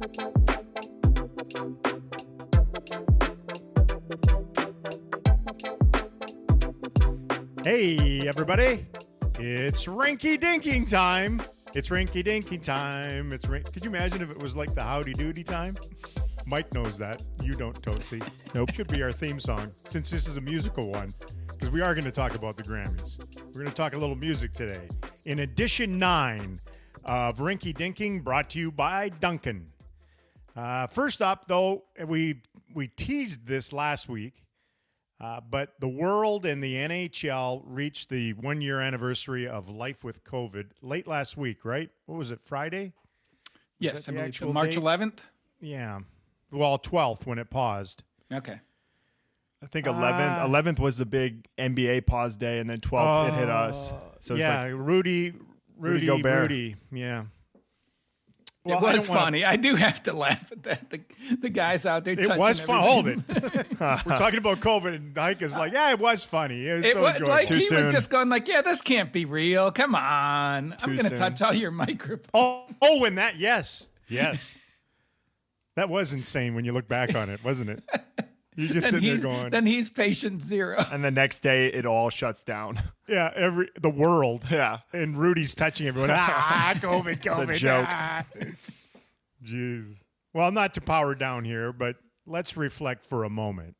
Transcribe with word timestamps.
Hey, 0.00 0.06
everybody. 8.26 8.86
It's 9.38 9.84
Rinky 9.84 10.40
Dinking 10.40 10.88
time. 10.88 11.42
It's 11.74 11.90
Rinky 11.90 12.24
Dinking 12.24 12.62
time. 12.62 13.34
It's 13.34 13.46
rink- 13.46 13.70
Could 13.70 13.84
you 13.84 13.90
imagine 13.90 14.22
if 14.22 14.30
it 14.30 14.38
was 14.38 14.56
like 14.56 14.74
the 14.74 14.82
Howdy 14.82 15.12
Doody 15.12 15.44
time? 15.44 15.76
Mike 16.46 16.72
knows 16.72 16.96
that. 16.96 17.22
You 17.42 17.52
don't, 17.52 17.82
Tootsie. 17.82 18.22
Nope. 18.54 18.72
Should 18.72 18.88
be 18.88 19.02
our 19.02 19.12
theme 19.12 19.38
song 19.38 19.70
since 19.84 20.10
this 20.10 20.26
is 20.26 20.38
a 20.38 20.40
musical 20.40 20.90
one 20.90 21.12
because 21.48 21.68
we 21.68 21.82
are 21.82 21.94
going 21.94 22.06
to 22.06 22.10
talk 22.10 22.34
about 22.34 22.56
the 22.56 22.62
Grammys. 22.62 23.18
We're 23.48 23.52
going 23.52 23.66
to 23.66 23.74
talk 23.74 23.92
a 23.92 23.98
little 23.98 24.16
music 24.16 24.54
today. 24.54 24.88
In 25.26 25.40
edition 25.40 25.98
nine 25.98 26.58
of 27.04 27.36
Rinky 27.36 27.76
Dinking, 27.76 28.24
brought 28.24 28.48
to 28.50 28.58
you 28.58 28.72
by 28.72 29.10
Dunkin'. 29.10 29.66
Uh, 30.60 30.86
first 30.86 31.22
up, 31.22 31.46
though, 31.46 31.84
we 32.06 32.42
we 32.74 32.86
teased 32.86 33.46
this 33.46 33.72
last 33.72 34.10
week, 34.10 34.44
uh, 35.18 35.40
but 35.48 35.72
the 35.80 35.88
world 35.88 36.44
and 36.44 36.62
the 36.62 36.74
NHL 36.74 37.62
reached 37.64 38.10
the 38.10 38.34
one 38.34 38.60
year 38.60 38.78
anniversary 38.80 39.48
of 39.48 39.70
life 39.70 40.04
with 40.04 40.22
COVID 40.22 40.66
late 40.82 41.06
last 41.06 41.38
week, 41.38 41.64
right? 41.64 41.88
What 42.04 42.18
was 42.18 42.30
it, 42.30 42.40
Friday? 42.44 42.92
Yes, 43.78 44.06
I 44.06 44.12
believe 44.12 44.36
so. 44.36 44.52
March 44.52 44.74
date? 44.74 44.82
11th. 44.82 45.20
Yeah. 45.62 46.00
Well, 46.52 46.78
12th 46.78 47.24
when 47.24 47.38
it 47.38 47.48
paused. 47.48 48.02
Okay. 48.30 48.60
I 49.62 49.66
think 49.66 49.86
11th, 49.86 50.40
Ah. 50.40 50.46
11th 50.46 50.78
was 50.78 50.98
the 50.98 51.06
big 51.06 51.46
NBA 51.56 52.06
pause 52.06 52.36
day, 52.36 52.58
and 52.58 52.68
then 52.68 52.80
12th 52.80 53.28
it 53.28 53.34
hit 53.34 53.48
us. 53.48 53.92
So 54.20 54.34
it's 54.34 54.42
yeah, 54.42 54.64
like, 54.64 54.72
Rudy, 54.72 55.30
Rudy, 55.78 56.06
Rudy, 56.06 56.06
Gobert. 56.06 56.50
Yeah. 56.92 57.24
It 58.64 58.80
was 58.80 58.80
don't 58.80 59.08
wanna- 59.08 59.20
funny. 59.20 59.44
I 59.44 59.56
do 59.56 59.74
have 59.74 60.02
to 60.02 60.12
laugh 60.12 60.52
at 60.52 60.62
that. 60.64 60.90
The, 60.90 61.00
the 61.40 61.48
guys 61.48 61.86
out 61.86 62.04
there. 62.04 62.14
It 62.14 62.26
touching 62.26 62.38
was 62.38 62.60
fun. 62.60 62.80
Hold 62.82 63.08
it. 63.08 63.18
We're 63.80 64.16
talking 64.16 64.38
about 64.38 64.60
COVID, 64.60 64.94
and 64.94 65.16
Ike 65.18 65.42
is 65.42 65.54
like, 65.54 65.72
"Yeah, 65.72 65.92
it 65.92 65.98
was 65.98 66.24
funny. 66.24 66.66
It 66.66 66.74
was 66.74 66.86
It 66.86 66.92
so 66.92 67.00
was 67.00 67.12
enjoyable." 67.12 67.28
like 67.30 67.48
Too 67.48 67.56
he 67.56 67.74
was 67.74 67.86
just 67.86 68.10
going 68.10 68.28
like, 68.28 68.46
"Yeah, 68.48 68.60
this 68.62 68.82
can't 68.82 69.12
be 69.12 69.24
real. 69.24 69.70
Come 69.72 69.94
on, 69.94 70.76
I'm 70.82 70.96
going 70.96 71.08
to 71.08 71.16
touch 71.16 71.40
all 71.40 71.54
your 71.54 71.70
microphones." 71.70 72.28
oh, 72.34 72.64
oh, 72.82 73.04
and 73.04 73.16
that, 73.18 73.38
yes, 73.38 73.88
yes, 74.08 74.54
that 75.76 75.88
was 75.88 76.12
insane 76.12 76.54
when 76.54 76.64
you 76.66 76.72
look 76.72 76.86
back 76.88 77.14
on 77.14 77.30
it, 77.30 77.42
wasn't 77.42 77.70
it? 77.70 77.82
You 78.56 78.68
just 78.68 78.90
sitting 78.90 79.02
there 79.08 79.18
going, 79.22 79.50
then 79.50 79.64
he's 79.66 79.90
patient 79.90 80.42
zero. 80.42 80.82
and 80.92 81.04
the 81.04 81.10
next 81.10 81.40
day 81.40 81.68
it 81.68 81.86
all 81.86 82.10
shuts 82.10 82.42
down. 82.42 82.80
"Yeah, 83.08 83.30
every 83.34 83.68
the 83.80 83.88
world." 83.90 84.46
yeah. 84.50 84.78
and 84.92 85.16
Rudy's 85.16 85.54
touching 85.54 85.86
everyone. 85.86 86.10
ah, 86.12 86.72
COVID, 86.76 87.20
COVID. 87.22 87.56
joke. 87.56 87.86
ah. 87.88 88.24
Jeez. 89.44 89.86
Well, 90.34 90.50
not 90.52 90.74
to 90.74 90.80
power 90.80 91.14
down 91.14 91.44
here, 91.44 91.72
but 91.72 91.96
let's 92.26 92.56
reflect 92.56 93.04
for 93.04 93.24
a 93.24 93.30
moment. 93.30 93.76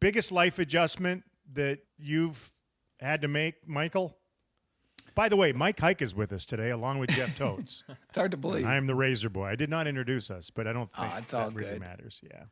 Biggest 0.00 0.32
life 0.32 0.58
adjustment 0.58 1.22
that 1.52 1.78
you've 1.98 2.52
had 3.00 3.22
to 3.22 3.28
make, 3.28 3.66
Michael? 3.68 4.16
By 5.14 5.28
the 5.28 5.36
way, 5.36 5.52
Mike 5.52 5.76
Heika 5.76 6.02
is 6.02 6.14
with 6.14 6.32
us 6.32 6.44
today, 6.46 6.70
along 6.70 6.98
with 6.98 7.10
Jeff 7.10 7.36
Totes. 7.36 7.84
It's 8.08 8.16
hard 8.18 8.30
to 8.32 8.36
believe. 8.36 8.66
I 8.66 8.76
am 8.76 8.86
the 8.86 8.94
Razor 8.94 9.28
Boy. 9.30 9.46
I 9.46 9.56
did 9.56 9.70
not 9.70 9.86
introduce 9.86 10.30
us, 10.30 10.50
but 10.50 10.66
I 10.66 10.72
don't 10.72 10.90
think 10.94 11.12
Oh, 11.14 11.18
it's 11.18 11.32
all 11.34 11.48
that 11.50 11.54
really 11.56 11.72
good. 11.72 11.80
matters. 11.80 12.20
Yeah. 12.22 12.44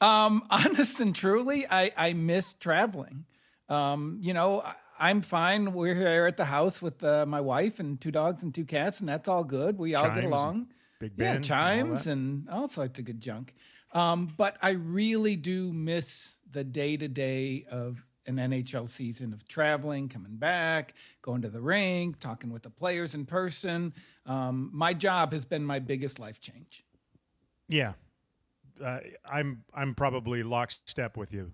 Um, 0.00 0.44
honest 0.50 1.00
and 1.00 1.14
truly, 1.14 1.66
I, 1.68 1.92
I 1.96 2.12
miss 2.12 2.54
traveling. 2.54 3.24
Um, 3.68 4.18
you 4.20 4.34
know, 4.34 4.60
I, 4.60 4.74
I'm 4.98 5.22
fine. 5.22 5.72
We're 5.72 5.94
here 5.94 6.26
at 6.26 6.36
the 6.36 6.46
house 6.46 6.80
with 6.80 7.02
uh, 7.04 7.26
my 7.26 7.40
wife 7.40 7.80
and 7.80 8.00
two 8.00 8.10
dogs 8.10 8.42
and 8.42 8.54
two 8.54 8.64
cats, 8.64 9.00
and 9.00 9.08
that's 9.08 9.28
all 9.28 9.44
good. 9.44 9.78
We 9.78 9.94
all 9.94 10.10
get 10.10 10.24
along. 10.24 10.68
Big 10.98 11.12
yeah, 11.16 11.24
Ben 11.24 11.36
and 11.36 11.44
all 11.44 11.48
chimes 11.48 12.06
and 12.06 12.48
all 12.48 12.68
sorts 12.68 12.98
of 12.98 13.04
good 13.04 13.20
junk. 13.20 13.54
Um, 13.92 14.28
but 14.36 14.56
I 14.62 14.70
really 14.70 15.36
do 15.36 15.72
miss 15.72 16.36
the 16.50 16.64
day 16.64 16.96
to 16.96 17.08
day 17.08 17.66
of 17.70 18.02
an 18.26 18.36
NHL 18.36 18.88
season 18.88 19.32
of 19.32 19.46
traveling, 19.46 20.08
coming 20.08 20.36
back, 20.36 20.94
going 21.22 21.42
to 21.42 21.48
the 21.48 21.60
rink, 21.60 22.18
talking 22.18 22.50
with 22.50 22.62
the 22.62 22.70
players 22.70 23.14
in 23.14 23.24
person. 23.24 23.94
Um, 24.24 24.70
my 24.72 24.94
job 24.94 25.32
has 25.32 25.44
been 25.44 25.64
my 25.64 25.78
biggest 25.78 26.18
life 26.18 26.40
change. 26.40 26.84
Yeah, 27.68 27.92
uh, 28.82 28.98
I'm 29.30 29.64
I'm 29.74 29.94
probably 29.94 30.42
lockstep 30.42 31.16
with 31.16 31.32
you. 31.32 31.52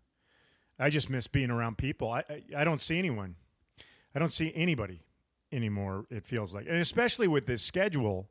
I 0.79 0.91
just 0.91 1.11
miss 1.11 1.27
being 1.27 1.51
around 1.51 1.79
people. 1.79 2.11
I, 2.11 2.25
I 2.29 2.43
I 2.59 2.65
don't 2.65 2.81
see 2.81 2.99
anyone. 2.99 3.37
I 4.15 4.19
don't 4.19 4.33
see 4.33 4.53
anybody 4.55 5.03
anymore. 5.51 6.07
It 6.11 6.25
feels 6.25 6.55
like, 6.55 6.67
and 6.67 6.77
especially 6.77 7.29
with 7.29 7.47
this 7.47 7.63
schedule, 7.63 8.29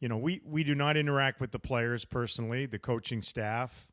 you 0.00 0.08
know, 0.08 0.16
we 0.16 0.40
we 0.44 0.64
do 0.64 0.74
not 0.74 0.96
interact 0.96 1.40
with 1.40 1.52
the 1.52 1.58
players 1.58 2.04
personally, 2.04 2.66
the 2.66 2.78
coaching 2.78 3.22
staff. 3.22 3.88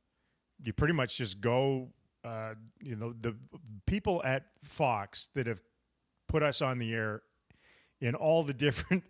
You 0.64 0.74
pretty 0.74 0.94
much 0.94 1.18
just 1.18 1.42
go. 1.42 1.90
Uh, 2.24 2.56
you 2.82 2.96
know, 2.96 3.14
the 3.14 3.36
people 3.86 4.22
at 4.26 4.48
Fox 4.62 5.30
that 5.34 5.48
have 5.48 5.62
put 6.28 6.44
us 6.44 6.62
on 6.62 6.78
the 6.78 6.94
air 6.94 7.22
in 8.02 8.16
all 8.16 8.44
the 8.44 8.54
different 8.66 9.04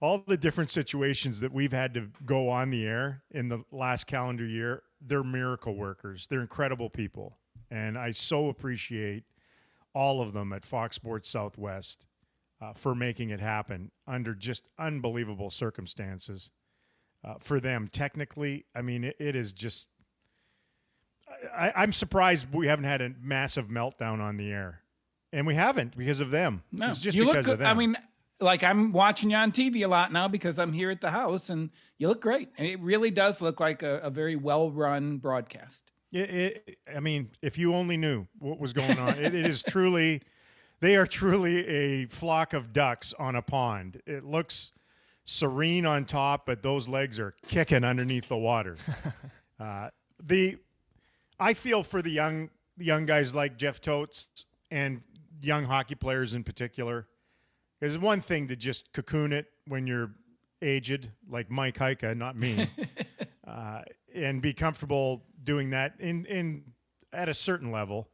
all 0.00 0.22
the 0.26 0.36
different 0.36 0.70
situations 0.70 1.40
that 1.40 1.52
we've 1.52 1.72
had 1.72 1.94
to 1.94 2.08
go 2.24 2.48
on 2.48 2.70
the 2.70 2.86
air 2.86 3.22
in 3.30 3.48
the 3.48 3.64
last 3.72 4.06
calendar 4.06 4.46
year 4.46 4.82
they're 5.00 5.22
miracle 5.22 5.76
workers. 5.76 6.26
They're 6.28 6.40
incredible 6.40 6.90
people. 6.90 7.36
And 7.70 7.98
i 7.98 8.10
so 8.10 8.48
appreciate 8.48 9.24
all 9.94 10.20
of 10.20 10.32
them 10.32 10.52
at 10.52 10.64
fox 10.64 10.96
sports 10.96 11.28
southwest 11.28 12.06
uh, 12.60 12.72
for 12.72 12.94
making 12.94 13.30
it 13.30 13.40
happen 13.40 13.90
under 14.06 14.34
just 14.34 14.68
unbelievable 14.78 15.50
circumstances 15.50 16.50
uh, 17.24 17.34
for 17.38 17.60
them. 17.60 17.88
Technically 17.88 18.64
i 18.74 18.82
mean 18.82 19.04
it, 19.04 19.16
it 19.18 19.36
is 19.36 19.52
just 19.52 19.88
I, 21.56 21.72
I'm 21.76 21.92
surprised 21.92 22.52
we 22.52 22.68
haven't 22.68 22.86
had 22.86 23.02
a 23.02 23.12
massive 23.20 23.68
meltdown 23.68 24.20
on 24.20 24.36
the 24.38 24.50
air, 24.50 24.80
and 25.32 25.46
we 25.46 25.54
haven't 25.54 25.96
because 25.96 26.20
of 26.20 26.30
them. 26.30 26.62
No, 26.72 26.88
it's 26.88 27.00
just 27.00 27.16
you 27.16 27.26
because 27.26 27.46
look 27.46 27.54
of 27.54 27.58
them. 27.58 27.66
I 27.68 27.74
mean, 27.74 27.96
like 28.40 28.62
I'm 28.62 28.92
watching 28.92 29.30
you 29.30 29.36
on 29.36 29.52
TV 29.52 29.84
a 29.84 29.88
lot 29.88 30.12
now 30.12 30.28
because 30.28 30.58
I'm 30.58 30.72
here 30.72 30.90
at 30.90 31.00
the 31.00 31.10
house, 31.10 31.50
and 31.50 31.70
you 31.98 32.08
look 32.08 32.20
great. 32.20 32.48
And 32.58 32.66
it 32.66 32.80
really 32.80 33.10
does 33.10 33.40
look 33.40 33.60
like 33.60 33.82
a, 33.82 33.98
a 33.98 34.10
very 34.10 34.36
well 34.36 34.70
run 34.70 35.18
broadcast. 35.18 35.90
It, 36.10 36.30
it, 36.30 36.78
I 36.94 37.00
mean, 37.00 37.30
if 37.42 37.58
you 37.58 37.74
only 37.74 37.96
knew 37.96 38.26
what 38.38 38.58
was 38.58 38.72
going 38.72 38.98
on, 38.98 39.10
it, 39.18 39.34
it 39.34 39.46
is 39.46 39.62
truly, 39.62 40.22
they 40.80 40.96
are 40.96 41.06
truly 41.06 41.66
a 41.66 42.06
flock 42.06 42.54
of 42.54 42.72
ducks 42.72 43.12
on 43.18 43.36
a 43.36 43.42
pond. 43.42 44.00
It 44.06 44.24
looks 44.24 44.72
serene 45.24 45.84
on 45.84 46.06
top, 46.06 46.46
but 46.46 46.62
those 46.62 46.88
legs 46.88 47.18
are 47.18 47.34
kicking 47.46 47.84
underneath 47.84 48.28
the 48.28 48.38
water. 48.38 48.76
Uh, 49.60 49.90
the, 50.22 50.56
I 51.40 51.52
feel 51.52 51.82
for 51.82 52.00
the 52.00 52.10
young 52.10 52.48
young 52.78 53.06
guys 53.06 53.34
like 53.34 53.56
Jeff 53.56 53.80
Totes 53.80 54.44
and 54.70 55.02
young 55.40 55.64
hockey 55.64 55.96
players 55.96 56.34
in 56.34 56.44
particular. 56.44 57.08
It's 57.80 57.96
one 57.96 58.20
thing 58.20 58.48
to 58.48 58.56
just 58.56 58.92
cocoon 58.92 59.32
it 59.32 59.46
when 59.66 59.86
you're 59.86 60.10
aged, 60.62 61.10
like 61.28 61.50
Mike 61.50 61.76
Heika, 61.76 62.16
not 62.16 62.36
me 62.36 62.68
uh, 63.46 63.82
and 64.14 64.42
be 64.42 64.52
comfortable 64.52 65.22
doing 65.42 65.70
that 65.70 65.94
in 65.98 66.26
in 66.26 66.64
at 67.12 67.28
a 67.28 67.34
certain 67.34 67.70
level, 67.70 68.08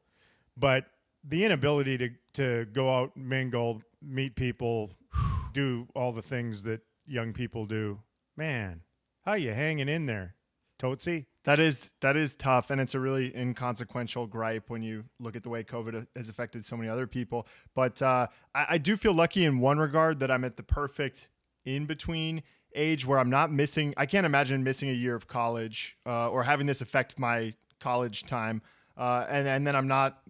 but 0.57 0.87
the 1.27 1.45
inability 1.45 1.99
to 1.99 2.11
to 2.35 2.67
go 2.67 2.95
out, 2.95 3.17
mingle, 3.17 3.83
meet 4.03 4.37
people, 4.37 4.93
do 5.53 5.87
all 5.95 6.13
the 6.13 6.23
things 6.23 6.63
that 6.65 6.81
young 7.07 7.33
people 7.33 7.65
do, 7.65 8.01
man, 8.37 8.83
how 9.25 9.35
you 9.35 9.53
hanging 9.53 9.89
in 9.89 10.07
there, 10.07 10.35
Tootsie? 10.79 11.27
That 11.45 11.61
is 11.61 11.91
that 12.01 12.17
is 12.17 12.35
tough, 12.35 12.71
and 12.71 12.81
it's 12.81 12.95
a 12.95 13.01
really 13.01 13.35
inconsequential 13.37 14.27
gripe 14.27 14.71
when 14.71 14.83
you 14.83 15.05
look 15.21 15.37
at 15.37 15.43
the 15.43 15.51
way 15.51 15.63
COVID 15.63 16.07
has 16.17 16.31
affected 16.31 16.65
so 16.65 16.77
many 16.77 16.89
other 16.89 17.07
people. 17.07 17.47
But 17.75 18.01
uh, 18.01 18.29
I, 18.55 18.67
I 18.71 18.79
do 18.79 18.97
feel 18.97 19.13
lucky 19.13 19.45
in 19.45 19.61
one 19.61 19.79
regard 19.79 20.21
that 20.21 20.31
I'm 20.31 20.45
at 20.45 20.57
the 20.57 20.63
perfect 20.63 21.29
in 21.67 21.85
between 21.85 22.43
age 22.75 23.07
where 23.07 23.19
I'm 23.19 23.29
not 23.29 23.53
missing. 23.53 23.93
I 23.99 24.07
can't 24.07 24.25
imagine 24.25 24.65
missing 24.65 24.89
a 24.89 24.95
year 24.95 25.15
of 25.15 25.29
college 25.29 25.99
uh, 26.07 26.31
or 26.31 26.43
having 26.43 26.67
this 26.67 26.81
affect 26.81 27.19
my 27.19 27.53
college 27.79 28.25
time, 28.25 28.63
uh, 28.97 29.27
and 29.29 29.47
and 29.47 29.67
then 29.67 29.77
I'm 29.77 29.89
not 29.89 30.23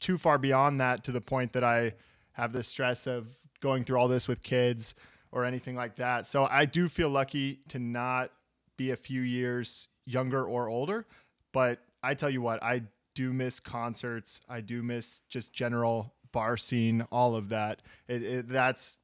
too 0.00 0.18
far 0.18 0.38
beyond 0.38 0.80
that 0.80 1.04
to 1.04 1.12
the 1.12 1.20
point 1.20 1.52
that 1.52 1.62
I 1.62 1.94
have 2.32 2.52
the 2.52 2.64
stress 2.64 3.06
of 3.06 3.28
going 3.60 3.84
through 3.84 3.98
all 3.98 4.08
this 4.08 4.26
with 4.26 4.42
kids 4.42 4.96
or 5.30 5.44
anything 5.44 5.76
like 5.76 5.96
that. 5.96 6.26
So 6.26 6.46
I 6.46 6.64
do 6.64 6.88
feel 6.88 7.10
lucky 7.10 7.60
to 7.68 7.78
not 7.78 8.32
be 8.76 8.90
a 8.90 8.96
few 8.96 9.22
years 9.22 9.88
younger 10.08 10.44
or 10.44 10.68
older. 10.68 11.06
But 11.52 11.80
I 12.02 12.14
tell 12.14 12.30
you 12.30 12.42
what, 12.42 12.62
I 12.62 12.82
do 13.14 13.32
miss 13.32 13.60
concerts. 13.60 14.40
I 14.48 14.60
do 14.60 14.82
miss 14.82 15.20
just 15.28 15.52
general 15.52 16.14
bar 16.32 16.56
scene, 16.56 17.06
all 17.10 17.34
of 17.34 17.48
that. 17.50 17.82
It, 18.06 18.22
it, 18.22 18.48
that's 18.48 18.98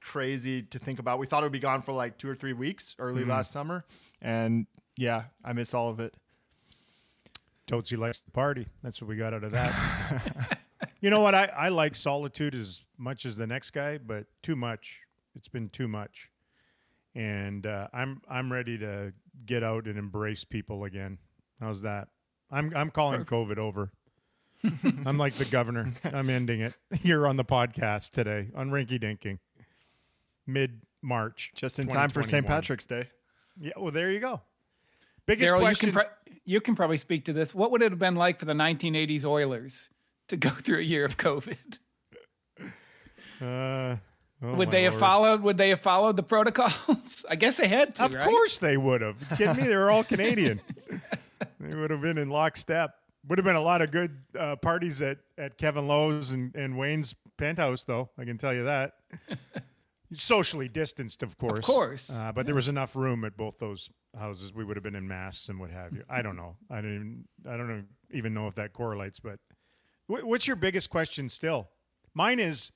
crazy 0.00 0.62
to 0.62 0.78
think 0.78 0.98
about. 0.98 1.18
We 1.18 1.26
thought 1.26 1.42
it 1.42 1.46
would 1.46 1.52
be 1.52 1.58
gone 1.58 1.82
for 1.82 1.92
like 1.92 2.18
two 2.18 2.28
or 2.28 2.34
three 2.34 2.52
weeks 2.52 2.94
early 2.98 3.22
mm-hmm. 3.22 3.30
last 3.30 3.50
summer. 3.50 3.84
And 4.20 4.66
yeah, 4.96 5.24
I 5.44 5.52
miss 5.52 5.74
all 5.74 5.88
of 5.88 6.00
it. 6.00 6.14
Tootsie 7.66 7.96
likes 7.96 8.18
to 8.18 8.30
party. 8.30 8.66
That's 8.82 9.00
what 9.00 9.08
we 9.08 9.16
got 9.16 9.32
out 9.32 9.44
of 9.44 9.52
that. 9.52 10.58
you 11.00 11.08
know 11.08 11.20
what? 11.20 11.34
I, 11.34 11.46
I 11.46 11.68
like 11.70 11.96
solitude 11.96 12.54
as 12.54 12.84
much 12.98 13.24
as 13.24 13.36
the 13.36 13.46
next 13.46 13.70
guy, 13.70 13.98
but 13.98 14.26
too 14.42 14.56
much. 14.56 15.00
It's 15.34 15.48
been 15.48 15.70
too 15.70 15.88
much. 15.88 16.30
And 17.14 17.66
uh, 17.66 17.88
I'm 17.92 18.20
I'm 18.28 18.52
ready 18.52 18.78
to 18.78 19.12
get 19.46 19.62
out 19.62 19.86
and 19.86 19.98
embrace 19.98 20.44
people 20.44 20.84
again. 20.84 21.18
How's 21.60 21.82
that? 21.82 22.08
I'm 22.50 22.72
I'm 22.76 22.90
calling 22.90 23.24
COVID 23.24 23.58
over. 23.58 23.90
I'm 25.04 25.18
like 25.18 25.34
the 25.34 25.44
governor. 25.44 25.92
I'm 26.04 26.30
ending 26.30 26.60
it 26.60 26.74
here 27.02 27.26
on 27.26 27.36
the 27.36 27.44
podcast 27.44 28.10
today 28.10 28.48
on 28.56 28.70
Rinky 28.70 29.00
Dinking. 29.00 29.38
Mid 30.46 30.80
March. 31.02 31.52
Just 31.54 31.78
in 31.78 31.86
time 31.86 32.10
for 32.10 32.22
St. 32.22 32.46
Patrick's 32.46 32.86
Day. 32.86 33.08
Yeah, 33.58 33.72
well 33.76 33.92
there 33.92 34.10
you 34.10 34.20
go. 34.20 34.40
Biggest 35.26 35.52
Daryl, 35.52 35.58
you 35.58 35.64
question. 35.64 35.92
can, 35.92 36.00
pro- 36.00 36.34
you 36.44 36.60
can 36.60 36.74
probably 36.74 36.98
speak 36.98 37.24
to 37.26 37.32
this. 37.32 37.54
What 37.54 37.70
would 37.70 37.82
it 37.82 37.92
have 37.92 37.98
been 37.98 38.16
like 38.16 38.38
for 38.38 38.44
the 38.44 38.52
1980s 38.52 39.24
Oilers 39.24 39.88
to 40.28 40.36
go 40.36 40.50
through 40.50 40.78
a 40.78 40.82
year 40.82 41.04
of 41.04 41.16
COVID? 41.16 41.78
uh, 43.40 43.96
oh 44.44 44.54
would 44.54 44.70
they 44.70 44.84
have 44.84 44.94
followed? 44.94 45.42
Would 45.42 45.58
they 45.58 45.70
have 45.70 45.80
followed 45.80 46.16
the 46.16 46.22
protocols? 46.22 47.24
I 47.30 47.36
guess 47.36 47.56
they 47.56 47.68
had 47.68 47.94
to. 47.96 48.04
Of 48.04 48.14
right? 48.14 48.24
course 48.24 48.58
they 48.58 48.76
would 48.76 49.00
have. 49.00 49.16
You 49.20 49.36
kidding 49.36 49.56
me? 49.56 49.68
They 49.68 49.76
were 49.76 49.90
all 49.90 50.04
Canadian. 50.04 50.60
they 51.60 51.74
would 51.74 51.90
have 51.90 52.00
been 52.00 52.18
in 52.18 52.30
lockstep. 52.30 52.94
Would 53.28 53.38
have 53.38 53.44
been 53.44 53.56
a 53.56 53.60
lot 53.62 53.80
of 53.80 53.90
good 53.90 54.18
uh, 54.38 54.56
parties 54.56 55.00
at, 55.00 55.18
at 55.38 55.56
Kevin 55.56 55.88
Lowe's 55.88 56.30
and, 56.30 56.54
and 56.54 56.76
Wayne's 56.76 57.14
penthouse, 57.38 57.84
though. 57.84 58.10
I 58.18 58.24
can 58.24 58.36
tell 58.36 58.52
you 58.52 58.64
that. 58.64 58.94
Socially 60.14 60.68
distanced, 60.68 61.22
of 61.22 61.38
course. 61.38 61.60
Of 61.60 61.64
course. 61.64 62.10
Uh, 62.10 62.32
but 62.32 62.44
there 62.44 62.54
was 62.54 62.68
enough 62.68 62.94
room 62.94 63.24
at 63.24 63.36
both 63.36 63.58
those 63.58 63.88
houses. 64.16 64.52
We 64.52 64.62
would 64.62 64.76
have 64.76 64.84
been 64.84 64.94
in 64.94 65.08
masks 65.08 65.48
and 65.48 65.58
what 65.58 65.70
have 65.70 65.92
you. 65.94 66.04
I 66.08 66.20
don't 66.22 66.36
know. 66.36 66.56
I 66.70 66.76
don't 66.76 66.94
even. 66.94 67.24
I 67.48 67.56
don't 67.56 67.86
even 68.12 68.34
know 68.34 68.46
if 68.46 68.54
that 68.56 68.74
correlates. 68.74 69.18
But 69.20 69.40
wh- 70.06 70.24
what's 70.24 70.46
your 70.46 70.56
biggest 70.56 70.90
question 70.90 71.28
still? 71.28 71.68
Mine 72.12 72.38
is. 72.38 72.72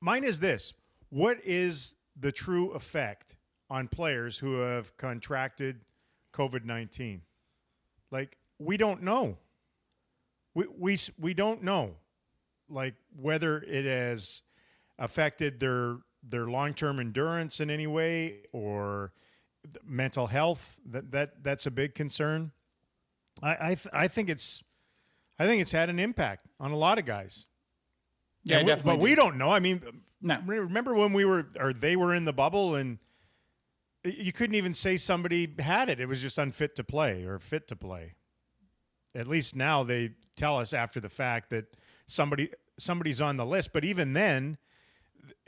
Mine 0.00 0.24
is 0.24 0.40
this: 0.40 0.74
What 1.10 1.38
is 1.44 1.94
the 2.18 2.32
true 2.32 2.70
effect 2.72 3.36
on 3.68 3.88
players 3.88 4.38
who 4.38 4.54
have 4.60 4.96
contracted 4.96 5.80
COVID 6.32 6.64
nineteen? 6.64 7.22
Like 8.10 8.36
we 8.58 8.76
don't 8.76 9.02
know. 9.02 9.36
We 10.54 10.66
we 10.76 10.98
we 11.18 11.34
don't 11.34 11.62
know, 11.62 11.94
like 12.68 12.94
whether 13.14 13.58
it 13.62 13.84
has 13.84 14.42
affected 14.98 15.60
their 15.60 15.98
their 16.22 16.46
long 16.46 16.74
term 16.74 16.98
endurance 17.00 17.60
in 17.60 17.70
any 17.70 17.86
way 17.86 18.42
or 18.52 19.12
mental 19.84 20.26
health. 20.26 20.78
That 20.86 21.10
that 21.12 21.42
that's 21.42 21.66
a 21.66 21.70
big 21.70 21.94
concern. 21.94 22.52
I 23.42 23.56
I, 23.60 23.74
th- 23.76 23.88
I 23.92 24.08
think 24.08 24.28
it's 24.28 24.62
I 25.38 25.46
think 25.46 25.62
it's 25.62 25.72
had 25.72 25.88
an 25.88 25.98
impact 25.98 26.46
on 26.58 26.70
a 26.72 26.76
lot 26.76 26.98
of 26.98 27.04
guys. 27.04 27.46
Yeah, 28.44 28.58
And 28.58 28.66
we- 28.66 28.72
definitely. 28.72 28.96
But 28.98 29.02
we 29.02 29.14
don't 29.14 29.36
know. 29.38 29.50
I 29.50 29.60
mean, 29.60 29.82
No. 30.22 30.40
remember 30.44 30.94
when 30.94 31.12
we 31.12 31.24
were 31.24 31.46
or 31.58 31.72
they 31.72 31.96
were 31.96 32.14
in 32.14 32.24
the 32.24 32.32
bubble 32.32 32.74
and 32.74 32.98
you 34.04 34.32
couldn't 34.32 34.54
even 34.54 34.74
say 34.74 34.96
somebody 34.96 35.52
had 35.58 35.88
it. 35.88 36.00
It 36.00 36.06
was 36.06 36.20
just 36.22 36.38
unfit 36.38 36.76
to 36.76 36.84
play 36.84 37.24
or 37.24 37.38
fit 37.38 37.68
to 37.68 37.76
play. 37.76 38.14
At 39.14 39.26
least 39.26 39.56
now 39.56 39.82
they 39.82 40.10
tell 40.36 40.58
us 40.58 40.72
after 40.72 41.00
the 41.00 41.08
fact 41.08 41.50
that 41.50 41.76
somebody 42.06 42.50
somebody's 42.78 43.20
on 43.20 43.36
the 43.36 43.46
list, 43.46 43.72
but 43.72 43.84
even 43.84 44.12
then 44.12 44.58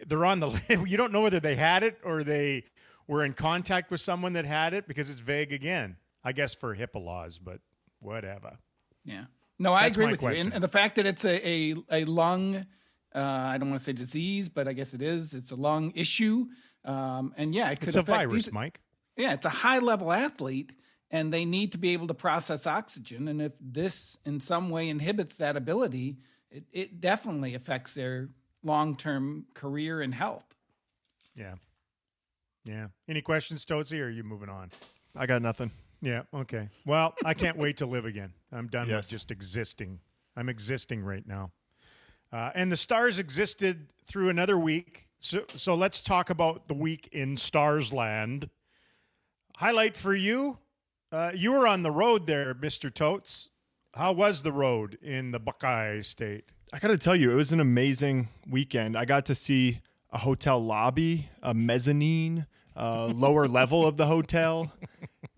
they're 0.06 0.24
on 0.24 0.40
the 0.40 0.50
list. 0.68 0.70
You 0.86 0.96
don't 0.96 1.12
know 1.12 1.22
whether 1.22 1.40
they 1.40 1.56
had 1.56 1.82
it 1.82 1.98
or 2.04 2.24
they 2.24 2.64
were 3.06 3.24
in 3.24 3.32
contact 3.32 3.90
with 3.90 4.00
someone 4.00 4.32
that 4.34 4.44
had 4.46 4.74
it 4.74 4.86
because 4.86 5.10
it's 5.10 5.20
vague 5.20 5.52
again. 5.52 5.96
I 6.24 6.32
guess 6.32 6.54
for 6.54 6.76
HIPAA 6.76 7.04
laws, 7.04 7.38
but 7.38 7.60
whatever. 8.00 8.58
Yeah. 9.04 9.24
No, 9.58 9.72
I 9.72 9.82
That's 9.82 9.96
agree 9.96 10.06
with 10.06 10.22
you. 10.22 10.28
And, 10.28 10.52
and 10.52 10.62
the 10.62 10.68
fact 10.68 10.96
that 10.96 11.06
it's 11.06 11.24
a, 11.24 11.48
a, 11.48 11.74
a 11.90 12.04
lung, 12.04 12.66
uh, 13.14 13.20
I 13.20 13.58
don't 13.58 13.70
want 13.70 13.80
to 13.80 13.84
say 13.84 13.92
disease, 13.92 14.48
but 14.48 14.66
I 14.68 14.72
guess 14.72 14.94
it 14.94 15.02
is. 15.02 15.34
It's 15.34 15.50
a 15.50 15.56
lung 15.56 15.92
issue. 15.94 16.46
Um, 16.84 17.32
and 17.36 17.54
yeah, 17.54 17.70
it 17.70 17.78
could 17.80 17.88
It's 17.88 17.96
a 17.96 18.00
affect 18.00 18.28
virus, 18.30 18.44
these- 18.46 18.52
Mike. 18.52 18.80
Yeah, 19.16 19.34
it's 19.34 19.44
a 19.44 19.50
high 19.50 19.78
level 19.78 20.10
athlete, 20.10 20.72
and 21.10 21.32
they 21.32 21.44
need 21.44 21.72
to 21.72 21.78
be 21.78 21.90
able 21.92 22.06
to 22.06 22.14
process 22.14 22.66
oxygen. 22.66 23.28
And 23.28 23.42
if 23.42 23.52
this 23.60 24.16
in 24.24 24.40
some 24.40 24.70
way 24.70 24.88
inhibits 24.88 25.36
that 25.36 25.56
ability, 25.56 26.16
it, 26.50 26.64
it 26.72 27.00
definitely 27.00 27.54
affects 27.54 27.92
their 27.94 28.30
long 28.62 28.96
term 28.96 29.44
career 29.54 30.00
and 30.00 30.14
health. 30.14 30.46
Yeah. 31.36 31.56
Yeah. 32.64 32.86
Any 33.08 33.20
questions, 33.20 33.64
Tootsie, 33.64 34.00
or 34.00 34.06
are 34.06 34.10
you 34.10 34.22
moving 34.22 34.48
on? 34.48 34.70
I 35.14 35.26
got 35.26 35.42
nothing. 35.42 35.70
Yeah. 36.00 36.22
Okay. 36.32 36.68
Well, 36.86 37.14
I 37.24 37.34
can't 37.34 37.58
wait 37.58 37.76
to 37.78 37.86
live 37.86 38.06
again. 38.06 38.32
I'm 38.50 38.66
done 38.68 38.88
Yes. 38.88 39.04
with 39.04 39.10
just 39.10 39.30
existing. 39.30 40.00
I'm 40.36 40.48
existing 40.48 41.02
right 41.02 41.26
now. 41.26 41.52
Uh, 42.32 42.50
and 42.54 42.72
the 42.72 42.76
stars 42.76 43.18
existed 43.18 43.88
through 44.06 44.28
another 44.30 44.58
week. 44.58 45.08
So, 45.18 45.44
so 45.54 45.74
let's 45.74 46.00
talk 46.02 46.30
about 46.30 46.66
the 46.68 46.74
week 46.74 47.08
in 47.12 47.36
Stars 47.36 47.92
Land. 47.92 48.48
Highlight 49.56 49.96
for 49.96 50.14
you. 50.14 50.58
Uh, 51.12 51.30
you 51.34 51.52
were 51.52 51.66
on 51.68 51.82
the 51.82 51.90
road 51.90 52.26
there, 52.26 52.54
Mr. 52.54 52.92
Totes. 52.92 53.50
How 53.94 54.12
was 54.12 54.42
the 54.42 54.52
road 54.52 54.96
in 55.02 55.30
the 55.30 55.38
Buckeye 55.38 56.00
State? 56.00 56.46
I 56.72 56.78
got 56.78 56.88
to 56.88 56.96
tell 56.96 57.14
you, 57.14 57.30
it 57.30 57.34
was 57.34 57.52
an 57.52 57.60
amazing 57.60 58.28
weekend. 58.48 58.96
I 58.96 59.04
got 59.04 59.26
to 59.26 59.34
see 59.34 59.80
a 60.10 60.18
hotel 60.18 60.58
lobby, 60.58 61.28
a 61.42 61.52
mezzanine, 61.52 62.46
uh, 62.74 63.06
lower 63.08 63.46
level 63.46 63.86
of 63.86 63.98
the 63.98 64.06
hotel. 64.06 64.72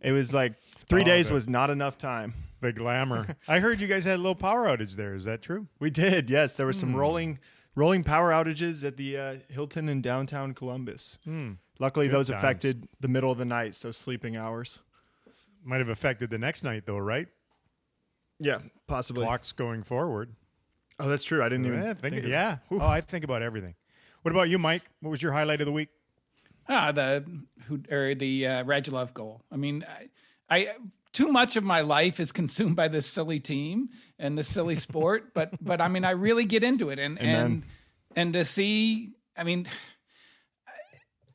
It 0.00 0.12
was 0.12 0.32
like 0.32 0.52
three 0.88 1.02
Oh, 1.02 1.04
days 1.04 1.30
was 1.30 1.48
not 1.48 1.70
enough 1.70 1.98
time. 1.98 2.34
The 2.64 2.72
glamour. 2.72 3.36
I 3.48 3.58
heard 3.60 3.80
you 3.80 3.86
guys 3.86 4.04
had 4.04 4.14
a 4.14 4.18
little 4.18 4.34
power 4.34 4.66
outage 4.66 4.92
there. 4.96 5.14
Is 5.14 5.24
that 5.26 5.42
true? 5.42 5.68
We 5.78 5.90
did, 5.90 6.30
yes. 6.30 6.56
There 6.56 6.66
was 6.66 6.78
some 6.78 6.96
rolling, 6.96 7.38
rolling 7.74 8.04
power 8.04 8.30
outages 8.30 8.82
at 8.84 8.96
the 8.96 9.16
uh, 9.18 9.36
Hilton 9.50 9.88
in 9.88 10.00
downtown 10.00 10.54
Columbus. 10.54 11.18
Luckily, 11.78 12.06
Hmm. 12.06 12.10
Good 12.10 12.18
those 12.18 12.28
times. 12.28 12.38
affected 12.38 12.88
the 13.00 13.08
middle 13.08 13.30
of 13.30 13.38
the 13.38 13.44
night, 13.44 13.74
so 13.74 13.92
sleeping 13.92 14.36
hours. 14.36 14.78
Might 15.62 15.78
have 15.78 15.88
affected 15.88 16.30
the 16.30 16.38
next 16.38 16.62
night, 16.64 16.84
though, 16.86 16.98
right? 16.98 17.26
Yeah, 18.38 18.58
possibly. 18.86 19.24
Clocks 19.24 19.52
going 19.52 19.82
forward. 19.82 20.34
Oh, 20.98 21.08
that's 21.08 21.24
true. 21.24 21.42
I 21.42 21.48
didn't 21.48 21.66
even 21.66 21.80
Yeah, 21.82 21.94
think, 21.94 22.14
think 22.14 22.24
of 22.24 22.30
yeah. 22.30 22.58
Oh, 22.70 22.80
I 22.80 23.00
think 23.00 23.24
about 23.24 23.42
everything. 23.42 23.74
What 24.22 24.32
about 24.32 24.48
you, 24.48 24.58
Mike? 24.58 24.82
What 25.00 25.10
was 25.10 25.22
your 25.22 25.32
highlight 25.32 25.60
of 25.60 25.66
the 25.66 25.72
week? 25.72 25.88
Ah, 26.68 26.92
the 26.92 27.24
who 27.66 27.80
or 27.90 28.14
the 28.14 28.46
uh, 28.46 28.64
Radulov 28.64 29.12
goal. 29.12 29.42
I 29.52 29.56
mean, 29.56 29.84
I, 29.88 30.08
I 30.48 30.74
too 31.14 31.28
much 31.28 31.56
of 31.56 31.64
my 31.64 31.80
life 31.80 32.20
is 32.20 32.32
consumed 32.32 32.76
by 32.76 32.88
this 32.88 33.06
silly 33.06 33.40
team 33.40 33.88
and 34.18 34.36
this 34.36 34.48
silly 34.48 34.76
sport, 34.88 35.32
but 35.32 35.52
but 35.64 35.80
I 35.80 35.88
mean, 35.88 36.04
I 36.04 36.10
really 36.10 36.44
get 36.44 36.62
into 36.62 36.90
it, 36.90 36.98
and 36.98 37.18
and 37.18 37.30
Amen. 37.30 37.64
and 38.14 38.32
to 38.34 38.44
see, 38.44 39.14
I 39.34 39.44
mean, 39.44 39.66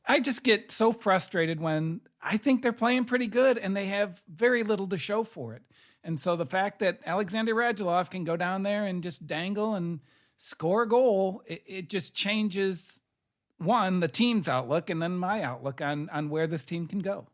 I, 0.06 0.14
I 0.14 0.20
just 0.20 0.44
get 0.44 0.70
so 0.70 0.92
frustrated 0.92 1.60
when 1.60 2.02
I 2.22 2.36
think 2.36 2.62
they're 2.62 2.72
playing 2.72 3.06
pretty 3.06 3.26
good 3.26 3.58
and 3.58 3.76
they 3.76 3.86
have 3.86 4.22
very 4.28 4.62
little 4.62 4.86
to 4.88 4.98
show 4.98 5.24
for 5.24 5.54
it, 5.54 5.62
and 6.04 6.20
so 6.20 6.36
the 6.36 6.46
fact 6.46 6.78
that 6.80 7.00
Alexander 7.04 7.54
Radulov 7.54 8.10
can 8.10 8.22
go 8.22 8.36
down 8.36 8.62
there 8.62 8.84
and 8.86 9.02
just 9.02 9.26
dangle 9.26 9.74
and 9.74 10.00
score 10.36 10.82
a 10.82 10.88
goal, 10.88 11.42
it, 11.46 11.62
it 11.66 11.90
just 11.90 12.14
changes 12.14 13.00
one 13.58 14.00
the 14.00 14.08
team's 14.08 14.48
outlook 14.48 14.88
and 14.88 15.02
then 15.02 15.16
my 15.16 15.42
outlook 15.42 15.82
on 15.82 16.08
on 16.10 16.30
where 16.30 16.46
this 16.46 16.64
team 16.64 16.86
can 16.86 17.00
go. 17.00 17.26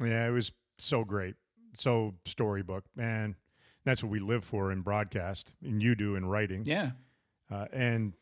Yeah, 0.00 0.26
it 0.28 0.30
was 0.30 0.52
so 0.78 1.04
great. 1.04 1.34
So 1.78 2.14
storybook, 2.24 2.84
man. 2.94 3.36
That's 3.84 4.02
what 4.02 4.10
we 4.10 4.20
live 4.20 4.44
for 4.44 4.70
in 4.70 4.82
broadcast, 4.82 5.54
and 5.62 5.82
you 5.82 5.94
do 5.94 6.16
in 6.16 6.26
writing. 6.26 6.64
Yeah. 6.66 6.90
Uh, 7.50 7.66
and 7.72 8.12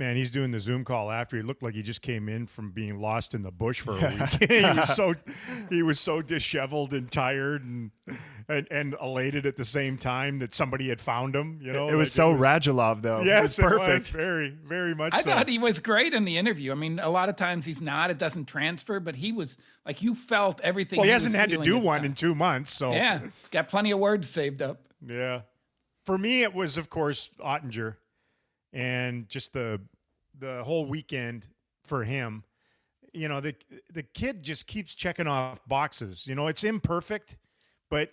man, 0.00 0.16
he's 0.16 0.30
doing 0.30 0.50
the 0.50 0.58
Zoom 0.58 0.82
call 0.82 1.10
after. 1.10 1.36
He 1.36 1.42
looked 1.42 1.62
like 1.62 1.74
he 1.74 1.82
just 1.82 2.00
came 2.00 2.28
in 2.28 2.46
from 2.46 2.72
being 2.72 2.98
lost 2.98 3.34
in 3.34 3.42
the 3.42 3.52
bush 3.52 3.80
for 3.80 3.92
a 3.92 4.08
week. 4.08 4.50
he 4.50 4.62
was 4.62 4.96
so 4.96 5.14
he 5.68 5.82
was 5.82 6.00
so 6.00 6.22
disheveled 6.22 6.92
and 6.94 7.12
tired 7.12 7.62
and, 7.62 7.90
and 8.48 8.66
and 8.70 8.96
elated 9.00 9.44
at 9.44 9.56
the 9.56 9.64
same 9.64 9.98
time 9.98 10.38
that 10.38 10.54
somebody 10.54 10.88
had 10.88 11.00
found 11.00 11.36
him. 11.36 11.60
You 11.62 11.72
know, 11.72 11.88
It 11.88 11.94
was 11.94 12.08
Like, 12.08 12.14
so 12.14 12.34
Radulov, 12.34 13.02
though. 13.02 13.20
Yes, 13.20 13.58
it 13.58 13.62
was 13.62 13.72
perfect. 13.72 13.90
It 13.90 13.98
was 13.98 14.08
very, 14.08 14.48
very 14.50 14.94
much. 14.94 15.12
I 15.14 15.20
so. 15.20 15.30
thought 15.30 15.48
he 15.48 15.58
was 15.58 15.78
great 15.78 16.14
in 16.14 16.24
the 16.24 16.38
interview. 16.38 16.72
I 16.72 16.76
mean, 16.76 16.98
a 16.98 17.10
lot 17.10 17.28
of 17.28 17.36
times 17.36 17.66
he's 17.66 17.82
not, 17.82 18.10
it 18.10 18.18
doesn't 18.18 18.46
transfer, 18.46 18.98
but 18.98 19.14
he 19.14 19.32
was 19.32 19.58
like 19.84 20.02
you 20.02 20.14
felt 20.14 20.60
everything. 20.62 20.96
Well, 20.96 21.06
he 21.06 21.12
was 21.12 21.24
hasn't 21.24 21.38
had 21.38 21.50
to 21.50 21.62
do 21.62 21.78
one 21.78 21.98
time. 21.98 22.06
in 22.06 22.14
two 22.14 22.34
months, 22.34 22.72
so 22.72 22.92
Yeah. 22.92 23.20
He's 23.20 23.48
got 23.50 23.68
plenty 23.68 23.90
of 23.90 23.98
words 23.98 24.28
saved 24.30 24.62
up. 24.62 24.80
Yeah. 25.06 25.42
For 26.06 26.16
me, 26.16 26.42
it 26.42 26.54
was, 26.54 26.78
of 26.78 26.88
course, 26.88 27.30
Oettinger 27.38 27.96
and 28.72 29.28
just 29.28 29.52
the 29.52 29.80
the 30.38 30.62
whole 30.64 30.86
weekend 30.86 31.46
for 31.84 32.04
him. 32.04 32.44
You 33.12 33.28
know, 33.28 33.40
the 33.40 33.54
the 33.92 34.02
kid 34.02 34.42
just 34.42 34.66
keeps 34.66 34.94
checking 34.94 35.26
off 35.26 35.66
boxes. 35.66 36.26
You 36.26 36.34
know, 36.34 36.46
it's 36.46 36.64
imperfect, 36.64 37.36
but 37.88 38.12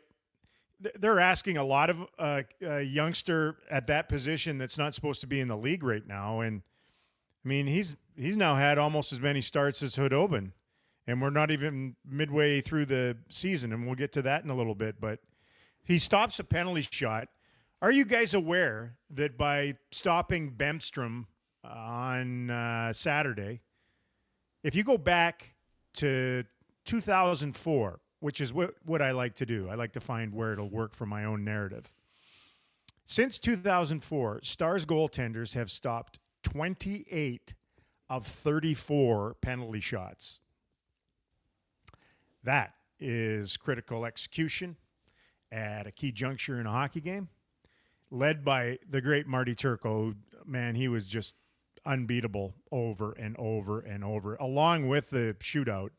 th- 0.81 0.95
they're 0.99 1.19
asking 1.19 1.57
a 1.57 1.63
lot 1.63 1.89
of 1.89 2.07
uh, 2.17 2.43
a 2.61 2.81
youngster 2.81 3.57
at 3.69 3.87
that 3.87 4.09
position 4.09 4.57
that's 4.57 4.77
not 4.77 4.95
supposed 4.95 5.21
to 5.21 5.27
be 5.27 5.39
in 5.39 5.47
the 5.47 5.57
league 5.57 5.83
right 5.83 6.05
now. 6.05 6.41
And 6.41 6.61
I 7.45 7.47
mean, 7.47 7.67
he's 7.67 7.95
he's 8.15 8.37
now 8.37 8.55
had 8.55 8.77
almost 8.77 9.13
as 9.13 9.21
many 9.21 9.41
starts 9.41 9.83
as 9.83 9.95
Khudobin, 9.95 10.51
and 11.05 11.21
we're 11.21 11.29
not 11.29 11.51
even 11.51 11.95
midway 12.05 12.61
through 12.61 12.85
the 12.85 13.17
season, 13.29 13.71
and 13.71 13.85
we'll 13.85 13.95
get 13.95 14.11
to 14.13 14.21
that 14.23 14.43
in 14.43 14.49
a 14.49 14.55
little 14.55 14.75
bit. 14.75 14.99
But 14.99 15.19
he 15.83 15.97
stops 15.97 16.39
a 16.39 16.43
penalty 16.43 16.85
shot. 16.89 17.29
Are 17.81 17.91
you 17.91 18.05
guys 18.05 18.33
aware 18.33 18.97
that 19.11 19.37
by 19.37 19.75
stopping 19.91 20.51
Bemstrom 20.51 21.25
on 21.63 22.49
uh, 22.49 22.91
Saturday, 22.93 23.61
if 24.63 24.73
you 24.75 24.83
go 24.83 24.97
back 24.97 25.53
to 25.95 26.43
2004, 26.85 27.99
which 28.19 28.41
is 28.41 28.53
what, 28.53 28.73
what 28.85 29.01
I 29.01 29.11
like 29.11 29.35
to 29.35 29.45
do. 29.45 29.69
I 29.69 29.75
like 29.75 29.93
to 29.93 29.99
find 29.99 30.33
where 30.33 30.53
it'll 30.53 30.69
work 30.69 30.95
for 30.95 31.05
my 31.05 31.25
own 31.25 31.43
narrative. 31.43 31.91
Since 33.05 33.39
2004, 33.39 34.41
Stars 34.43 34.85
goaltenders 34.85 35.53
have 35.53 35.69
stopped 35.71 36.19
28 36.43 37.53
of 38.09 38.25
34 38.25 39.35
penalty 39.41 39.79
shots. 39.79 40.39
That 42.43 42.73
is 42.99 43.57
critical 43.57 44.05
execution 44.05 44.77
at 45.51 45.87
a 45.87 45.91
key 45.91 46.11
juncture 46.11 46.59
in 46.59 46.65
a 46.65 46.71
hockey 46.71 47.01
game, 47.01 47.29
led 48.11 48.43
by 48.43 48.79
the 48.89 49.01
great 49.01 49.27
Marty 49.27 49.55
Turco. 49.55 50.15
Man, 50.45 50.75
he 50.75 50.87
was 50.87 51.07
just 51.07 51.35
unbeatable 51.85 52.53
over 52.71 53.13
and 53.13 53.35
over 53.37 53.79
and 53.79 54.03
over, 54.03 54.35
along 54.35 54.87
with 54.87 55.09
the 55.09 55.35
shootout. 55.39 55.89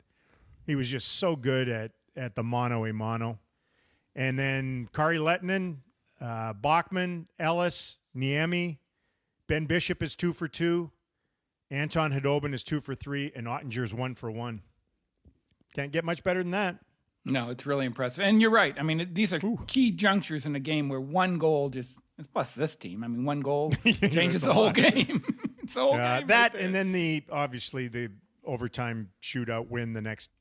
He 0.65 0.75
was 0.75 0.89
just 0.89 1.07
so 1.07 1.35
good 1.35 1.67
at, 1.67 1.91
at 2.15 2.35
the 2.35 2.43
mono 2.43 2.85
a 2.85 2.93
mono. 2.93 3.39
And 4.15 4.37
then 4.37 4.89
Kari 4.93 5.17
Lehtonen, 5.17 5.77
uh, 6.21 6.53
Bachman, 6.53 7.27
Ellis, 7.39 7.97
Niemi, 8.15 8.77
Ben 9.47 9.65
Bishop 9.65 10.03
is 10.03 10.15
two 10.15 10.33
for 10.33 10.47
two. 10.47 10.91
Anton 11.71 12.11
Khudobin 12.11 12.53
is 12.53 12.63
two 12.63 12.81
for 12.81 12.95
three, 12.95 13.31
and 13.35 13.47
Oettinger 13.47 13.83
is 13.83 13.93
one 13.93 14.15
for 14.15 14.31
one. 14.31 14.61
Can't 15.75 15.91
get 15.91 16.03
much 16.03 16.23
better 16.23 16.41
than 16.41 16.51
that. 16.51 16.77
No, 17.25 17.49
it's 17.49 17.65
really 17.65 17.85
impressive. 17.85 18.23
And 18.23 18.41
you're 18.41 18.51
right. 18.51 18.75
I 18.79 18.83
mean, 18.83 19.09
these 19.13 19.33
are 19.33 19.39
Ooh. 19.43 19.59
key 19.67 19.91
junctures 19.91 20.45
in 20.45 20.55
a 20.55 20.59
game 20.59 20.89
where 20.89 21.01
one 21.01 21.37
goal 21.37 21.69
just 21.69 21.97
plus 22.33 22.55
this 22.55 22.75
team. 22.75 23.03
I 23.03 23.07
mean, 23.07 23.25
one 23.25 23.41
goal 23.41 23.71
changes 24.11 24.41
the 24.41 24.53
whole 24.53 24.71
game. 24.71 25.23
it's 25.63 25.73
the 25.73 25.81
whole 25.81 25.93
uh, 25.93 26.19
game. 26.19 26.27
That 26.27 26.53
right 26.53 26.63
and 26.63 26.73
then 26.73 26.91
the 26.91 27.23
obviously 27.31 27.87
the 27.87 28.11
overtime 28.43 29.09
shootout 29.21 29.69
win 29.69 29.93
the 29.93 30.01
next. 30.01 30.31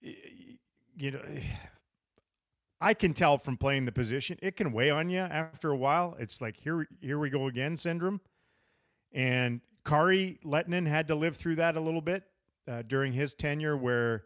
You 0.00 1.10
know, 1.12 1.22
I 2.80 2.94
can 2.94 3.12
tell 3.12 3.36
from 3.36 3.58
playing 3.58 3.84
the 3.84 3.92
position, 3.92 4.38
it 4.40 4.56
can 4.56 4.72
weigh 4.72 4.90
on 4.90 5.10
you 5.10 5.20
after 5.20 5.70
a 5.70 5.76
while. 5.76 6.16
It's 6.18 6.40
like 6.40 6.56
here, 6.56 6.88
here 7.02 7.18
we 7.18 7.28
go 7.28 7.46
again 7.46 7.76
syndrome, 7.76 8.22
and 9.12 9.60
Kari 9.84 10.38
Lehtonen 10.44 10.86
had 10.86 11.08
to 11.08 11.14
live 11.14 11.36
through 11.36 11.56
that 11.56 11.76
a 11.76 11.80
little 11.80 12.00
bit 12.00 12.22
uh, 12.66 12.80
during 12.82 13.12
his 13.12 13.34
tenure, 13.34 13.76
where 13.76 14.24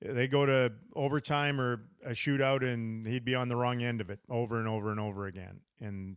they 0.00 0.28
go 0.28 0.46
to 0.46 0.72
overtime 0.94 1.60
or 1.60 1.82
a 2.04 2.10
shootout, 2.10 2.62
and 2.62 3.06
he'd 3.06 3.24
be 3.24 3.34
on 3.34 3.48
the 3.48 3.56
wrong 3.56 3.82
end 3.82 4.00
of 4.00 4.10
it 4.10 4.20
over 4.28 4.58
and 4.58 4.68
over 4.68 4.90
and 4.90 5.00
over 5.00 5.26
again. 5.26 5.60
And 5.80 6.16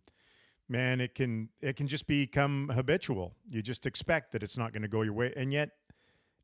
man, 0.70 1.02
it 1.02 1.16
can 1.16 1.50
it 1.62 1.76
can 1.76 1.88
just 1.88 2.08
become 2.08 2.70
habitual. 2.74 3.36
You 3.50 3.62
just 3.62 3.86
expect 3.86 4.32
that 4.34 4.44
it's 4.44 4.58
not 4.58 4.74
going 4.74 4.84
to 4.84 4.88
go 4.88 5.02
your 5.02 5.14
way, 5.14 5.34
and 5.36 5.52
yet 5.52 5.72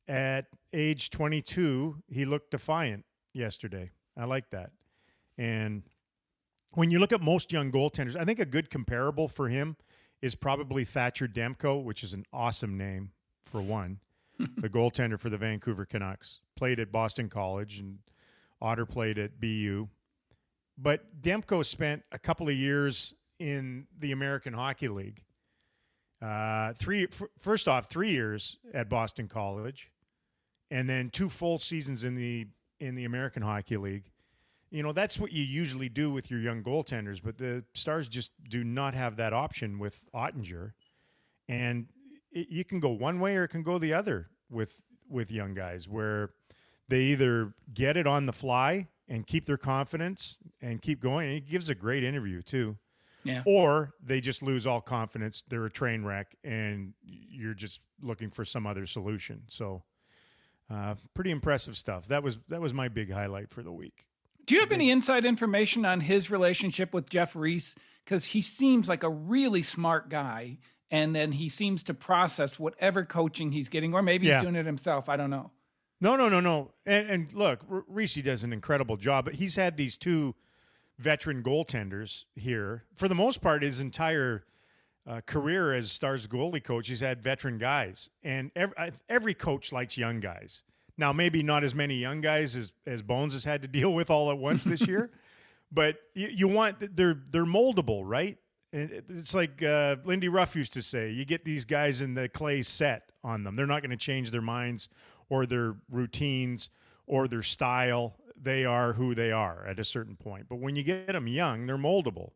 at 0.08 0.46
age 0.74 1.10
22, 1.10 2.04
he 2.08 2.26
looked 2.26 2.52
defiant 2.52 3.06
yesterday. 3.34 3.92
I 4.18 4.26
like 4.26 4.50
that. 4.52 4.72
And 5.38 5.84
when 6.72 6.92
you 6.92 7.00
look 7.00 7.12
at 7.12 7.22
most 7.22 7.52
young 7.52 7.72
goaltenders, 7.72 8.16
I 8.16 8.24
think 8.24 8.40
a 8.40 8.46
good 8.46 8.70
comparable 8.70 9.28
for 9.28 9.50
him 9.50 9.76
is 10.22 10.34
probably 10.34 10.86
Thatcher 10.86 11.28
Demko, 11.28 11.84
which 11.84 12.04
is 12.04 12.14
an 12.14 12.26
awesome 12.34 12.78
name 12.78 13.12
for 13.46 13.62
one, 13.62 14.00
the 14.58 14.70
goaltender 14.70 15.20
for 15.20 15.30
the 15.30 15.38
Vancouver 15.38 15.86
Canucks. 15.86 16.40
Played 16.56 16.80
at 16.80 16.92
Boston 16.92 17.30
College 17.30 17.80
and 17.80 18.00
Otter 18.62 18.86
played 18.86 19.18
at 19.18 19.40
BU. 19.40 19.88
But 20.78 21.22
Demko 21.22 21.66
spent 21.66 22.04
a 22.12 22.20
couple 22.20 22.48
of 22.48 22.56
years 22.56 23.14
in 23.40 23.88
the 24.00 24.12
American 24.12 24.54
Hockey 24.54 24.88
League. 24.88 25.24
Uh, 26.22 26.74
three 26.74 27.04
f- 27.04 27.22
first 27.40 27.68
off, 27.68 27.90
three 27.90 28.12
years 28.12 28.58
at 28.74 28.90
Boston 28.90 29.28
College, 29.28 29.92
and 30.72 30.90
then 30.90 31.10
two 31.10 31.30
full 31.30 31.60
seasons 31.60 32.04
in 32.04 32.16
the 32.16 32.48
in 32.80 32.96
the 32.96 33.06
American 33.06 33.44
Hockey 33.44 33.78
League 33.78 34.12
you 34.70 34.84
know 34.84 34.92
that's 34.92 35.20
what 35.20 35.32
you 35.32 35.44
usually 35.44 35.90
do 35.90 36.12
with 36.12 36.30
your 36.30 36.40
young 36.40 36.64
goaltenders, 36.64 37.22
but 37.24 37.38
the 37.38 37.64
Stars 37.74 38.08
just 38.08 38.32
do 38.50 38.64
not 38.64 38.94
have 38.94 39.16
that 39.18 39.34
option 39.34 39.80
with 39.80 40.04
Oettinger, 40.14 40.74
and 41.48 41.88
it, 42.38 42.48
you 42.50 42.64
can 42.64 42.80
go 42.80 42.90
one 42.90 43.20
way 43.20 43.36
or 43.36 43.44
it 43.46 43.50
can 43.50 43.64
go 43.64 43.78
the 43.78 43.94
other 43.94 44.30
with 44.50 44.82
with 45.10 45.32
young 45.32 45.54
guys, 45.54 45.88
where 45.88 46.32
they 46.90 47.02
either 47.02 47.54
get 47.74 47.98
it 47.98 48.08
on 48.08 48.26
the 48.26 48.34
fly 48.34 48.88
and 49.08 49.26
keep 49.26 49.46
their 49.46 49.58
confidence 49.58 50.38
and 50.62 50.82
keep 50.82 51.02
going. 51.02 51.28
And 51.28 51.36
he 51.36 51.42
gives 51.42 51.70
a 51.70 51.76
great 51.76 52.04
interview 52.04 52.42
too. 52.42 52.78
Yeah. 53.24 53.44
Or 53.46 53.94
they 54.02 54.22
just 54.22 54.42
lose 54.42 54.66
all 54.66 54.80
confidence. 54.80 55.44
They're 55.50 55.66
a 55.66 55.70
train 55.70 56.04
wreck, 56.06 56.36
and 56.46 56.94
you're 57.04 57.54
just 57.54 57.82
looking 58.02 58.30
for 58.30 58.46
some 58.46 58.66
other 58.66 58.86
solution. 58.86 59.44
So, 59.48 59.84
uh, 60.70 60.96
pretty 61.14 61.32
impressive 61.32 61.76
stuff. 61.76 62.08
That 62.08 62.24
was 62.24 62.38
that 62.48 62.62
was 62.62 62.74
my 62.74 62.88
big 62.88 63.12
highlight 63.12 63.50
for 63.50 63.64
the 63.64 63.72
week. 63.72 64.08
Do 64.46 64.56
you 64.56 64.62
have 64.62 64.72
any 64.72 64.90
inside 64.90 65.26
information 65.26 65.84
on 65.84 66.00
his 66.00 66.32
relationship 66.32 66.94
with 66.94 67.10
Jeff 67.10 67.36
Reese? 67.36 67.76
Because 68.06 68.26
he 68.26 68.42
seems 68.42 68.88
like 68.88 69.04
a 69.04 69.10
really 69.10 69.62
smart 69.62 70.08
guy, 70.10 70.60
and 70.90 71.16
then 71.16 71.34
he 71.34 71.50
seems 71.50 71.84
to 71.84 71.94
process 71.94 72.60
whatever 72.60 73.04
coaching 73.04 73.52
he's 73.52 73.70
getting, 73.70 73.94
or 73.94 74.02
maybe 74.02 74.28
yeah. 74.28 74.36
he's 74.36 74.44
doing 74.44 74.56
it 74.56 74.66
himself. 74.66 75.10
I 75.10 75.18
don't 75.18 75.30
know. 75.30 75.52
No, 76.00 76.16
no, 76.16 76.30
no, 76.30 76.40
no. 76.40 76.72
And, 76.86 77.10
and 77.10 77.34
look, 77.34 77.62
Reese 77.68 78.16
does 78.16 78.44
an 78.44 78.54
incredible 78.54 78.98
job, 78.98 79.26
but 79.26 79.36
he's 79.36 79.56
had 79.56 79.78
these 79.78 79.98
two 79.98 80.36
veteran 80.98 81.44
goaltenders 81.44 82.26
here 82.36 82.86
for 82.96 83.08
the 83.08 83.16
most 83.16 83.42
part. 83.42 83.64
His 83.64 83.80
entire 83.80 84.46
uh, 85.08 85.22
career 85.26 85.74
as 85.74 85.92
Stars 85.92 86.28
goalie 86.28 86.64
coach, 86.64 86.88
he's 86.88 87.00
had 87.00 87.22
veteran 87.22 87.58
guys, 87.58 88.10
and 88.24 88.52
every, 88.56 88.76
every 89.10 89.34
coach 89.34 89.72
likes 89.72 89.98
young 89.98 90.20
guys. 90.20 90.64
Now, 90.98 91.14
maybe 91.14 91.44
not 91.44 91.64
as 91.64 91.76
many 91.76 91.96
young 91.96 92.22
guys 92.22 92.56
as, 92.56 92.74
as 92.86 93.02
Bones 93.02 93.34
has 93.34 93.44
had 93.44 93.62
to 93.62 93.68
deal 93.80 93.94
with 93.94 94.10
all 94.10 94.32
at 94.32 94.38
once 94.38 94.64
this 94.64 94.86
year, 94.88 95.12
but 95.72 95.98
you, 96.14 96.28
you, 96.28 96.48
want 96.48 96.96
they're 96.96 97.18
they're 97.32 97.46
moldable, 97.46 98.04
right? 98.06 98.38
It's 98.72 99.34
like 99.34 99.64
uh, 99.64 99.98
Lindy 100.04 100.30
Ruff 100.30 100.56
used 100.56 100.74
to 100.74 100.82
say: 100.82 101.12
you 101.12 101.26
get 101.26 101.46
these 101.46 101.66
guys 101.66 102.02
in 102.02 102.14
the 102.14 102.30
clay 102.30 102.62
set 102.62 103.12
on 103.24 103.44
them; 103.44 103.56
they're 103.56 103.66
not 103.66 103.82
going 103.82 103.92
to 103.92 103.98
change 103.98 104.32
their 104.32 104.42
minds 104.42 104.90
or 105.30 105.46
their 105.46 105.76
routines 105.90 106.70
or 107.06 107.28
their 107.28 107.44
style. 107.44 108.16
They 108.40 108.66
are 108.66 108.94
who 108.94 109.16
they 109.16 109.32
are 109.32 109.66
at 109.66 109.80
a 109.80 109.84
certain 109.84 110.16
point. 110.16 110.48
But 110.50 110.60
when 110.60 110.76
you 110.76 110.84
get 110.84 111.08
them 111.08 111.28
young, 111.28 111.66
they're 111.66 111.78
moldable. 111.78 112.32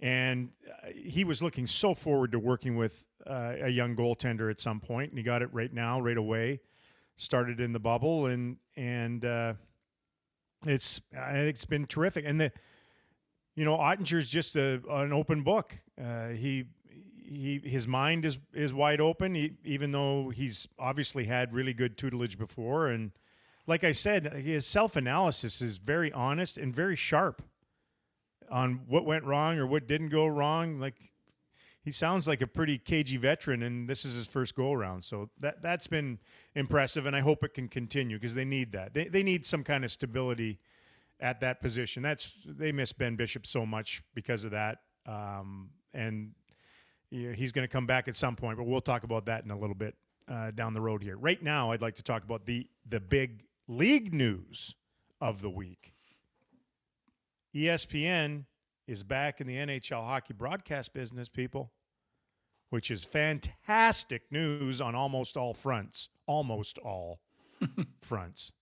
And 0.00 0.50
uh, 0.68 0.90
he 0.94 1.24
was 1.24 1.42
looking 1.42 1.66
so 1.66 1.94
forward 1.94 2.32
to 2.32 2.38
working 2.38 2.76
with 2.76 3.04
uh, 3.26 3.54
a 3.62 3.68
young 3.68 3.96
goaltender 3.96 4.50
at 4.50 4.60
some 4.60 4.78
point, 4.78 5.10
and 5.10 5.18
he 5.18 5.24
got 5.24 5.42
it 5.42 5.48
right 5.52 5.72
now, 5.72 6.00
right 6.00 6.16
away 6.16 6.60
started 7.18 7.60
in 7.60 7.72
the 7.72 7.78
bubble, 7.78 8.26
and 8.26 8.56
and 8.76 9.24
uh, 9.24 9.52
it's 10.66 11.02
it's 11.12 11.66
been 11.66 11.84
terrific. 11.86 12.24
And 12.26 12.40
the 12.40 12.52
you 13.58 13.64
know 13.64 13.76
Oettinger's 13.76 14.28
just 14.28 14.54
a, 14.54 14.80
an 14.88 15.12
open 15.12 15.42
book. 15.42 15.76
Uh, 16.00 16.28
he 16.28 16.66
he 17.16 17.60
his 17.64 17.88
mind 17.88 18.24
is 18.24 18.38
is 18.54 18.72
wide 18.72 19.00
open. 19.00 19.34
He, 19.34 19.54
even 19.64 19.90
though 19.90 20.30
he's 20.30 20.68
obviously 20.78 21.24
had 21.24 21.52
really 21.52 21.74
good 21.74 21.98
tutelage 21.98 22.38
before, 22.38 22.86
and 22.86 23.10
like 23.66 23.82
I 23.82 23.90
said, 23.90 24.32
his 24.32 24.64
self 24.64 24.94
analysis 24.94 25.60
is 25.60 25.78
very 25.78 26.12
honest 26.12 26.56
and 26.56 26.72
very 26.72 26.94
sharp 26.94 27.42
on 28.48 28.82
what 28.86 29.04
went 29.04 29.24
wrong 29.24 29.58
or 29.58 29.66
what 29.66 29.88
didn't 29.88 30.10
go 30.10 30.28
wrong. 30.28 30.78
Like 30.78 31.10
he 31.82 31.90
sounds 31.90 32.28
like 32.28 32.40
a 32.40 32.46
pretty 32.46 32.78
cagey 32.78 33.16
veteran, 33.16 33.64
and 33.64 33.88
this 33.88 34.04
is 34.04 34.14
his 34.14 34.28
first 34.28 34.54
go 34.54 34.72
around. 34.72 35.04
So 35.04 35.30
that 35.40 35.62
that's 35.62 35.88
been 35.88 36.20
impressive, 36.54 37.06
and 37.06 37.16
I 37.16 37.20
hope 37.20 37.42
it 37.42 37.54
can 37.54 37.66
continue 37.66 38.20
because 38.20 38.36
they 38.36 38.44
need 38.44 38.70
that. 38.70 38.94
They 38.94 39.08
they 39.08 39.24
need 39.24 39.44
some 39.44 39.64
kind 39.64 39.84
of 39.84 39.90
stability 39.90 40.60
at 41.20 41.40
that 41.40 41.60
position. 41.60 42.02
That's 42.02 42.32
they 42.46 42.72
miss 42.72 42.92
Ben 42.92 43.16
Bishop 43.16 43.46
so 43.46 43.66
much 43.66 44.02
because 44.14 44.44
of 44.44 44.52
that, 44.52 44.78
um, 45.06 45.70
and 45.92 46.32
you 47.10 47.28
know, 47.28 47.34
he's 47.34 47.52
going 47.52 47.66
to 47.66 47.72
come 47.72 47.86
back 47.86 48.08
at 48.08 48.16
some 48.16 48.36
point. 48.36 48.58
But 48.58 48.64
we'll 48.66 48.80
talk 48.80 49.04
about 49.04 49.26
that 49.26 49.44
in 49.44 49.50
a 49.50 49.58
little 49.58 49.74
bit 49.74 49.94
uh, 50.28 50.50
down 50.52 50.74
the 50.74 50.80
road 50.80 51.02
here. 51.02 51.16
Right 51.16 51.42
now, 51.42 51.72
I'd 51.72 51.82
like 51.82 51.96
to 51.96 52.02
talk 52.02 52.24
about 52.24 52.46
the 52.46 52.66
the 52.86 53.00
big 53.00 53.44
league 53.66 54.12
news 54.12 54.74
of 55.20 55.42
the 55.42 55.50
week. 55.50 55.94
ESPN 57.54 58.44
is 58.86 59.02
back 59.02 59.40
in 59.40 59.46
the 59.46 59.56
NHL 59.56 60.04
hockey 60.04 60.34
broadcast 60.34 60.94
business, 60.94 61.28
people 61.28 61.72
which 62.70 62.90
is 62.90 63.04
fantastic 63.04 64.22
news 64.30 64.80
on 64.80 64.94
almost 64.94 65.36
all 65.36 65.54
fronts. 65.54 66.08
Almost 66.26 66.78
all 66.78 67.20
fronts. 68.00 68.52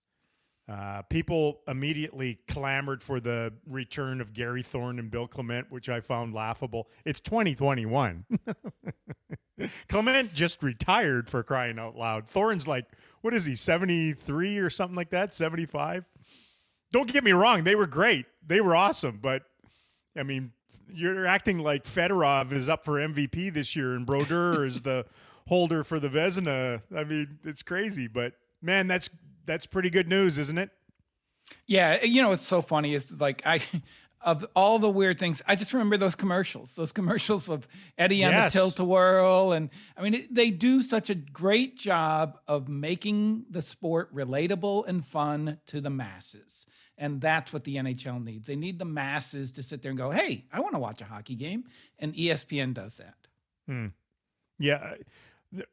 Uh, 0.69 1.01
people 1.03 1.61
immediately 1.67 2.39
clamored 2.49 3.01
for 3.01 3.21
the 3.21 3.53
return 3.65 4.19
of 4.19 4.33
Gary 4.33 4.61
Thorne 4.61 4.99
and 4.99 5.09
Bill 5.09 5.27
Clement, 5.27 5.71
which 5.71 5.87
I 5.87 6.01
found 6.01 6.33
laughable. 6.33 6.89
It's 7.05 7.21
2021. 7.21 8.25
Clement 9.87 10.33
just 10.33 10.61
retired 10.61 11.29
for 11.29 11.41
crying 11.41 11.79
out 11.79 11.95
loud. 11.95 12.27
Thorne's 12.27 12.67
like, 12.67 12.85
what 13.21 13.33
is 13.33 13.45
he, 13.45 13.55
73 13.55 14.57
or 14.57 14.69
something 14.69 14.95
like 14.95 15.09
that? 15.11 15.33
75? 15.33 16.03
Don't 16.91 17.11
get 17.11 17.23
me 17.23 17.31
wrong, 17.31 17.63
they 17.63 17.75
were 17.75 17.87
great. 17.87 18.25
They 18.45 18.59
were 18.59 18.75
awesome, 18.75 19.19
but 19.21 19.43
I 20.17 20.23
mean, 20.23 20.51
you're 20.89 21.25
acting 21.25 21.59
like 21.59 21.85
Fedorov 21.85 22.51
is 22.51 22.67
up 22.67 22.83
for 22.83 22.93
MVP 22.93 23.53
this 23.53 23.75
year 23.75 23.93
and 23.93 24.05
Brodeur 24.05 24.65
is 24.65 24.81
the 24.81 25.05
holder 25.47 25.85
for 25.85 25.99
the 25.99 26.09
Vezina. 26.09 26.81
I 26.95 27.05
mean, 27.05 27.39
it's 27.45 27.63
crazy, 27.63 28.07
but 28.07 28.33
man, 28.61 28.87
that's 28.87 29.09
that's 29.47 29.65
pretty 29.65 29.89
good 29.89 30.07
news, 30.07 30.37
isn't 30.37 30.57
it? 30.59 30.69
Yeah, 31.65 32.03
you 32.03 32.21
know 32.21 32.29
what's 32.29 32.45
so 32.45 32.61
funny 32.61 32.93
is 32.93 33.19
like 33.19 33.41
I 33.45 33.61
of 34.21 34.45
all 34.55 34.79
the 34.79 34.89
weird 34.89 35.17
things, 35.19 35.41
I 35.47 35.55
just 35.55 35.73
remember 35.73 35.95
those 35.95 36.15
commercials. 36.15 36.75
Those 36.75 36.91
commercials 36.91 37.47
of 37.47 37.67
Eddie 37.97 38.25
on 38.25 38.31
Yes. 38.31 38.51
the 38.53 38.59
tilt 38.59 38.79
a 38.79 38.83
whirl, 38.83 39.53
and 39.53 39.69
I 39.95 40.01
mean 40.01 40.13
it, 40.13 40.33
they 40.35 40.49
do 40.51 40.81
such 40.83 41.09
a 41.09 41.15
great 41.15 41.77
job 41.77 42.37
of 42.47 42.67
making 42.67 43.45
the 43.49 43.61
sport 43.61 44.13
relatable 44.13 44.85
and 44.87 45.05
fun 45.05 45.59
to 45.67 45.79
the 45.81 45.89
masses. 45.89 46.65
And 46.97 47.21
that's 47.21 47.53
what 47.53 47.63
the 47.63 47.75
NHL 47.75 48.23
needs. 48.23 48.47
They 48.47 48.55
need 48.55 48.79
the 48.79 48.85
masses 48.85 49.51
to 49.53 49.63
sit 49.63 49.81
there 49.83 49.91
and 49.91 49.97
go, 49.97 50.09
"Hey, 50.11 50.45
I 50.51 50.59
want 50.59 50.73
to 50.73 50.79
watch 50.79 50.99
a 51.01 51.05
hockey 51.05 51.35
game," 51.35 51.63
and 51.99 52.13
ESPN 52.15 52.73
does 52.73 52.97
that. 52.97 53.15
Hmm. 53.67 53.87
Yeah, 54.59 54.95
th- 54.95 55.05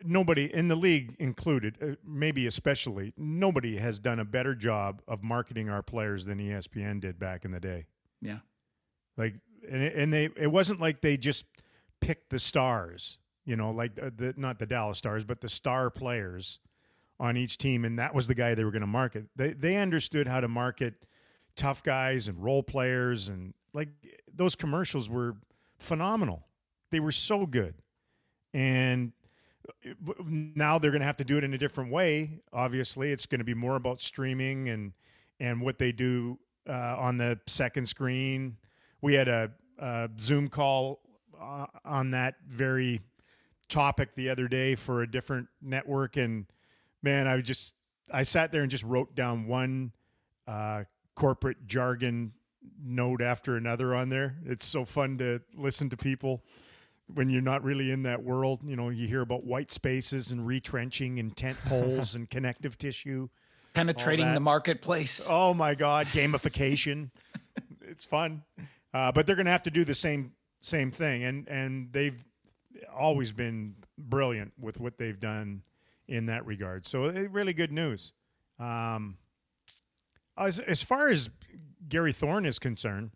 nobody 0.02 0.52
in 0.52 0.68
the 0.68 0.76
league 0.76 1.16
included, 1.18 1.76
uh, 1.82 1.86
maybe 2.06 2.46
especially, 2.46 3.12
nobody 3.16 3.76
has 3.76 3.98
done 3.98 4.20
a 4.20 4.24
better 4.24 4.54
job 4.54 5.02
of 5.08 5.22
marketing 5.22 5.68
our 5.68 5.82
players 5.82 6.24
than 6.24 6.38
ESPN 6.38 7.00
did 7.00 7.18
back 7.18 7.44
in 7.44 7.50
the 7.50 7.60
day. 7.60 7.86
Yeah. 8.20 8.38
Like, 9.16 9.34
and 9.70 9.82
it, 9.82 9.94
and 9.94 10.12
they 10.12 10.30
it 10.36 10.50
wasn't 10.50 10.80
like 10.80 11.00
they 11.00 11.16
just 11.16 11.46
picked 12.00 12.30
the 12.30 12.38
stars, 12.38 13.18
you 13.44 13.56
know, 13.56 13.70
like 13.70 13.94
the, 13.94 14.10
the 14.10 14.34
not 14.36 14.58
the 14.58 14.66
Dallas 14.66 14.98
Stars, 14.98 15.24
but 15.24 15.40
the 15.40 15.48
star 15.48 15.90
players 15.90 16.58
on 17.18 17.36
each 17.36 17.58
team, 17.58 17.84
and 17.84 17.98
that 17.98 18.14
was 18.14 18.26
the 18.26 18.34
guy 18.34 18.54
they 18.54 18.64
were 18.64 18.70
going 18.70 18.82
to 18.82 18.86
market. 18.86 19.26
They 19.36 19.52
they 19.52 19.76
understood 19.76 20.28
how 20.28 20.40
to 20.40 20.48
market 20.48 20.94
tough 21.56 21.82
guys 21.82 22.28
and 22.28 22.42
role 22.42 22.62
players, 22.62 23.28
and 23.28 23.54
like 23.72 23.88
those 24.32 24.54
commercials 24.54 25.08
were 25.08 25.36
phenomenal. 25.78 26.46
They 26.90 27.00
were 27.00 27.12
so 27.12 27.46
good, 27.46 27.74
and 28.52 29.12
now 30.18 30.78
they're 30.78 30.90
going 30.90 31.00
to 31.00 31.06
have 31.06 31.16
to 31.16 31.24
do 31.24 31.38
it 31.38 31.44
in 31.44 31.54
a 31.54 31.58
different 31.58 31.90
way. 31.90 32.40
Obviously, 32.52 33.12
it's 33.12 33.26
going 33.26 33.38
to 33.38 33.44
be 33.44 33.54
more 33.54 33.76
about 33.76 34.02
streaming 34.02 34.68
and 34.68 34.92
and 35.40 35.60
what 35.60 35.78
they 35.78 35.92
do 35.92 36.38
uh, 36.68 36.96
on 36.98 37.18
the 37.18 37.38
second 37.46 37.86
screen. 37.86 38.56
We 39.00 39.14
had 39.14 39.28
a, 39.28 39.50
a 39.78 40.08
Zoom 40.20 40.48
call 40.48 41.00
uh, 41.40 41.66
on 41.84 42.12
that 42.12 42.36
very 42.48 43.00
topic 43.68 44.14
the 44.14 44.30
other 44.30 44.48
day 44.48 44.74
for 44.74 45.02
a 45.02 45.10
different 45.10 45.48
network, 45.60 46.16
and 46.16 46.46
man, 47.02 47.26
I 47.26 47.40
just 47.40 47.74
I 48.12 48.22
sat 48.22 48.52
there 48.52 48.62
and 48.62 48.70
just 48.70 48.84
wrote 48.84 49.14
down 49.14 49.46
one 49.46 49.92
uh, 50.46 50.84
corporate 51.14 51.66
jargon 51.66 52.32
note 52.82 53.20
after 53.20 53.56
another 53.56 53.94
on 53.94 54.08
there. 54.08 54.36
It's 54.46 54.66
so 54.66 54.84
fun 54.84 55.18
to 55.18 55.40
listen 55.56 55.90
to 55.90 55.96
people 55.96 56.42
when 57.12 57.28
you're 57.28 57.42
not 57.42 57.62
really 57.62 57.90
in 57.90 58.02
that 58.04 58.22
world. 58.22 58.60
You 58.64 58.76
know, 58.76 58.88
you 58.88 59.06
hear 59.06 59.20
about 59.20 59.44
white 59.44 59.70
spaces 59.70 60.30
and 60.30 60.46
retrenching 60.46 61.18
and 61.18 61.36
tent 61.36 61.58
poles 61.66 62.14
and 62.14 62.28
connective 62.28 62.78
tissue. 62.78 63.28
Penetrating 63.74 64.34
the 64.34 64.40
marketplace. 64.40 65.26
Oh 65.28 65.52
my 65.52 65.74
God, 65.76 66.06
gamification. 66.08 67.10
it's 67.82 68.04
fun, 68.04 68.42
uh, 68.92 69.10
but 69.12 69.26
they're 69.26 69.36
going 69.36 69.46
to 69.46 69.52
have 69.52 69.64
to 69.64 69.70
do 69.70 69.84
the 69.84 69.94
same 69.94 70.32
same 70.60 70.90
thing, 70.90 71.24
and 71.24 71.48
and 71.48 71.92
they've 71.92 72.24
always 72.94 73.32
been 73.32 73.74
brilliant 73.98 74.52
with 74.58 74.80
what 74.80 74.96
they've 74.98 75.18
done 75.18 75.62
in 76.06 76.26
that 76.26 76.46
regard. 76.46 76.86
So 76.86 77.06
eh, 77.06 77.26
really 77.30 77.52
good 77.52 77.72
news. 77.72 78.12
Um, 78.58 79.18
as 80.38 80.60
as 80.60 80.82
far 80.82 81.08
as 81.08 81.30
Gary 81.88 82.12
Thorne 82.12 82.46
is 82.46 82.58
concerned, 82.58 83.10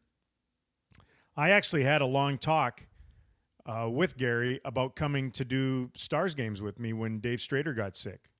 I 1.36 1.50
actually 1.50 1.84
had 1.84 2.02
a 2.02 2.06
long 2.06 2.36
talk 2.38 2.88
uh, 3.68 3.88
with 3.88 4.16
Gary 4.16 4.60
about 4.64 4.96
coming 4.96 5.30
to 5.32 5.44
do 5.44 5.90
Stars 5.94 6.34
games 6.34 6.60
with 6.62 6.80
me 6.80 6.92
when 6.92 7.20
Dave 7.20 7.38
Strader 7.38 7.76
got 7.76 7.94
sick 7.94 8.30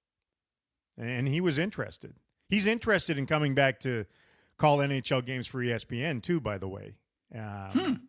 and 0.98 1.28
he 1.28 1.40
was 1.40 1.58
interested. 1.58 2.14
He's 2.48 2.66
interested 2.66 3.18
in 3.18 3.26
coming 3.26 3.54
back 3.54 3.78
to 3.80 4.06
call 4.56 4.78
NHL 4.78 5.24
games 5.24 5.46
for 5.46 5.58
ESPN 5.58 6.22
too. 6.22 6.40
By 6.40 6.58
the 6.58 6.68
way, 6.68 6.94
um, 7.34 8.02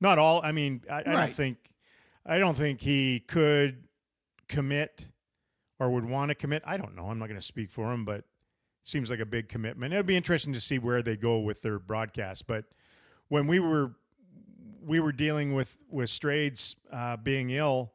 not 0.00 0.18
all. 0.18 0.40
I 0.44 0.52
mean, 0.52 0.82
I, 0.90 1.00
I 1.00 1.02
don't 1.02 1.32
think 1.32 1.56
I 2.24 2.38
don't 2.38 2.56
think 2.56 2.80
he 2.80 3.20
could 3.20 3.84
commit 4.48 5.06
or 5.78 5.90
would 5.90 6.04
want 6.04 6.28
to 6.28 6.34
commit. 6.34 6.62
I 6.66 6.76
don't 6.76 6.94
know. 6.94 7.06
I'm 7.06 7.18
not 7.18 7.26
going 7.26 7.40
to 7.40 7.46
speak 7.46 7.70
for 7.70 7.92
him, 7.92 8.04
but 8.04 8.24
seems 8.82 9.10
like 9.10 9.20
a 9.20 9.26
big 9.26 9.48
commitment. 9.48 9.92
It'll 9.92 10.04
be 10.04 10.16
interesting 10.16 10.52
to 10.52 10.60
see 10.60 10.78
where 10.78 11.02
they 11.02 11.16
go 11.16 11.38
with 11.38 11.62
their 11.62 11.78
broadcast. 11.78 12.46
But 12.46 12.66
when 13.28 13.46
we 13.46 13.60
were 13.60 13.92
we 14.84 15.00
were 15.00 15.12
dealing 15.12 15.54
with 15.54 15.76
with 15.88 16.10
Strades 16.10 16.74
uh, 16.92 17.16
being 17.16 17.50
ill 17.50 17.92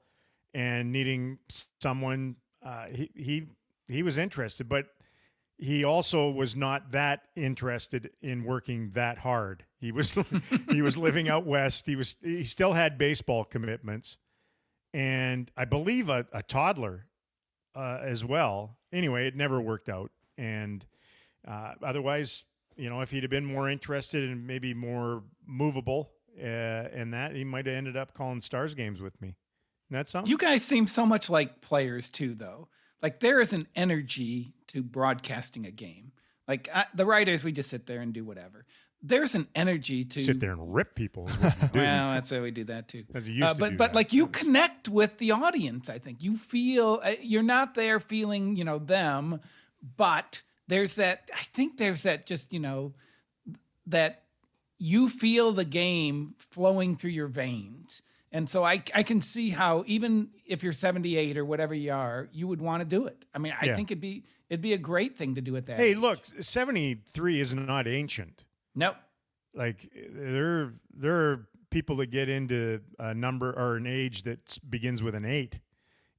and 0.54 0.92
needing 0.92 1.38
someone, 1.82 2.38
uh, 2.66 2.86
he 2.88 3.10
he 3.16 3.48
he 3.88 4.04
was 4.04 4.18
interested, 4.18 4.70
but 4.70 4.88
he 5.58 5.84
also 5.84 6.30
was 6.30 6.56
not 6.56 6.92
that 6.92 7.24
interested 7.36 8.12
in 8.22 8.44
working 8.44 8.90
that 8.92 9.20
hard. 9.20 9.66
He 9.78 9.92
was 9.92 10.18
he 10.72 10.82
was 10.82 10.98
living 10.98 11.30
out 11.30 11.46
west. 11.46 11.86
He 11.86 11.96
was 11.96 12.16
he 12.24 12.44
still 12.44 12.74
had 12.74 12.98
baseball 12.98 13.44
commitments, 13.44 14.18
and 14.94 15.52
I 15.56 15.66
believe 15.66 16.10
a, 16.10 16.26
a 16.32 16.44
toddler 16.44 17.08
uh, 17.76 18.00
as 18.02 18.24
well. 18.24 18.78
Anyway, 18.92 19.28
it 19.28 19.36
never 19.36 19.60
worked 19.60 19.90
out, 19.90 20.12
and 20.38 20.86
uh, 21.48 21.74
otherwise, 21.84 22.46
you 22.76 22.90
know, 22.90 23.02
if 23.02 23.12
he'd 23.12 23.24
have 23.24 23.30
been 23.30 23.46
more 23.46 23.70
interested 23.70 24.24
and 24.24 24.48
maybe 24.48 24.74
more 24.74 25.24
movable 25.46 26.12
uh, 26.42 26.90
in 26.94 27.12
that, 27.12 27.36
he 27.36 27.44
might 27.44 27.66
have 27.66 27.76
ended 27.76 27.98
up 27.98 28.14
calling 28.14 28.42
Stars 28.42 28.76
games 28.76 29.02
with 29.02 29.20
me. 29.22 29.36
And 29.90 29.98
that's 30.00 30.12
something. 30.12 30.30
You 30.30 30.38
guys 30.38 30.64
seem 30.64 30.88
so 30.88 31.06
much 31.06 31.30
like 31.30 31.62
players 31.62 32.10
too, 32.10 32.34
though. 32.36 32.68
Like 33.02 33.20
there 33.20 33.40
is 33.40 33.54
an 33.54 33.68
energy 33.76 34.54
to 34.68 34.82
broadcasting 34.82 35.66
a 35.66 35.72
game. 35.72 36.12
Like 36.48 36.70
I, 36.74 36.86
the 36.96 37.06
writers, 37.06 37.44
we 37.44 37.52
just 37.52 37.70
sit 37.70 37.86
there 37.86 38.02
and 38.02 38.14
do 38.14 38.24
whatever. 38.26 38.66
There's 39.02 39.36
an 39.36 39.48
energy 39.54 40.04
to 40.06 40.22
sit 40.22 40.40
there 40.40 40.52
and 40.54 40.74
rip 40.74 40.96
people. 40.96 41.28
is 41.28 41.36
what 41.38 41.56
you 41.62 41.68
do. 41.68 41.70
Well, 41.80 42.08
that's 42.14 42.30
how 42.32 42.42
we 42.42 42.50
do 42.50 42.64
that 42.66 42.88
too. 42.88 43.04
As 43.14 43.28
you 43.28 43.36
used 43.36 43.44
Uh, 43.46 43.54
to 43.54 43.60
but 43.60 43.70
do 43.72 43.78
but 43.78 43.88
that. 43.90 43.96
like 43.96 44.14
you 44.14 44.26
connect 44.28 44.90
with 44.90 45.18
the 45.20 45.32
audience. 45.32 45.90
I 45.90 46.00
think 46.00 46.24
you 46.24 46.38
feel 46.38 47.00
uh, 47.04 47.12
you're 47.22 47.44
not 47.44 47.76
there 47.76 48.00
feeling 48.00 48.56
you 48.56 48.64
know 48.64 48.80
them, 48.80 49.42
but 49.98 50.42
there's 50.68 50.96
that. 50.96 51.30
I 51.34 51.42
think 51.44 51.78
there's 51.78 52.04
that 52.04 52.26
just 52.26 52.52
you 52.54 52.60
know 52.60 52.94
that 53.88 54.24
you 54.78 55.10
feel 55.10 55.52
the 55.52 55.66
game 55.66 56.36
flowing 56.38 56.96
through 56.96 57.12
your 57.12 57.28
veins. 57.28 58.02
And 58.32 58.50
so 58.50 58.64
I, 58.66 58.84
I 58.94 59.04
can 59.04 59.22
see 59.22 59.50
how 59.52 59.84
even 59.88 60.30
if 60.46 60.62
you're 60.62 60.74
78 60.74 61.38
or 61.38 61.46
whatever 61.46 61.74
you 61.74 61.94
are, 61.94 62.28
you 62.34 62.48
would 62.48 62.62
want 62.62 62.82
to 62.82 62.86
do 62.86 63.06
it. 63.06 63.24
I 63.34 63.38
mean, 63.40 63.54
I 63.62 63.68
Yeah. 63.68 63.76
think 63.76 63.92
it'd 63.92 64.02
be 64.02 64.26
it'd 64.50 64.62
be 64.62 64.74
a 64.74 64.78
great 64.78 65.16
thing 65.18 65.36
to 65.36 65.42
do 65.42 65.56
at 65.56 65.66
that. 65.68 65.78
Hey, 65.78 65.92
age. 65.92 65.98
look, 65.98 66.20
73 66.42 67.40
is 67.40 67.54
not 67.54 67.88
ancient. 67.88 68.44
nope. 68.76 68.96
Like 69.54 69.90
there 70.14 70.74
there 70.94 71.16
are 71.32 71.48
people 71.70 71.96
that 71.98 72.08
get 72.08 72.28
into 72.28 72.82
a 73.00 73.14
number 73.14 73.52
or 73.54 73.78
an 73.78 73.88
age 73.88 74.24
that 74.24 74.58
begins 74.70 75.02
with 75.02 75.16
an 75.16 75.24
8 75.26 75.60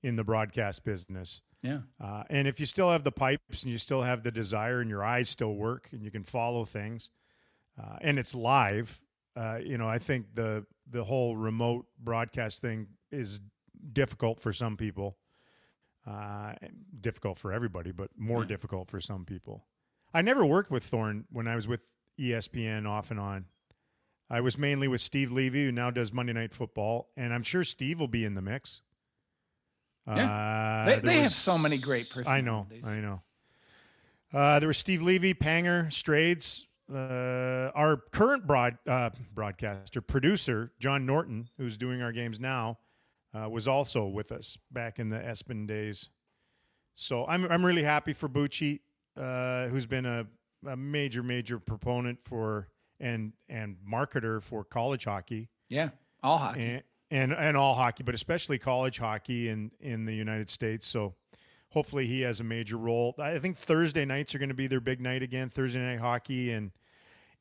in 0.02 0.16
the 0.16 0.24
broadcast 0.24 0.84
business. 0.84 1.42
Yeah. 1.62 1.80
Uh, 2.00 2.24
and 2.30 2.48
if 2.48 2.60
you 2.60 2.66
still 2.66 2.90
have 2.90 3.04
the 3.04 3.12
pipes 3.12 3.62
and 3.62 3.72
you 3.72 3.78
still 3.78 4.02
have 4.02 4.22
the 4.22 4.30
desire 4.30 4.80
and 4.80 4.88
your 4.88 5.04
eyes 5.04 5.28
still 5.28 5.54
work 5.54 5.88
and 5.92 6.02
you 6.02 6.10
can 6.10 6.22
follow 6.22 6.64
things 6.64 7.10
uh, 7.82 7.96
and 8.00 8.18
it's 8.18 8.34
live, 8.34 9.00
uh, 9.36 9.58
you 9.62 9.76
know, 9.78 9.88
I 9.88 9.98
think 9.98 10.34
the 10.34 10.66
the 10.88 11.04
whole 11.04 11.36
remote 11.36 11.86
broadcast 11.98 12.60
thing 12.62 12.86
is 13.10 13.40
difficult 13.92 14.40
for 14.40 14.52
some 14.52 14.76
people. 14.76 15.16
Uh, 16.06 16.54
difficult 17.00 17.36
for 17.36 17.52
everybody, 17.52 17.90
but 17.90 18.10
more 18.16 18.44
difficult 18.44 18.88
for 18.88 19.00
some 19.00 19.24
people. 19.24 19.66
I 20.14 20.22
never 20.22 20.46
worked 20.46 20.70
with 20.70 20.84
Thorne 20.84 21.24
when 21.30 21.48
I 21.48 21.56
was 21.56 21.66
with 21.66 21.92
ESPN 22.18 22.86
off 22.86 23.10
and 23.10 23.18
on. 23.18 23.46
I 24.30 24.40
was 24.40 24.56
mainly 24.56 24.86
with 24.86 25.00
Steve 25.00 25.32
Levy, 25.32 25.64
who 25.64 25.72
now 25.72 25.90
does 25.90 26.12
Monday 26.12 26.32
Night 26.32 26.54
Football, 26.54 27.10
and 27.16 27.34
I'm 27.34 27.42
sure 27.42 27.64
Steve 27.64 27.98
will 27.98 28.06
be 28.08 28.24
in 28.24 28.34
the 28.34 28.42
mix. 28.42 28.82
Uh, 30.06 30.84
They- 30.86 31.00
they 31.00 31.20
have 31.22 31.32
so 31.32 31.58
many 31.58 31.78
great 31.78 32.08
people. 32.08 32.28
I 32.30 32.40
know. 32.40 32.68
I 32.84 33.00
know. 33.00 33.22
Uh, 34.32 34.58
there 34.60 34.68
was 34.68 34.78
Steve 34.78 35.02
Levy, 35.02 35.34
Panger, 35.34 35.86
Strades, 35.88 36.66
uh, 36.92 37.70
our 37.74 37.96
current 38.12 38.46
broad 38.46 38.78
uh, 38.86 39.10
broadcaster, 39.34 40.00
producer 40.00 40.72
John 40.78 41.06
Norton, 41.06 41.48
who's 41.58 41.76
doing 41.76 42.02
our 42.02 42.12
games 42.12 42.38
now, 42.38 42.78
uh, 43.34 43.48
was 43.48 43.66
also 43.66 44.06
with 44.06 44.32
us 44.32 44.56
back 44.70 44.98
in 44.98 45.08
the 45.08 45.18
ESPN 45.18 45.66
days. 45.66 46.10
So 46.94 47.26
I'm 47.26 47.44
I'm 47.50 47.64
really 47.64 47.82
happy 47.82 48.12
for 48.12 48.28
Bucci, 48.28 48.80
uh, 49.16 49.66
who's 49.68 49.86
been 49.86 50.06
a, 50.06 50.26
a 50.66 50.76
major 50.76 51.22
major 51.22 51.58
proponent 51.58 52.18
for 52.22 52.68
and 53.00 53.32
and 53.48 53.76
marketer 53.90 54.42
for 54.42 54.64
college 54.64 55.04
hockey 55.04 55.48
Yeah. 55.68 55.90
All 56.22 56.38
hockey. 56.38 56.62
and, 56.62 56.82
and 57.10 57.32
and 57.32 57.56
all 57.56 57.74
hockey, 57.74 58.02
but 58.04 58.14
especially 58.14 58.58
college 58.58 58.98
hockey 58.98 59.48
in 59.48 59.70
in 59.80 60.06
the 60.06 60.14
United 60.14 60.48
States. 60.48 60.86
So 60.86 61.14
hopefully 61.70 62.06
he 62.06 62.22
has 62.22 62.40
a 62.40 62.44
major 62.44 62.76
role. 62.76 63.14
I 63.18 63.38
think 63.38 63.56
Thursday 63.56 64.04
nights 64.04 64.34
are 64.34 64.38
going 64.38 64.48
to 64.48 64.54
be 64.54 64.66
their 64.66 64.80
big 64.80 65.00
night 65.00 65.22
again. 65.22 65.48
Thursday 65.48 65.80
night 65.80 66.00
hockey, 66.00 66.52
and 66.52 66.70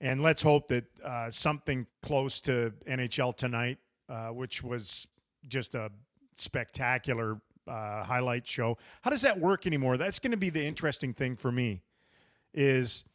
and 0.01 0.21
let's 0.21 0.41
hope 0.41 0.67
that 0.69 0.85
uh, 1.03 1.29
something 1.29 1.87
close 2.01 2.41
to 2.41 2.73
NHL 2.87 3.35
tonight, 3.35 3.77
uh, 4.09 4.27
which 4.27 4.63
was 4.63 5.07
just 5.47 5.75
a 5.75 5.89
spectacular 6.35 7.39
uh, 7.67 8.03
highlight 8.03 8.45
show. 8.45 8.77
How 9.01 9.09
does 9.09 9.21
that 9.21 9.39
work 9.39 9.65
anymore? 9.65 9.97
That's 9.97 10.19
going 10.19 10.31
to 10.31 10.37
be 10.37 10.49
the 10.49 10.65
interesting 10.65 11.13
thing 11.13 11.35
for 11.35 11.51
me. 11.51 11.81
Is 12.53 13.05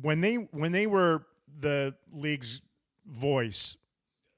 when 0.00 0.20
they 0.20 0.34
when 0.34 0.72
they 0.72 0.86
were 0.86 1.26
the 1.60 1.94
league's 2.12 2.62
voice, 3.06 3.76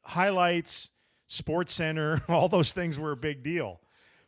highlights, 0.03 0.91
Sports 1.27 1.75
Center, 1.75 2.23
all 2.29 2.49
those 2.49 2.73
things 2.73 2.99
were 2.99 3.13
a 3.13 3.17
big 3.17 3.43
deal. 3.43 3.81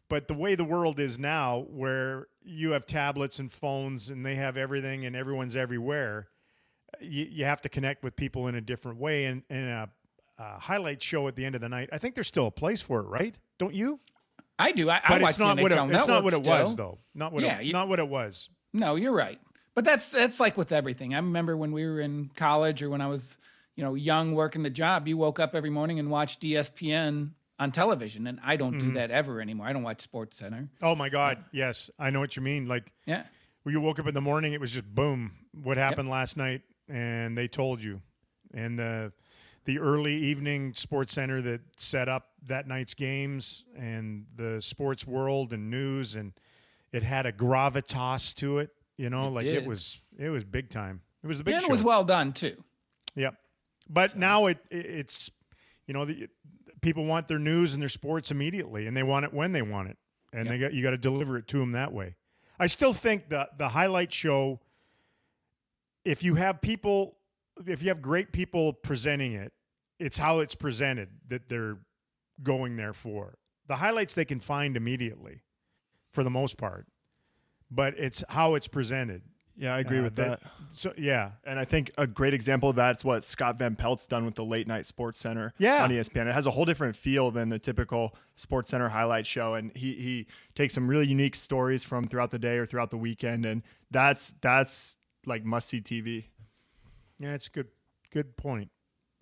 But 0.09 0.27
the 0.29 0.35
way 0.35 0.55
the 0.55 0.65
world 0.65 0.99
is 1.01 1.19
now, 1.19 1.67
where 1.71 2.29
you 2.43 2.71
have 2.73 2.87
tablets 2.87 3.39
and 3.39 3.53
phones 3.53 4.09
and 4.09 4.25
they 4.25 4.37
have 4.37 4.57
everything 4.57 5.05
and 5.05 5.15
everyone's 5.15 5.55
everywhere, 5.55 6.29
you, 7.01 7.27
you 7.31 7.45
have 7.45 7.61
to 7.63 7.69
connect 7.69 8.03
with 8.03 8.17
people 8.17 8.47
in 8.47 8.55
a 8.55 8.61
different 8.61 8.99
way. 8.99 9.27
And, 9.27 9.43
and 9.51 9.69
a, 9.69 9.89
a 10.39 10.59
highlight 10.59 11.03
show 11.03 11.29
at 11.29 11.37
the 11.37 11.45
end 11.45 11.55
of 11.55 11.61
the 11.61 11.69
night, 11.69 11.91
I 11.93 11.99
think 11.99 12.15
there's 12.15 12.27
still 12.29 12.47
a 12.47 12.51
place 12.51 12.81
for 12.81 13.01
it, 13.01 13.07
right? 13.09 13.35
Don't 13.59 13.75
you? 13.75 14.01
I 14.59 14.73
do. 14.73 14.89
I, 14.89 14.97
I 14.97 15.01
But 15.09 15.21
watch 15.23 15.31
it's 15.33 15.39
not 15.39 15.57
the 15.57 15.63
what 15.63 15.73
it, 15.73 15.95
it's 15.95 16.07
not 16.07 16.25
what 16.25 16.33
it 16.35 16.43
was 16.43 16.75
though. 16.75 16.99
Not 17.15 17.33
what 17.33 17.43
Yeah, 17.45 17.59
it, 17.61 17.67
you- 17.67 17.73
not 17.73 17.89
what 17.89 17.99
it 17.99 18.09
was. 18.09 18.49
No, 18.73 18.97
you're 18.97 19.13
right. 19.13 19.39
But 19.75 19.85
that's 19.85 20.11
that's 20.11 20.41
like 20.41 20.57
with 20.57 20.73
everything. 20.73 21.15
I 21.15 21.19
remember 21.19 21.57
when 21.57 21.71
we 21.71 21.85
were 21.87 22.01
in 22.01 22.31
college 22.35 22.83
or 22.83 22.91
when 22.91 23.01
I 23.01 23.07
was, 23.07 23.25
you 23.77 23.85
know, 23.85 23.95
young 23.95 24.35
working 24.35 24.63
the 24.65 24.71
job, 24.71 25.07
you 25.07 25.17
woke 25.17 25.39
up 25.39 25.55
every 25.55 25.71
morning 25.71 25.99
and 26.01 26.11
watched 26.11 26.41
ESPN 26.43 27.31
on 27.59 27.73
television 27.73 28.27
and 28.27 28.39
I 28.45 28.57
don't 28.57 28.75
Mm-hmm. 28.75 28.89
do 28.89 28.95
that 28.95 29.11
ever 29.11 29.41
anymore. 29.41 29.67
I 29.67 29.73
don't 29.73 29.83
watch 29.83 30.01
Sports 30.01 30.37
Center. 30.39 30.69
Oh 30.83 30.95
my 30.95 31.09
God! 31.09 31.45
Yes, 31.53 31.91
I 31.99 32.11
know 32.11 32.21
what 32.21 32.37
you 32.37 32.43
mean. 32.43 32.67
Like 32.67 32.93
Yeah. 33.07 33.25
when 33.65 33.73
you 33.75 33.81
woke 33.81 33.99
up 33.99 34.07
in 34.07 34.15
the 34.15 34.21
morning, 34.21 34.53
it 34.53 34.61
was 34.61 34.73
just 34.73 34.87
boom. 34.95 35.33
What 35.53 35.77
happened 35.77 36.09
last 36.09 36.37
night, 36.37 36.63
and 36.89 37.37
they 37.37 37.49
told 37.49 37.83
you. 37.83 38.01
And 38.55 38.79
the 38.79 39.13
the 39.65 39.79
early 39.79 40.15
evening 40.17 40.73
Sports 40.73 41.13
Center 41.13 41.43
that 41.43 41.61
set 41.77 42.09
up 42.09 42.29
that 42.47 42.67
night's 42.67 42.95
games, 42.95 43.65
and 43.77 44.25
the 44.37 44.63
sports 44.63 45.07
world 45.07 45.53
and 45.53 45.69
news, 45.71 46.15
and 46.17 46.33
it 46.93 47.03
had 47.03 47.27
a 47.27 47.33
gravitas 47.33 48.35
to 48.37 48.59
it. 48.59 48.71
You 48.97 49.11
know, 49.11 49.29
like 49.29 49.45
it 49.45 49.67
was 49.67 50.01
it 50.19 50.29
was 50.31 50.45
big 50.45 50.71
time. 50.71 51.03
It 51.23 51.27
was 51.27 51.41
a 51.41 51.45
big 51.45 51.55
And 51.55 51.63
show. 51.63 51.69
it 51.69 51.73
was 51.73 51.83
well 51.83 52.05
done 52.05 52.33
too. 52.33 52.57
Yep. 53.17 53.35
But 53.91 54.17
now 54.17 54.47
it, 54.47 54.59
it 54.71 54.87
it's 54.87 55.31
you 55.87 55.95
know 55.95 56.05
the 56.05 56.29
people 56.81 57.05
want 57.05 57.29
their 57.29 57.39
news 57.39 57.75
and 57.75 57.83
their 57.83 57.89
sports 57.89 58.31
immediately, 58.31 58.87
and 58.87 58.97
they 58.97 59.03
want 59.03 59.25
it 59.25 59.33
when 59.33 59.53
they 59.53 59.63
want 59.63 59.89
it, 59.89 59.97
and 60.33 60.49
they 60.49 60.59
got 60.59 60.73
you 60.73 60.83
got 60.83 60.91
to 60.91 60.99
deliver 60.99 61.37
it 61.37 61.47
to 61.49 61.59
them 61.59 61.73
that 61.73 61.93
way. 61.93 62.17
I 62.59 62.67
still 62.67 62.93
think 62.93 63.29
the 63.29 63.49
the 63.57 63.71
highlight 63.71 64.13
show. 64.13 64.61
If 66.05 66.23
you 66.23 66.37
have 66.37 66.61
people, 66.61 67.17
if 67.67 67.83
you 67.83 67.89
have 67.89 68.01
great 68.01 68.33
people 68.33 68.73
presenting 68.73 69.33
it, 69.33 69.53
it's 69.99 70.17
how 70.17 70.41
it's 70.41 70.55
presented 70.55 71.09
that 71.29 71.49
they're 71.49 71.79
going 72.43 72.77
there 72.77 72.93
for. 72.93 73.37
The 73.67 73.77
highlights 73.77 74.15
they 74.15 74.25
can 74.25 74.41
find 74.41 74.77
immediately, 74.77 75.43
for 76.11 76.25
the 76.25 76.31
most 76.31 76.57
part, 76.57 76.87
but 77.71 77.99
it's 77.99 78.25
how 78.31 78.55
it's 78.55 78.69
presented. 78.69 79.23
Yeah, 79.61 79.75
I 79.75 79.81
agree 79.81 79.99
Uh, 79.99 80.05
with 80.05 80.15
that. 80.17 80.41
So 80.71 80.93
yeah, 80.97 81.33
And 81.45 81.59
I 81.59 81.65
think 81.65 81.91
a 81.99 82.07
great 82.07 82.33
example 82.33 82.71
of 82.71 82.77
that's 82.77 83.05
what 83.05 83.25
Scott 83.25 83.59
Van 83.59 83.75
Pelt's 83.75 84.07
done 84.07 84.25
with 84.25 84.37
the 84.37 84.45
late 84.45 84.69
night 84.69 84.87
Sports 84.87 85.19
Center 85.19 85.53
Yeah. 85.59 85.83
on 85.83 85.91
ESPN. 85.91 86.29
It 86.29 86.33
has 86.35 86.47
a 86.47 86.53
whole 86.53 86.65
different 86.65 86.95
feel 86.95 87.31
than 87.33 87.49
the 87.49 87.59
typical 87.59 88.15
Sports 88.37 88.71
Center 88.71 88.89
highlight 88.91 89.27
show, 89.27 89.55
and 89.55 89.77
he 89.77 89.95
he 89.95 90.27
takes 90.55 90.75
some 90.75 90.87
really 90.87 91.07
unique 91.09 91.35
stories 91.35 91.83
from 91.83 92.05
throughout 92.07 92.31
the 92.31 92.39
day 92.39 92.57
or 92.59 92.67
throughout 92.67 92.91
the 92.91 92.97
weekend, 92.99 93.45
and 93.45 93.63
that's 93.91 94.35
that's 94.41 94.97
like 95.27 95.45
must 95.45 95.69
see 95.69 95.81
TV. 95.81 96.27
Yeah, 97.19 97.35
it's 97.35 97.49
a 97.49 97.51
good 97.51 97.69
good 98.13 98.37
point. 98.37 98.71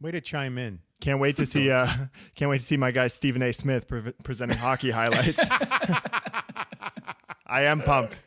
Way 0.00 0.10
to 0.10 0.20
chime 0.20 0.58
in. 0.58 0.80
Can't 1.00 1.20
wait 1.20 1.36
to 1.36 1.46
see 1.46 1.70
uh, 1.70 1.86
can't 2.34 2.50
wait 2.50 2.60
to 2.60 2.66
see 2.66 2.76
my 2.76 2.90
guy 2.90 3.06
Stephen 3.06 3.40
A. 3.42 3.52
Smith 3.52 3.88
pre- 3.88 4.12
presenting 4.22 4.58
hockey 4.58 4.90
highlights. 4.90 5.48
I 7.46 7.62
am 7.62 7.80
pumped. 7.80 8.18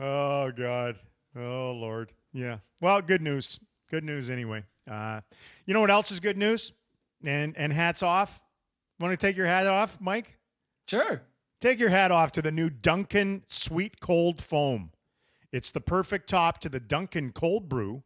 Oh 0.00 0.50
God. 0.50 0.96
Oh 1.36 1.72
Lord. 1.72 2.12
Yeah. 2.32 2.58
Well, 2.80 3.00
good 3.02 3.22
news. 3.22 3.60
Good 3.90 4.04
news 4.04 4.30
anyway. 4.30 4.64
Uh, 4.90 5.20
you 5.66 5.74
know 5.74 5.80
what 5.80 5.90
else 5.90 6.10
is 6.10 6.20
good 6.20 6.36
news? 6.36 6.72
And 7.24 7.56
and 7.56 7.72
hats 7.72 8.02
off. 8.02 8.40
Want 8.98 9.12
to 9.12 9.26
take 9.26 9.36
your 9.36 9.46
hat 9.46 9.66
off, 9.66 10.00
Mike? 10.00 10.38
Sure. 10.86 11.22
Take 11.60 11.78
your 11.78 11.90
hat 11.90 12.10
off 12.10 12.32
to 12.32 12.42
the 12.42 12.50
new 12.50 12.70
Dunkin' 12.70 13.42
Sweet 13.48 14.00
Cold 14.00 14.40
Foam. 14.40 14.92
It's 15.52 15.70
the 15.70 15.80
perfect 15.80 16.28
top 16.28 16.58
to 16.60 16.68
the 16.68 16.80
Dunkin' 16.80 17.32
Cold 17.32 17.68
Brew. 17.68 18.02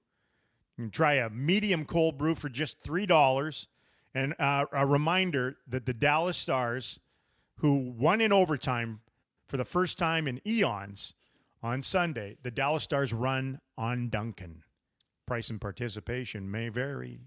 You 0.77 0.85
can 0.85 0.91
try 0.91 1.15
a 1.15 1.31
medium 1.31 1.85
cold 1.85 2.19
brew 2.19 2.35
for 2.35 2.49
just 2.49 2.81
three 2.81 3.07
dollars. 3.07 3.69
And 4.17 4.35
uh, 4.39 4.67
a 4.73 4.87
reminder 4.87 5.57
that 5.67 5.87
the 5.87 5.93
Dallas 5.93 6.37
Stars, 6.37 7.01
who 7.57 7.75
won 7.75 8.21
in 8.21 8.33
overtime 8.33 9.01
for 9.49 9.57
the 9.57 9.65
first 9.65 9.99
time 9.99 10.29
in 10.29 10.41
eons 10.47 11.15
on 11.65 11.83
Sunday, 11.83 12.37
the 12.43 12.51
Dallas 12.51 12.85
Stars 12.85 13.15
run 13.15 13.59
on 13.79 14.11
Dunkin'. 14.11 14.63
Price 15.27 15.49
and 15.49 15.59
participation 15.59 16.51
may 16.51 16.69
vary. 16.69 17.21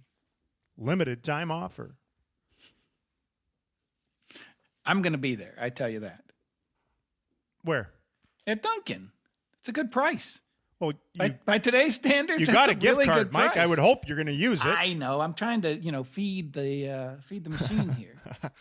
Limited 0.77 1.23
time 1.23 1.49
offer. 1.49 1.95
I'm 4.85 5.01
going 5.01 5.13
to 5.13 5.17
be 5.17 5.33
there. 5.33 5.55
I 5.59 5.69
tell 5.69 5.89
you 5.89 6.01
that. 6.01 6.23
Where? 7.63 7.89
At 8.45 8.61
Dunkin'. 8.61 9.09
It's 9.59 9.69
a 9.69 9.71
good 9.71 9.91
price. 9.91 10.39
Well, 10.79 10.91
you, 10.91 11.19
By, 11.19 11.29
by 11.43 11.57
today's 11.57 11.95
standards, 11.95 12.39
you 12.39 12.45
got 12.45 12.69
a 12.69 12.73
a 12.73 12.75
gift 12.75 12.99
really 12.99 13.07
card, 13.07 13.33
Mike. 13.33 13.57
I 13.57 13.65
would 13.65 13.79
hope 13.79 14.07
you're 14.07 14.15
going 14.15 14.27
to 14.27 14.33
use 14.33 14.63
it. 14.63 14.67
I 14.67 14.93
know. 14.93 15.19
I'm 15.19 15.33
trying 15.33 15.61
to, 15.61 15.75
you 15.75 15.91
know, 15.91 16.03
feed 16.03 16.53
the 16.53 16.89
uh, 16.89 17.21
feed 17.21 17.43
the 17.43 17.49
machine 17.49 17.89
here. 17.89 18.21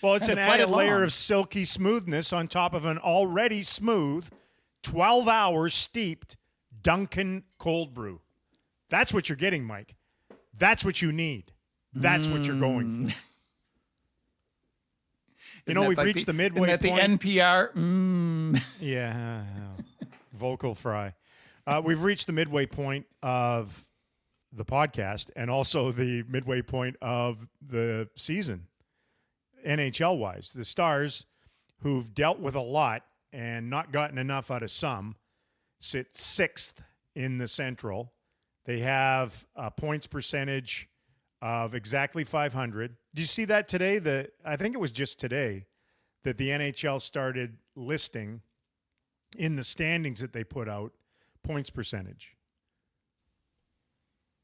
Well, 0.00 0.14
it's 0.14 0.26
an 0.26 0.36
added 0.36 0.68
layer 0.68 1.04
of 1.04 1.12
silky 1.12 1.64
smoothness 1.64 2.32
on 2.32 2.48
top 2.48 2.74
of 2.74 2.86
an 2.86 2.98
already 2.98 3.62
smooth 3.62 4.28
12 4.82 5.28
hours 5.28 5.74
steeped 5.74 6.36
Dunkin' 6.82 7.44
cold 7.58 7.94
brew. 7.94 8.20
That's 8.90 9.14
what 9.14 9.28
you're 9.28 9.36
getting, 9.36 9.64
Mike. 9.64 9.94
That's 10.56 10.84
what 10.84 11.00
you 11.00 11.12
need. 11.12 11.52
That's 11.94 12.28
what 12.28 12.44
you're 12.44 12.58
going 12.58 13.08
for. 13.08 13.16
You 15.66 15.74
know, 15.74 15.84
we've 15.84 15.96
like 15.96 16.06
reached 16.06 16.26
the, 16.26 16.32
isn't 16.32 16.36
midway 16.36 16.76
point. 16.76 16.82
the 16.82 16.88
NPR. 16.90 17.72
Mm. 17.74 18.62
Yeah, 18.80 19.44
vocal 20.32 20.74
fry. 20.74 21.14
Uh, 21.66 21.80
we've 21.84 22.02
reached 22.02 22.26
the 22.26 22.32
midway 22.32 22.66
point 22.66 23.06
of 23.22 23.86
the 24.52 24.64
podcast 24.64 25.30
and 25.36 25.50
also 25.50 25.92
the 25.92 26.24
midway 26.28 26.62
point 26.62 26.96
of 27.00 27.46
the 27.64 28.08
season, 28.16 28.66
NHL 29.64 30.18
wise. 30.18 30.52
The 30.52 30.64
Stars, 30.64 31.26
who've 31.82 32.12
dealt 32.12 32.40
with 32.40 32.56
a 32.56 32.60
lot 32.60 33.04
and 33.32 33.70
not 33.70 33.92
gotten 33.92 34.18
enough 34.18 34.50
out 34.50 34.62
of 34.62 34.70
some, 34.70 35.16
sit 35.80 36.16
sixth 36.16 36.82
in 37.14 37.38
the 37.38 37.48
Central. 37.48 38.12
They 38.64 38.80
have 38.80 39.44
a 39.56 39.70
points 39.70 40.06
percentage 40.06 40.88
of 41.40 41.74
exactly 41.74 42.22
500. 42.24 42.96
Did 43.14 43.20
you 43.20 43.26
see 43.26 43.44
that 43.46 43.66
today? 43.68 43.98
The 43.98 44.30
I 44.44 44.56
think 44.56 44.74
it 44.74 44.78
was 44.78 44.92
just 44.92 45.18
today 45.18 45.66
that 46.22 46.38
the 46.38 46.50
NHL 46.50 47.00
started 47.02 47.58
listing 47.74 48.42
in 49.36 49.56
the 49.56 49.64
standings 49.64 50.20
that 50.20 50.32
they 50.32 50.44
put 50.44 50.68
out 50.68 50.92
points 51.42 51.70
percentage. 51.70 52.36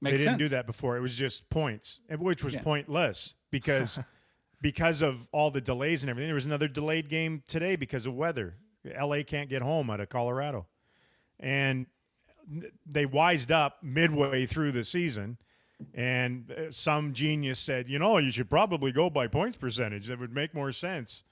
Makes 0.00 0.12
they 0.12 0.18
didn't 0.18 0.32
sense. 0.32 0.38
do 0.38 0.48
that 0.50 0.66
before. 0.66 0.96
It 0.96 1.00
was 1.00 1.16
just 1.16 1.48
points, 1.50 2.00
which 2.08 2.42
was 2.44 2.54
Yeah. 2.54 2.62
pointless 2.62 3.34
because 3.50 3.98
because 4.60 5.02
of 5.02 5.28
all 5.32 5.50
the 5.50 5.60
delays 5.60 6.02
and 6.02 6.10
everything. 6.10 6.28
There 6.28 6.34
was 6.34 6.46
another 6.46 6.68
delayed 6.68 7.08
game 7.08 7.42
today 7.46 7.76
because 7.76 8.06
of 8.06 8.14
weather. 8.14 8.56
LA 8.84 9.22
can't 9.26 9.48
get 9.48 9.62
home 9.62 9.90
out 9.90 10.00
of 10.00 10.08
Colorado, 10.08 10.66
and 11.38 11.86
they 12.86 13.06
wised 13.06 13.52
up 13.52 13.78
midway 13.82 14.46
through 14.46 14.72
the 14.72 14.84
season. 14.84 15.38
And 15.94 16.50
uh, 16.50 16.70
some 16.70 17.12
genius 17.12 17.60
said, 17.60 17.88
you 17.88 18.00
know, 18.00 18.18
you 18.18 18.32
should 18.32 18.50
probably 18.50 18.90
go 18.90 19.08
by 19.10 19.28
points 19.28 19.56
percentage. 19.56 20.08
That 20.08 20.18
would 20.18 20.34
make 20.34 20.52
more 20.52 20.72
sense. 20.72 21.22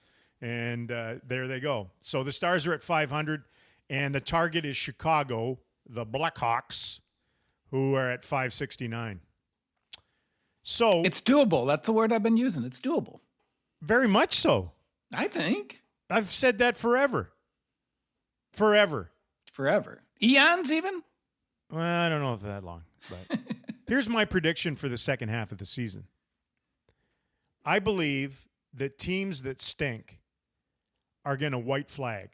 And 0.41 0.93
uh, 0.93 1.15
there 1.27 1.49
they 1.49 1.59
go. 1.59 1.91
So 1.99 2.23
the 2.23 2.31
Stars 2.31 2.65
are 2.67 2.73
at 2.73 2.83
500, 2.83 3.43
and 3.91 4.15
the 4.15 4.21
target 4.21 4.65
is 4.65 4.77
Chicago, 4.77 5.59
the 5.89 6.07
Blackhawks, 6.07 7.01
who 7.73 7.95
are 7.95 8.11
at 8.11 8.25
569. 8.25 9.21
So 10.63 11.03
It's 11.05 11.21
doable. 11.21 11.67
That's 11.67 11.87
the 11.87 11.93
word 11.93 12.13
I've 12.13 12.23
been 12.23 12.37
using. 12.37 12.65
It's 12.65 12.81
doable. 12.81 13.21
very 13.83 14.09
much 14.09 14.39
so. 14.39 14.73
I 15.13 15.29
think 15.29 15.83
I've 16.11 16.33
said 16.33 16.59
that 16.59 16.77
forever. 16.77 17.33
Forever. 18.57 19.11
forever. 19.53 20.03
Eons 20.23 20.73
even. 20.73 21.03
Well, 21.71 21.83
I 21.83 22.09
don't 22.09 22.23
know 22.23 22.33
if 22.33 22.41
that 22.43 22.63
long, 22.63 22.83
but 23.11 23.39
here's 23.87 24.09
my 24.09 24.25
prediction 24.25 24.77
for 24.77 24.89
the 24.89 24.97
second 24.97 25.29
half 25.29 25.53
of 25.53 25.59
the 25.59 25.67
season. 25.67 26.05
I 27.65 27.81
believe 27.81 28.47
that 28.73 28.99
teams 28.99 29.43
that 29.43 29.61
stink 29.61 30.21
are 31.25 31.37
going 31.37 31.53
to 31.53 31.59
white 31.59 31.91
flag, 31.91 32.31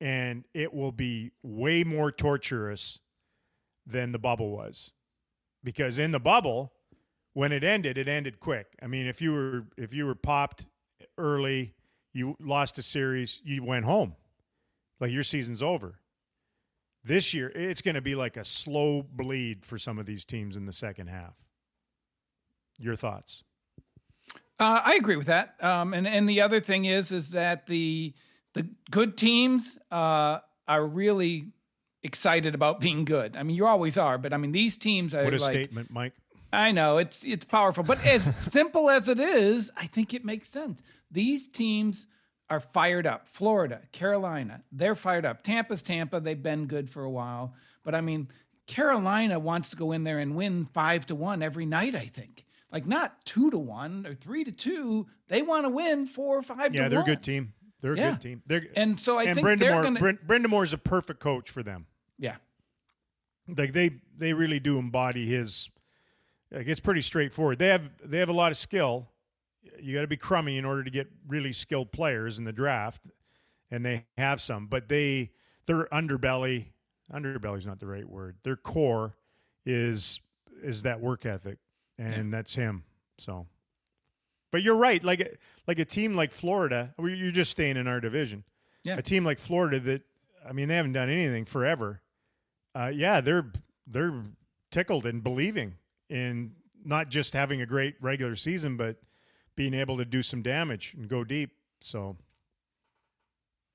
and 0.00 0.46
it 0.54 0.72
will 0.74 0.92
be 0.92 1.30
way 1.42 1.84
more 1.84 2.10
torturous 2.10 2.98
than 3.86 4.12
the 4.12 4.18
bubble 4.18 4.50
was, 4.50 4.92
because 5.62 5.98
in 5.98 6.10
the 6.10 6.18
bubble, 6.20 6.72
when 7.34 7.52
it 7.52 7.62
ended, 7.62 7.98
it 7.98 8.08
ended 8.08 8.40
quick. 8.40 8.66
I 8.82 8.86
mean, 8.88 9.06
if 9.06 9.22
you 9.22 9.32
were 9.32 9.66
if 9.76 9.92
you 9.94 10.06
were 10.06 10.14
popped 10.16 10.66
early, 11.18 11.74
you 12.12 12.36
lost 12.40 12.78
a 12.78 12.82
series, 12.82 13.40
you 13.44 13.62
went 13.62 13.84
home, 13.84 14.16
like 15.00 15.10
your 15.10 15.22
season's 15.22 15.62
over. 15.62 15.98
This 17.02 17.32
year, 17.32 17.50
it's 17.54 17.80
going 17.80 17.94
to 17.94 18.02
be 18.02 18.14
like 18.14 18.36
a 18.36 18.44
slow 18.44 19.02
bleed 19.02 19.64
for 19.64 19.78
some 19.78 19.98
of 19.98 20.04
these 20.04 20.24
teams 20.26 20.56
in 20.56 20.66
the 20.66 20.72
second 20.72 21.06
half. 21.08 21.34
Your 22.78 22.94
thoughts? 22.94 23.42
Uh, 24.58 24.82
I 24.84 24.94
agree 24.94 25.16
with 25.16 25.28
that. 25.28 25.54
Um, 25.64 25.94
and 25.94 26.06
and 26.06 26.28
the 26.28 26.42
other 26.42 26.60
thing 26.60 26.84
is 26.84 27.10
is 27.10 27.30
that 27.30 27.66
the 27.66 28.12
the 28.52 28.68
good 28.90 29.16
teams 29.16 29.78
uh, 29.90 30.40
are 30.68 30.86
really 30.86 31.52
excited 32.02 32.54
about 32.54 32.80
being 32.80 33.06
good. 33.06 33.36
I 33.36 33.42
mean, 33.42 33.56
you 33.56 33.66
always 33.66 33.96
are, 33.96 34.18
but 34.18 34.34
I 34.34 34.36
mean 34.36 34.52
these 34.52 34.76
teams 34.76 35.14
are 35.14 35.24
What 35.24 35.32
a 35.32 35.38
like. 35.38 35.50
statement, 35.50 35.90
Mike. 35.90 36.12
I 36.52 36.72
know 36.72 36.98
it's 36.98 37.24
it's 37.24 37.44
powerful, 37.46 37.84
but 37.84 38.04
as 38.04 38.34
simple 38.40 38.90
as 38.90 39.08
it 39.08 39.18
is, 39.20 39.70
I 39.76 39.86
think 39.86 40.12
it 40.12 40.24
makes 40.24 40.50
sense. 40.50 40.82
These 41.10 41.48
teams 41.48 42.06
are 42.50 42.60
fired 42.60 43.06
up. 43.06 43.26
Florida, 43.28 43.80
Carolina, 43.92 44.62
they're 44.72 44.94
fired 44.96 45.24
up. 45.24 45.42
Tampa's 45.42 45.82
Tampa, 45.82 46.20
they've 46.20 46.42
been 46.42 46.66
good 46.66 46.90
for 46.90 47.04
a 47.04 47.10
while, 47.10 47.54
but 47.84 47.94
I 47.94 48.00
mean, 48.00 48.28
Carolina 48.66 49.38
wants 49.38 49.70
to 49.70 49.76
go 49.76 49.92
in 49.92 50.04
there 50.04 50.18
and 50.18 50.34
win 50.34 50.66
five 50.72 51.06
to 51.06 51.14
one 51.14 51.42
every 51.42 51.66
night. 51.66 51.94
I 51.94 52.06
think, 52.06 52.44
like 52.72 52.86
not 52.86 53.24
two 53.24 53.50
to 53.50 53.58
one 53.58 54.06
or 54.06 54.14
three 54.14 54.44
to 54.44 54.52
two. 54.52 55.06
They 55.28 55.42
want 55.42 55.64
to 55.64 55.70
win 55.70 56.06
four 56.06 56.38
or 56.38 56.42
five. 56.42 56.74
Yeah, 56.74 56.84
to 56.84 56.90
they're 56.90 57.00
a 57.00 57.04
good 57.04 57.22
team. 57.22 57.52
They're 57.80 57.94
a 57.94 57.96
Yeah. 57.96 58.10
good 58.12 58.20
team. 58.20 58.42
They're 58.46 58.66
And 58.76 59.00
so 59.00 59.16
I 59.18 59.24
and 59.24 59.34
think 59.36 59.44
Brenda 59.44 59.64
they're 59.64 59.82
Moore. 59.82 59.92
Brent, 59.98 60.26
Brind'Amour's 60.26 60.72
a 60.74 60.78
perfect 60.78 61.18
coach 61.20 61.48
for 61.50 61.62
them. 61.62 61.86
yeah, 62.18 62.36
Like 63.48 63.72
they 63.72 64.00
they 64.16 64.32
really 64.32 64.60
do 64.60 64.78
embody 64.78 65.26
his. 65.26 65.68
Like 66.52 66.66
it's 66.66 66.80
pretty 66.80 67.02
straightforward. 67.02 67.58
They 67.58 67.68
have 67.68 67.90
they 68.04 68.18
have 68.18 68.28
a 68.28 68.32
lot 68.34 68.50
of 68.52 68.58
skill. 68.58 69.08
You 69.78 69.94
got 69.94 70.02
to 70.02 70.06
be 70.06 70.16
crummy 70.16 70.58
in 70.58 70.64
order 70.64 70.84
to 70.84 70.90
get 70.90 71.08
really 71.26 71.52
skilled 71.52 71.92
players 71.92 72.38
in 72.38 72.44
the 72.44 72.52
draft, 72.52 73.02
and 73.70 73.84
they 73.84 74.06
have 74.16 74.40
some. 74.40 74.66
But 74.66 74.88
they 74.88 75.30
their 75.66 75.86
underbelly 75.86 76.66
underbelly 77.12 77.58
is 77.58 77.66
not 77.66 77.78
the 77.78 77.86
right 77.86 78.08
word. 78.08 78.36
Their 78.42 78.56
core 78.56 79.16
is 79.64 80.20
is 80.62 80.82
that 80.82 81.00
work 81.00 81.26
ethic, 81.26 81.58
and 81.98 82.32
that's 82.32 82.54
him. 82.54 82.84
So, 83.18 83.46
but 84.50 84.62
you're 84.62 84.76
right. 84.76 85.02
Like 85.02 85.38
like 85.66 85.78
a 85.78 85.84
team 85.84 86.14
like 86.14 86.32
Florida, 86.32 86.94
you're 86.98 87.30
just 87.30 87.50
staying 87.50 87.76
in 87.76 87.86
our 87.86 88.00
division. 88.00 88.44
Yeah. 88.82 88.96
A 88.96 89.02
team 89.02 89.24
like 89.24 89.38
Florida 89.38 89.78
that 89.80 90.02
I 90.48 90.52
mean 90.52 90.68
they 90.68 90.76
haven't 90.76 90.92
done 90.92 91.10
anything 91.10 91.44
forever. 91.44 92.00
Uh, 92.74 92.90
yeah, 92.94 93.20
they're 93.20 93.52
they're 93.86 94.22
tickled 94.70 95.06
and 95.06 95.22
believing 95.22 95.74
in 96.08 96.52
not 96.84 97.08
just 97.08 97.34
having 97.34 97.60
a 97.60 97.66
great 97.66 97.96
regular 98.00 98.36
season, 98.36 98.76
but 98.76 98.96
being 99.60 99.74
able 99.74 99.98
to 99.98 100.06
do 100.06 100.22
some 100.22 100.40
damage 100.40 100.94
and 100.96 101.06
go 101.06 101.22
deep. 101.22 101.50
So, 101.82 102.16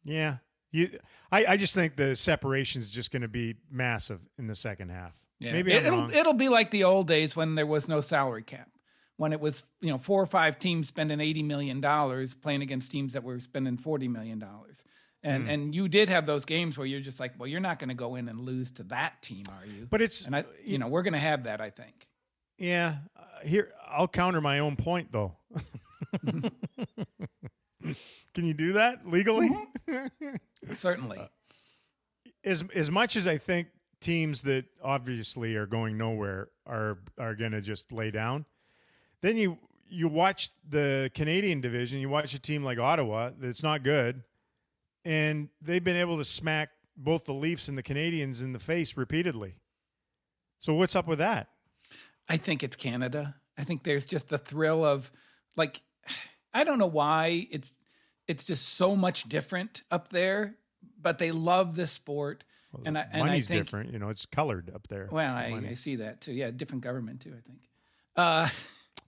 yeah, 0.04 0.38
you, 0.71 0.98
I, 1.32 1.45
I 1.50 1.58
just 1.58 1.76
think 1.76 1.95
the 1.95 2.15
separation 2.15 2.82
is 2.82 2.89
just 2.89 3.12
going 3.12 3.21
to 3.21 3.28
be 3.28 3.54
massive 3.69 4.19
in 4.39 4.48
the 4.48 4.56
second 4.56 4.89
half. 4.89 5.13
Yeah. 5.38 5.52
Maybe 5.52 5.74
it, 5.74 5.86
it'll 5.86 6.00
wrong. 6.00 6.12
it'll 6.12 6.34
be 6.34 6.50
like 6.50 6.71
the 6.71 6.86
old 6.86 7.08
days 7.08 7.36
when 7.36 7.54
there 7.54 7.67
was 7.67 7.88
no 7.88 8.02
salary 8.02 8.41
cap. 8.41 8.67
When 9.17 9.32
it 9.32 9.39
was, 9.39 9.63
you 9.80 9.91
know, 9.91 10.00
four 10.00 10.24
or 10.24 10.26
five 10.26 10.58
teams 10.58 10.88
spending 10.88 11.21
eighty 11.21 11.43
million 11.43 11.82
dollars 11.82 12.34
playing 12.34 12.63
against 12.63 12.89
teams 12.89 13.13
that 13.13 13.24
were 13.24 13.39
spending 13.39 13.78
forty 13.78 14.08
million 14.08 14.39
dollars. 14.39 14.84
And 15.21 15.43
hmm. 15.43 15.50
and 15.50 15.76
you 15.76 15.88
did 15.88 16.10
have 16.10 16.26
those 16.26 16.45
games 16.45 16.80
where 16.80 16.88
you're 16.88 17.00
just 17.00 17.19
like, 17.19 17.34
well, 17.38 17.48
you're 17.48 17.60
not 17.60 17.78
going 17.78 17.89
to 17.89 17.95
go 17.95 18.15
in 18.15 18.28
and 18.28 18.39
lose 18.39 18.71
to 18.71 18.84
that 18.86 19.21
team, 19.21 19.43
are 19.50 19.67
you? 19.67 19.86
but 19.88 20.02
it's 20.02 20.26
and 20.26 20.36
I, 20.36 20.45
you 20.63 20.80
know, 20.80 20.88
we're 20.88 21.04
going 21.04 21.13
to 21.13 21.19
have 21.19 21.43
that. 21.43 21.62
I 21.62 21.69
think. 21.69 22.08
Yeah, 22.58 22.95
here 23.43 23.71
I'll 23.88 24.08
counter 24.08 24.41
my 24.41 24.60
own 24.60 24.76
point 24.76 25.12
though. 25.12 25.36
Can 28.34 28.45
you 28.45 28.54
do 28.54 28.74
that 28.74 29.08
legally? 29.08 29.52
Certainly. 30.69 31.19
Uh, 31.19 31.28
As 32.43 32.63
as 32.74 32.89
much 32.91 33.15
as 33.15 33.28
I 33.28 33.38
think 33.38 33.67
teams 34.02 34.43
that 34.43 34.65
obviously 34.84 35.56
are 35.56 35.65
going 35.65 35.98
nowhere 35.98 36.50
are 36.65 37.00
are 37.17 37.36
going 37.36 37.52
to 37.52 37.62
just 37.62 37.91
lay 37.91 38.12
down, 38.12 38.45
then 39.21 39.38
you 39.38 39.58
you 39.88 40.08
watch 40.08 40.50
the 40.67 41.12
Canadian 41.13 41.62
division, 41.62 42.00
you 42.00 42.10
watch 42.10 42.34
a 42.34 42.39
team 42.39 42.63
like 42.63 42.80
Ottawa 42.80 43.32
that's 43.39 43.62
not 43.63 43.84
good, 43.84 44.24
and 45.04 45.50
they've 45.62 45.84
been 45.84 45.95
able 45.95 46.17
to 46.17 46.26
smack 46.26 46.69
both 46.98 47.26
the 47.26 47.34
Leafs 47.34 47.67
and 47.67 47.78
the 47.78 47.84
Canadiens 47.84 48.41
in 48.41 48.52
the 48.54 48.60
face 48.60 48.98
repeatedly. 48.98 49.56
So 50.58 50.74
what's 50.74 50.95
up 50.95 51.06
with 51.08 51.19
that? 51.19 51.50
I 52.28 52.38
think 52.38 52.64
it's 52.64 52.76
Canada. 52.76 53.36
I 53.58 53.64
think 53.64 53.84
there's 53.84 54.06
just 54.06 54.30
the 54.30 54.38
thrill 54.38 54.84
of 54.84 55.12
like 55.56 55.82
I 56.54 56.64
don't 56.64 56.80
know 56.80 56.86
why 56.88 57.48
it's 57.52 57.74
it's 58.28 58.44
just 58.44 58.70
so 58.70 58.96
much 58.96 59.30
different 59.30 59.84
up 59.92 60.10
there, 60.10 60.56
but 61.02 61.18
they 61.20 61.32
love 61.32 61.76
this 61.76 61.92
sport. 61.92 62.44
and 62.86 62.98
I 62.98 63.06
and 63.12 63.24
I 63.24 63.26
Money's 63.28 63.48
think 63.48 63.64
different, 63.64 63.94
you 63.94 64.00
know. 64.00 64.10
It's 64.10 64.26
colored 64.26 64.72
up 64.74 64.88
there. 64.88 65.08
well, 65.12 65.34
I, 65.36 65.62
I 65.70 65.74
see 65.76 65.98
that 65.98 66.22
too. 66.22 66.34
Yeah, 66.34 66.52
different 66.52 66.84
government 66.84 67.22
too, 67.22 67.34
I 67.38 67.42
think. 67.48 67.60
Uh 68.16 68.50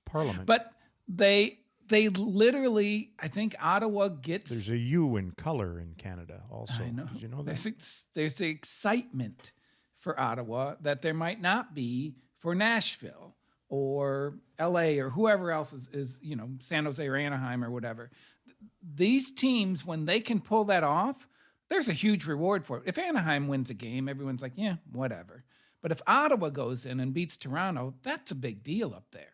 Parliament. 0.05 0.45
but 0.45 0.71
they 1.07 1.59
they 1.87 2.09
literally 2.09 3.11
I 3.19 3.27
think 3.29 3.55
Ottawa 3.61 4.09
gets 4.09 4.51
There's 4.51 4.69
a 4.69 4.77
U 4.77 5.15
in 5.17 5.31
color 5.31 5.79
in 5.79 5.95
Canada 5.97 6.43
also. 6.51 6.83
I 6.83 6.91
know. 6.91 7.05
Did 7.05 7.21
you 7.21 7.27
know 7.27 7.43
that? 7.43 7.55
There's 7.57 8.07
there's 8.13 8.37
the 8.37 8.49
excitement 8.49 9.51
for 9.97 10.19
Ottawa 10.19 10.75
that 10.81 11.01
there 11.01 11.13
might 11.13 11.41
not 11.41 11.73
be 11.73 12.15
for 12.47 12.55
Nashville 12.55 13.35
or 13.67 14.35
L.A. 14.57 14.99
or 14.99 15.09
whoever 15.09 15.51
else 15.51 15.73
is, 15.73 15.89
is 15.91 16.17
you 16.21 16.37
know 16.37 16.47
San 16.61 16.85
Jose 16.85 17.05
or 17.05 17.17
Anaheim 17.17 17.61
or 17.61 17.69
whatever. 17.69 18.09
These 18.81 19.33
teams, 19.33 19.85
when 19.85 20.05
they 20.05 20.21
can 20.21 20.39
pull 20.39 20.63
that 20.63 20.81
off, 20.81 21.27
there's 21.67 21.89
a 21.89 21.93
huge 21.93 22.25
reward 22.25 22.65
for 22.65 22.77
it. 22.77 22.83
If 22.85 22.97
Anaheim 22.97 23.49
wins 23.49 23.69
a 23.69 23.73
game, 23.73 24.07
everyone's 24.07 24.41
like, 24.41 24.53
yeah, 24.55 24.77
whatever. 24.93 25.43
But 25.81 25.91
if 25.91 26.01
Ottawa 26.07 26.47
goes 26.47 26.85
in 26.85 27.01
and 27.01 27.13
beats 27.13 27.35
Toronto, 27.35 27.95
that's 28.01 28.31
a 28.31 28.35
big 28.35 28.63
deal 28.63 28.93
up 28.93 29.07
there. 29.11 29.33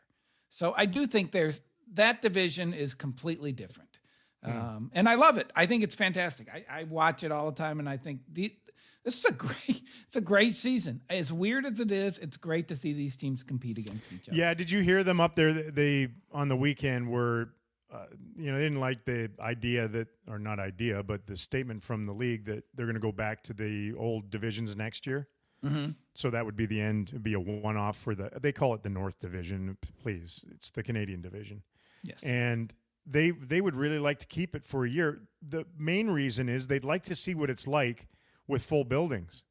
So 0.49 0.73
I 0.76 0.88
do 0.88 1.06
think 1.06 1.32
there's 1.32 1.62
that 1.93 2.19
division 2.23 2.73
is 2.73 2.95
completely 2.95 3.52
different. 3.52 3.99
Um, 4.43 4.89
and 4.93 5.08
I 5.08 5.15
love 5.15 5.38
it. 5.38 5.52
I 5.56 5.67
think 5.67 5.84
it's 5.84 5.93
fantastic. 5.93 6.49
I, 6.52 6.80
I 6.80 6.84
watch 6.86 7.23
it 7.23 7.32
all 7.32 7.52
the 7.52 7.56
time, 7.56 7.80
and 7.80 7.88
I 7.88 7.97
think 7.97 8.21
the, 8.32 8.56
this 9.03 9.19
is 9.19 9.25
a 9.25 9.33
great. 9.33 9.81
It's 10.05 10.17
a 10.17 10.21
great 10.21 10.53
season. 10.53 11.01
As 11.09 11.33
weird 11.33 11.65
as 11.65 11.79
it 11.79 11.91
is, 11.91 12.19
it's 12.19 12.37
great 12.37 12.67
to 12.67 12.75
see 12.75 12.93
these 12.93 13.17
teams 13.17 13.41
compete 13.41 13.79
against 13.79 14.13
each 14.13 14.29
other. 14.29 14.37
Yeah, 14.37 14.53
did 14.53 14.69
you 14.69 14.81
hear 14.81 15.03
them 15.03 15.19
up 15.19 15.35
there? 15.35 15.51
They 15.51 16.09
on 16.31 16.49
the 16.49 16.55
weekend 16.55 17.09
were, 17.09 17.49
uh, 17.91 18.05
you 18.37 18.51
know, 18.51 18.57
they 18.57 18.63
didn't 18.63 18.79
like 18.79 19.05
the 19.05 19.31
idea 19.39 19.87
that, 19.87 20.09
or 20.27 20.37
not 20.37 20.59
idea, 20.59 21.01
but 21.01 21.25
the 21.25 21.35
statement 21.35 21.81
from 21.81 22.05
the 22.05 22.13
league 22.13 22.45
that 22.45 22.65
they're 22.75 22.85
going 22.85 22.93
to 22.93 22.99
go 23.01 23.11
back 23.11 23.41
to 23.45 23.53
the 23.53 23.95
old 23.97 24.29
divisions 24.29 24.75
next 24.75 25.07
year. 25.07 25.27
Mm-hmm. 25.65 25.91
So 26.13 26.29
that 26.29 26.45
would 26.45 26.55
be 26.55 26.67
the 26.67 26.79
end. 26.79 27.09
It'd 27.09 27.23
be 27.23 27.33
a 27.33 27.39
one-off 27.39 27.97
for 27.97 28.13
the. 28.13 28.29
They 28.39 28.51
call 28.51 28.75
it 28.75 28.83
the 28.83 28.89
North 28.89 29.19
Division. 29.19 29.75
Please, 30.03 30.45
it's 30.51 30.69
the 30.69 30.83
Canadian 30.83 31.21
Division. 31.21 31.63
Yes. 32.03 32.21
and 32.21 32.71
they 33.05 33.31
they 33.31 33.61
would 33.61 33.75
really 33.75 33.99
like 33.99 34.19
to 34.19 34.27
keep 34.27 34.55
it 34.55 34.63
for 34.63 34.85
a 34.85 34.89
year. 34.89 35.21
The 35.41 35.65
main 35.77 36.09
reason 36.09 36.49
is 36.49 36.67
they'd 36.67 36.85
like 36.85 37.03
to 37.05 37.15
see 37.15 37.33
what 37.35 37.49
it's 37.49 37.67
like 37.67 38.07
with 38.47 38.63
full 38.63 38.84
buildings 38.84 39.43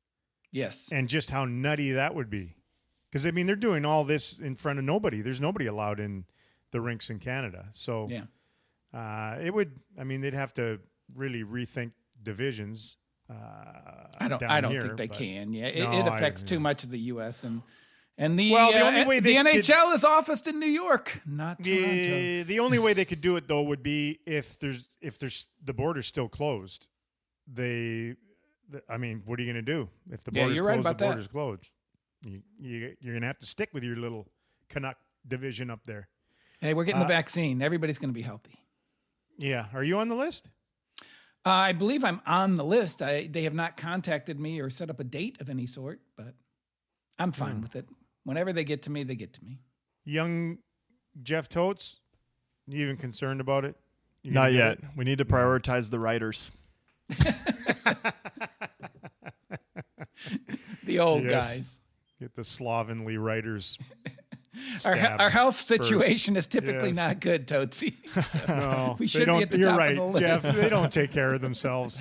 yes. 0.51 0.89
and 0.93 1.09
just 1.09 1.31
how 1.31 1.45
nutty 1.45 1.93
that 1.93 2.15
would 2.15 2.31
be. 2.31 2.57
Because 3.11 3.27
I 3.27 3.31
mean, 3.31 3.47
they're 3.47 3.57
doing 3.57 3.85
all 3.85 4.05
this 4.05 4.39
in 4.39 4.55
front 4.55 4.79
of 4.79 4.85
nobody. 4.85 5.21
There's 5.21 5.41
nobody 5.41 5.67
allowed 5.67 6.01
in 6.01 6.25
the 6.71 6.81
rinks 6.81 7.11
in 7.11 7.19
Canada, 7.19 7.69
so 7.73 8.09
yeah. 8.09 8.23
uh, 8.95 9.39
it 9.39 9.53
would. 9.53 9.79
I 10.01 10.05
mean, 10.05 10.23
they'd 10.23 10.33
have 10.33 10.55
to 10.55 10.81
really 11.15 11.45
rethink 11.45 11.93
divisions. 12.23 12.97
Uh, 13.29 13.35
I 14.19 14.29
don't. 14.29 14.43
I 14.43 14.61
don't 14.63 14.71
here, 14.73 14.81
think 14.81 14.97
they 14.97 15.09
can. 15.09 15.53
Yeah. 15.53 15.67
It, 15.67 15.85
No, 15.85 15.99
it 15.99 16.03
I- 16.05 16.17
affects 16.17 16.43
too 16.43 16.55
yeah. 16.55 16.61
much 16.61 16.85
of 16.85 16.91
the 16.91 16.99
U.S. 17.01 17.45
and 17.45 17.61
and 18.17 18.39
the 18.39 18.53
Well, 18.53 18.73
the 18.73 18.83
uh, 18.83 18.89
only 18.89 19.05
way 19.05 19.21
the 19.21 19.35
could- 19.35 19.47
NHL 19.47 19.95
is 19.95 20.05
officed 20.05 20.47
in 20.47 20.59
New 20.59 20.67
York, 20.67 21.21
not 21.27 21.63
Toronto. 21.63 21.85
The, 21.85 22.43
the 22.45 22.61
only 22.61 22.79
way 22.79 22.95
they 22.95 23.05
could 23.05 23.21
do 23.21 23.37
it 23.37 23.47
though 23.49 23.63
would 23.63 23.83
be 23.83 24.21
if 24.27 24.59
there's 24.59 24.87
if 25.03 25.19
there's 25.19 25.47
the 25.63 25.75
border's 25.75 26.07
still 26.07 26.29
closed. 26.29 26.87
They, 27.47 27.63
the, 28.11 28.17
I 28.89 28.97
mean, 28.97 29.23
what 29.27 29.39
are 29.39 29.43
you 29.43 29.53
going 29.53 29.65
to 29.65 29.73
do 29.73 29.89
if 30.11 30.23
the 30.25 30.31
Yeah, 30.35 30.43
border's 30.43 30.57
you're 30.57 30.67
right 30.67 30.75
closed? 30.75 30.87
about 30.87 30.99
the 30.99 31.05
that. 31.05 31.09
border's 31.11 31.29
closed. 31.29 31.71
You, 32.25 32.43
you 32.61 32.97
you're 33.01 33.15
going 33.15 33.23
to 33.23 33.27
have 33.27 33.39
to 33.41 33.47
stick 33.47 33.71
with 33.73 33.83
your 33.83 33.97
little 33.97 34.27
Canuck 34.69 34.97
division 35.27 35.71
up 35.71 35.85
there. 35.85 36.09
Hey, 36.61 36.75
we're 36.75 36.85
getting 36.85 37.01
Uh, 37.01 37.05
the 37.05 37.09
vaccine. 37.09 37.61
Everybody's 37.63 37.99
going 37.99 38.11
to 38.11 38.15
be 38.15 38.23
healthy. 38.23 38.55
Yeah, 39.39 39.67
are 39.75 39.83
you 39.83 39.99
on 39.99 40.09
the 40.09 40.15
list? 40.15 40.49
Uh, 41.45 41.51
I 41.51 41.73
believe 41.73 42.05
I'm 42.05 42.21
on 42.25 42.57
the 42.57 42.65
list. 42.65 43.03
I, 43.03 43.27
they 43.27 43.43
have 43.43 43.55
not 43.55 43.77
contacted 43.77 44.39
me 44.39 44.61
or 44.61 44.71
set 44.71 44.89
up 44.91 45.01
a 45.01 45.05
date 45.05 45.41
of 45.41 45.49
any 45.51 45.67
sort, 45.67 46.01
but 46.17 46.35
I'm 47.19 47.33
fine 47.33 47.57
Hmm. 47.57 47.63
with 47.63 47.75
it. 47.75 47.89
Whenever 48.25 48.53
they 48.53 48.63
get 48.63 48.83
to 48.83 48.91
me, 48.91 49.03
they 49.03 49.17
get 49.17 49.33
to 49.35 49.45
me. 49.45 49.59
Young 50.05 50.59
Jeff 51.25 51.49
Totes, 51.49 51.99
you 52.69 52.81
even 52.83 52.97
concerned 52.97 53.41
about 53.41 53.65
it? 53.65 53.75
You 54.23 54.31
Not 54.31 54.53
yet. 54.53 54.79
it? 54.79 54.85
We 54.97 55.05
need 55.05 55.19
to 55.19 55.25
prioritize 55.25 55.91
the 55.91 55.99
writers. 55.99 56.53
The 60.85 60.99
old 60.99 61.25
Yes. 61.25 61.31
guys. 61.31 61.81
Get 62.21 62.35
the 62.35 62.45
slovenly 62.45 63.17
writers. 63.17 63.79
Our, 64.85 64.95
our 64.97 65.31
health 65.31 65.57
first. 65.57 65.67
situation 65.67 66.37
is 66.37 66.47
typically 66.47 66.89
Yes. 66.89 66.97
not 66.97 67.21
good, 67.21 67.49
Tootsie. 67.49 67.97
So 68.29 68.39
No, 68.49 68.97
we 68.99 69.07
should 69.07 69.27
be 69.27 69.33
at 69.43 69.51
the 69.51 69.59
you're 69.59 69.71
top 69.71 69.79
right, 69.79 69.93
of 69.93 69.97
the 69.97 70.05
list. 70.05 70.19
Jeff. 70.43 70.57
They 70.57 70.69
don't 70.69 70.93
take 70.93 71.11
care 71.11 71.33
of 71.33 71.41
themselves. 71.41 72.01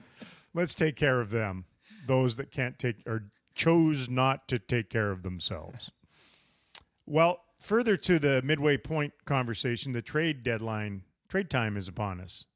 Let's 0.54 0.74
take 0.76 0.94
care 0.96 1.20
of 1.20 1.30
them. 1.30 1.64
those 2.06 2.36
that 2.36 2.50
can't 2.52 2.78
take 2.78 3.04
or 3.06 3.24
chose 3.54 4.08
not 4.08 4.46
to 4.48 4.58
take 4.60 4.88
care 4.90 5.10
of 5.10 5.22
themselves. 5.24 5.90
Well, 7.04 7.40
further 7.58 7.96
to 7.98 8.18
the 8.20 8.40
midway 8.42 8.76
point 8.76 9.12
conversation, 9.24 9.92
the 9.92 10.00
trade 10.00 10.42
deadline, 10.44 11.02
trade 11.28 11.50
time 11.50 11.76
is 11.76 11.88
upon 11.88 12.20
us. 12.20 12.46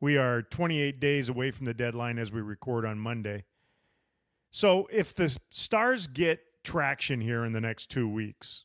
We 0.00 0.16
are 0.16 0.40
28 0.42 1.00
days 1.00 1.28
away 1.28 1.50
from 1.50 1.66
the 1.66 1.74
deadline 1.74 2.18
as 2.18 2.30
we 2.32 2.40
record 2.40 2.84
on 2.86 2.98
Monday. 2.98 3.44
So, 4.56 4.88
if 4.90 5.14
the 5.14 5.36
Stars 5.50 6.06
get 6.06 6.40
traction 6.64 7.20
here 7.20 7.44
in 7.44 7.52
the 7.52 7.60
next 7.60 7.90
two 7.90 8.08
weeks, 8.08 8.64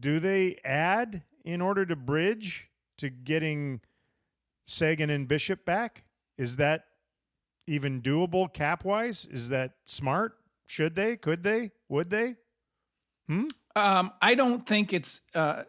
do 0.00 0.18
they 0.18 0.56
add 0.64 1.22
in 1.44 1.60
order 1.60 1.86
to 1.86 1.94
bridge 1.94 2.68
to 2.98 3.10
getting 3.10 3.80
Seguin 4.64 5.10
and 5.10 5.28
Bishop 5.28 5.64
back? 5.64 6.02
Is 6.36 6.56
that 6.56 6.86
even 7.68 8.02
doable 8.02 8.52
cap 8.52 8.84
wise? 8.84 9.24
Is 9.30 9.50
that 9.50 9.74
smart? 9.86 10.32
Should 10.66 10.96
they? 10.96 11.16
Could 11.16 11.44
they? 11.44 11.70
Would 11.88 12.10
they? 12.10 12.34
Hmm? 13.28 13.44
Um, 13.76 14.10
I 14.20 14.34
don't 14.34 14.66
think 14.66 14.92
it's 14.92 15.20
uh, 15.32 15.62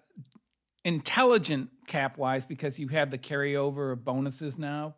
intelligent 0.84 1.70
cap 1.86 2.18
wise 2.18 2.46
because 2.46 2.80
you 2.80 2.88
have 2.88 3.12
the 3.12 3.20
carryover 3.20 3.94
of 3.94 4.04
bonuses 4.04 4.58
now. 4.58 4.96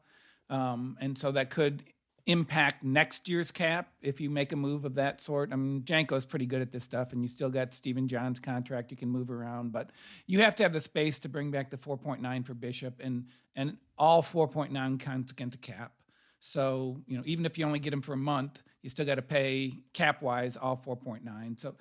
Um, 0.50 0.96
and 1.02 1.18
so 1.18 1.34
that 1.34 1.50
could 1.50 1.84
impact 2.28 2.84
next 2.84 3.30
year's 3.30 3.52
cap 3.52 3.90
if 4.02 4.20
you 4.20 4.30
make 4.30 4.52
a 4.52 4.56
move 4.56 4.84
of 4.84 4.96
that 4.96 5.22
sort. 5.22 5.52
I 5.54 5.56
mean, 5.56 5.82
Janko's 5.82 6.26
pretty 6.26 6.46
good 6.46 6.62
at 6.62 6.72
this 6.72 6.84
stuff, 6.84 7.13
and 7.13 7.24
you 7.24 7.30
still 7.30 7.50
got 7.50 7.74
Stephen 7.74 8.08
Johns' 8.08 8.40
contract 8.40 8.92
you 8.92 8.98
can 8.98 9.10
move 9.10 9.32
around, 9.32 9.72
but 9.72 9.92
you 10.28 10.42
have 10.42 10.54
to 10.56 10.63
have 10.63 10.74
the 10.74 10.82
space 10.82 11.20
to 11.20 11.30
bring 11.30 11.52
back 11.52 11.72
the 11.72 11.78
4.9 11.78 12.46
for 12.46 12.54
Bishop, 12.54 13.00
and 13.00 13.26
and 13.56 13.78
all 13.98 14.22
4.9 14.22 15.00
counts 15.00 15.32
against 15.32 15.60
the 15.60 15.66
cap. 15.66 15.94
So 16.40 17.02
you 17.08 17.18
know, 17.18 17.24
even 17.26 17.46
if 17.46 17.58
you 17.58 17.66
only 17.66 17.80
get 17.80 17.94
him 17.94 18.02
for 18.02 18.13
a 18.13 18.18
month, 18.18 18.62
you 18.84 18.90
still 18.90 19.06
got 19.06 19.16
to 19.16 19.22
pay 19.22 19.80
cap 19.94 20.22
wise 20.22 20.58
all 20.58 20.78
4.9. 20.78 21.60
So 21.60 21.76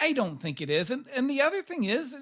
I 0.00 0.12
don't 0.12 0.40
think 0.40 0.60
it 0.60 0.70
is. 0.70 0.90
And 0.90 1.06
and 1.14 1.28
the 1.28 1.42
other 1.42 1.62
thing 1.62 1.84
is, 1.84 2.16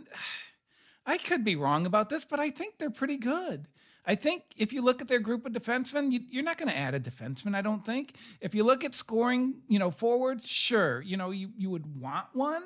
I 1.07 1.19
could 1.19 1.45
be 1.45 1.57
wrong 1.57 1.87
about 1.87 2.09
this, 2.09 2.25
but 2.25 2.41
I 2.41 2.51
think 2.51 2.79
they're 2.79 2.91
pretty 2.91 3.19
good. 3.19 3.69
I 4.09 4.15
think 4.15 4.43
if 4.57 4.73
you 4.73 4.81
look 4.81 5.03
at 5.03 5.09
their 5.09 5.19
group 5.21 5.45
of 5.45 5.53
defensemen, 5.53 6.11
you, 6.31 6.41
are 6.41 6.43
not 6.43 6.57
going 6.57 6.71
to 6.71 6.77
add 6.77 6.95
a 6.95 7.01
defenseman. 7.01 7.55
I 7.55 7.61
don't 7.61 7.85
think. 7.85 8.17
If 8.41 8.55
you 8.55 8.65
look 8.65 8.83
at 8.83 8.95
scoring, 8.95 9.57
you 9.69 9.79
know, 9.79 9.91
forwards, 9.91 10.49
sure, 10.49 11.03
you 11.03 11.19
know, 11.19 11.31
you 11.31 11.51
you 11.59 11.69
would 11.69 12.01
want 12.01 12.25
one, 12.33 12.63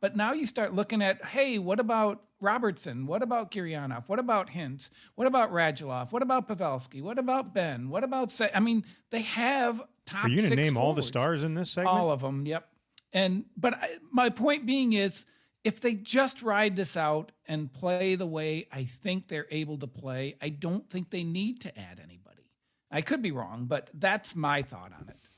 but 0.00 0.16
now 0.16 0.32
you 0.32 0.46
start 0.46 0.72
looking 0.72 1.02
at, 1.02 1.22
hey, 1.22 1.58
what 1.58 1.80
about 1.80 2.22
Robertson? 2.40 3.06
What 3.06 3.22
about 3.22 3.50
Gurianov? 3.50 4.04
What 4.06 4.18
about 4.18 4.48
Hintz? 4.48 4.88
What 5.16 5.26
about 5.26 5.52
Radulov? 5.52 6.12
What 6.12 6.22
about 6.22 6.48
Pavelski? 6.48 7.02
What 7.02 7.18
about 7.18 7.52
Benn? 7.52 7.90
What 7.90 8.02
about 8.02 8.30
say? 8.30 8.50
I 8.54 8.60
mean, 8.60 8.82
they 9.10 9.20
have 9.20 9.82
top. 10.06 10.24
Are 10.24 10.28
you 10.30 10.38
going 10.38 10.48
to 10.48 10.56
name 10.56 10.74
forwards. 10.74 10.86
all 10.86 10.94
the 10.94 11.02
stars 11.02 11.42
in 11.42 11.54
this 11.54 11.72
segment? 11.72 11.94
All 11.94 12.10
of 12.10 12.22
them. 12.22 12.46
Yep. 12.46 12.66
And 13.12 13.44
but 13.54 13.74
I, 13.74 13.98
my 14.10 14.30
point 14.30 14.64
being 14.64 14.94
is 14.94 15.26
if 15.66 15.80
they 15.80 15.94
just 15.94 16.42
ride 16.42 16.76
this 16.76 16.96
out 16.96 17.32
and 17.48 17.72
play 17.72 18.14
the 18.14 18.24
way 18.24 18.68
I 18.70 18.84
think 18.84 19.26
they're 19.26 19.48
able 19.50 19.76
to 19.78 19.88
play, 19.88 20.36
I 20.40 20.48
don't 20.48 20.88
think 20.88 21.10
they 21.10 21.24
need 21.24 21.60
to 21.62 21.76
add 21.76 21.98
anybody. 21.98 22.52
I 22.88 23.00
could 23.00 23.20
be 23.20 23.32
wrong, 23.32 23.64
but 23.66 23.90
that's 23.92 24.36
my 24.36 24.62
thought 24.62 24.92
on 24.96 25.08
it. 25.08 25.28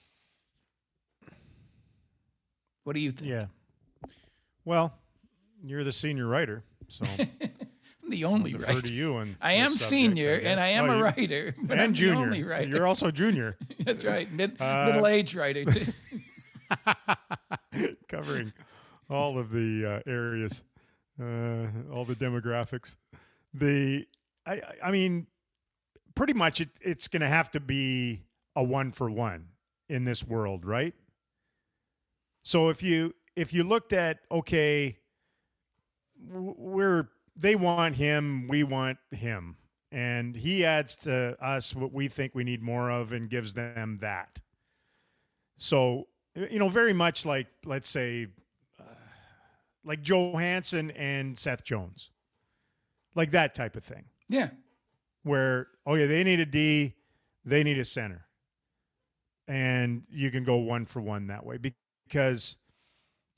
What 2.85 2.93
do 2.93 3.01
you 3.01 3.11
think? 3.11 3.31
Yeah. 3.31 3.47
Well, 4.67 4.93
you're 5.63 5.83
the 5.83 5.93
senior 5.93 6.27
writer, 6.27 6.63
so 6.89 7.07
I'm 7.19 8.11
the 8.11 8.25
only 8.25 8.53
defer 8.53 8.67
writer. 8.67 8.83
to 8.83 8.93
you. 8.93 9.17
And 9.17 9.37
I 9.41 9.55
am 9.55 9.71
senior 9.71 10.35
and 10.35 10.61
I 10.61 10.69
am 10.69 10.91
oh, 10.91 10.99
a 10.99 11.03
writer, 11.05 11.55
but 11.63 11.73
and 11.73 11.81
I'm 11.81 11.95
junior. 11.95 12.17
the 12.17 12.21
only 12.21 12.43
writer. 12.45 12.69
You're 12.69 12.87
also 12.87 13.11
junior, 13.11 13.57
That's 13.81 14.05
right, 14.05 14.31
mid 14.31 14.61
Uh, 14.61 14.87
middle 14.89 15.07
aged 15.07 15.35
writer 15.35 15.65
too. 15.65 15.91
covering 18.09 18.53
all 19.11 19.39
of 19.39 19.51
the 19.51 19.85
uh, 20.07 20.11
areas, 20.11 20.65
uh, 21.21 21.67
all 21.93 22.05
the 22.05 22.15
demographics. 22.15 22.97
The 23.55 24.07
I 24.47 24.63
I- 24.83 24.91
mean, 24.91 25.27
pretty 26.15 26.35
much 26.35 26.61
it, 26.61 26.71
it's 26.81 27.09
going 27.09 27.23
to 27.23 27.29
have 27.29 27.51
to 27.53 27.61
be 27.61 28.23
a 28.57 28.63
one 28.63 28.93
for 28.93 29.11
one 29.11 29.47
in 29.89 30.05
this 30.05 30.25
world, 30.25 30.65
right? 30.65 30.95
So 32.43 32.69
if 32.69 32.83
you 32.83 33.15
if 33.37 33.53
you 33.53 33.65
looked 33.65 33.93
at 33.93 34.21
okay, 34.31 34.99
we're 36.31 37.09
they 37.37 37.55
want 37.55 37.95
him, 37.95 38.49
we 38.49 38.65
want 38.65 38.99
him, 39.13 39.57
and 39.93 40.35
he 40.35 40.65
adds 40.65 40.97
to 40.97 41.37
us 41.43 41.75
what 41.75 41.93
we 41.93 42.09
think 42.09 42.35
we 42.35 42.45
need 42.45 42.63
more 42.63 42.91
of 42.91 43.13
and 43.13 43.31
gives 43.31 43.55
them 43.55 43.99
that. 44.01 44.41
So 45.57 46.09
you 46.35 46.59
know, 46.59 46.69
very 46.69 46.93
much 46.93 47.25
like 47.27 47.47
let's 47.65 47.89
say, 47.89 48.29
like 49.89 50.03
Johansen 50.03 50.93
and 50.93 51.37
Seth 51.37 51.65
Jones, 51.65 52.11
like 53.15 53.33
that 53.33 53.55
type 53.55 53.75
of 53.75 53.83
thing 53.83 54.05
yeah. 54.29 54.51
where 55.23 55.69
oh 55.87 55.95
yeah 55.95 56.07
they 56.07 56.23
need 56.23 56.39
a 56.39 56.47
D, 56.47 56.95
they 57.45 57.65
need 57.65 57.79
a 57.79 57.85
center, 57.85 58.27
and 59.49 60.03
you 60.11 60.31
can 60.31 60.45
go 60.45 60.57
one 60.57 60.85
for 60.85 61.01
one 61.01 61.29
that 61.29 61.45
way 61.45 61.59
because 62.07 62.59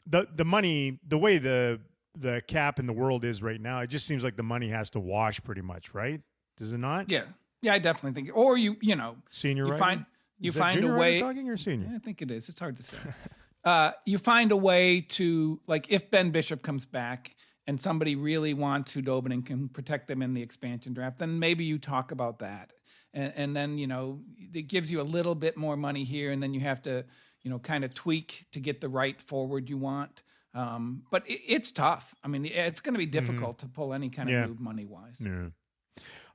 the 0.07 0.27
the 0.35 0.45
money 0.45 0.99
the 1.07 1.17
way 1.17 1.39
the 1.39 1.81
the 2.19 2.43
cap 2.49 2.81
in 2.81 2.87
the 2.87 2.93
world 2.93 3.25
is 3.25 3.43
right 3.43 3.61
now, 3.61 3.81
it 3.81 3.87
just 3.87 4.07
seems 4.07 4.25
like 4.25 4.37
the 4.37 4.43
money 4.43 4.69
has 4.69 4.91
to 4.91 5.01
wash 5.01 5.41
pretty 5.43 5.63
much, 5.63 5.95
right? 5.95 6.21
Does 6.59 6.75
it 6.75 6.79
not? 6.79 7.09
Yeah. 7.09 7.23
Yeah, 7.63 7.75
I 7.75 7.79
definitely 7.79 8.21
think 8.21 8.37
or 8.37 8.57
you 8.57 8.77
you 8.81 8.97
know, 8.97 9.17
Senior, 9.31 9.67
you 9.67 9.77
find 9.77 10.07
you 10.39 10.51
find 10.51 10.83
a 10.83 10.95
way 10.95 11.21
talking 11.21 11.49
or 11.49 11.59
senior. 11.59 11.89
Yeah, 11.91 11.97
I 11.97 11.99
think 11.99 12.23
it 12.23 12.31
is. 12.31 12.49
It's 12.49 12.59
hard 12.59 12.77
to 12.79 12.83
say. 12.83 12.97
uh, 13.65 13.93
you 14.07 14.19
find 14.19 14.53
a 14.53 14.57
way 14.57 15.01
to 15.03 15.61
like 15.67 15.87
if 15.91 16.11
Ben 16.11 16.31
Bishop 16.31 16.63
comes 16.63 16.87
back 16.87 17.35
and 17.67 17.81
somebody 17.81 18.17
really 18.17 18.55
wants 18.55 18.95
Khudobin 18.95 19.33
and 19.33 19.45
can 19.47 19.69
protect 19.69 20.09
them 20.09 20.23
in 20.23 20.35
the 20.35 20.43
expansion 20.43 20.93
draft, 20.95 21.19
then 21.19 21.39
maybe 21.39 21.65
you 21.65 21.79
talk 21.79 22.11
about 22.13 22.39
that, 22.41 22.73
and, 23.13 23.33
and 23.37 23.57
then 23.57 23.79
you 23.79 23.87
know 23.87 24.21
it 24.55 24.63
gives 24.63 24.91
you 24.91 25.01
a 25.01 25.05
little 25.05 25.35
bit 25.35 25.57
more 25.57 25.77
money 25.77 26.05
here, 26.05 26.31
and 26.33 26.43
then 26.43 26.55
you 26.55 26.61
have 26.61 26.81
to 26.83 27.05
you 27.43 27.51
know 27.51 27.59
kind 27.59 27.85
of 27.85 27.95
tweak 27.95 28.47
to 28.53 28.61
get 28.61 28.81
the 28.81 28.89
right 28.89 29.21
forward 29.21 29.69
you 29.69 29.79
want. 29.79 30.23
Um, 30.53 31.03
but 31.13 31.29
it, 31.29 31.41
it's 31.47 31.71
tough. 31.71 32.15
I 32.25 32.29
mean, 32.29 32.45
it's 32.45 32.81
going 32.81 32.95
to 32.95 32.99
be 32.99 33.07
difficult 33.07 33.59
to 33.61 33.67
pull 33.69 33.95
any 33.95 34.09
kind 34.09 34.29
of 34.29 34.33
Yeah. 34.35 34.47
move 34.47 34.59
money 34.61 34.85
wise. 34.85 35.21
Yeah. 35.25 35.51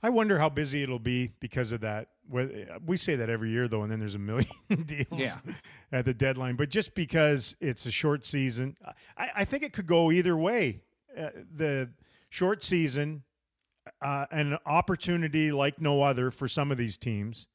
I 0.01 0.09
wonder 0.09 0.39
how 0.39 0.47
busy 0.49 0.83
it'll 0.83 0.99
be 0.99 1.33
because 1.39 1.71
of 1.73 1.81
that. 1.81 2.09
We 2.29 2.97
say 2.97 3.15
that 3.15 3.29
every 3.29 3.51
year, 3.51 3.67
though, 3.67 3.83
and 3.83 3.91
then 3.91 3.99
there's 3.99 4.15
a 4.15 4.19
million 4.19 4.49
deals 4.85 5.07
Yeah. 5.11 5.35
at 5.91 6.05
the 6.05 6.13
deadline. 6.13 6.55
But 6.55 6.69
just 6.69 6.95
because 6.95 7.55
it's 7.59 7.85
a 7.85 7.91
short 7.91 8.25
season, 8.25 8.75
I, 9.17 9.29
I 9.37 9.45
think 9.45 9.63
it 9.63 9.73
could 9.73 9.87
go 9.87 10.11
either 10.11 10.35
way. 10.35 10.81
Uh, 11.17 11.29
the 11.55 11.89
short 12.29 12.63
season, 12.63 13.23
uh, 14.01 14.25
an 14.31 14.57
opportunity 14.65 15.51
like 15.51 15.79
no 15.79 16.01
other 16.01 16.31
for 16.31 16.47
some 16.47 16.71
of 16.71 16.77
these 16.77 16.97
teams, 16.97 17.47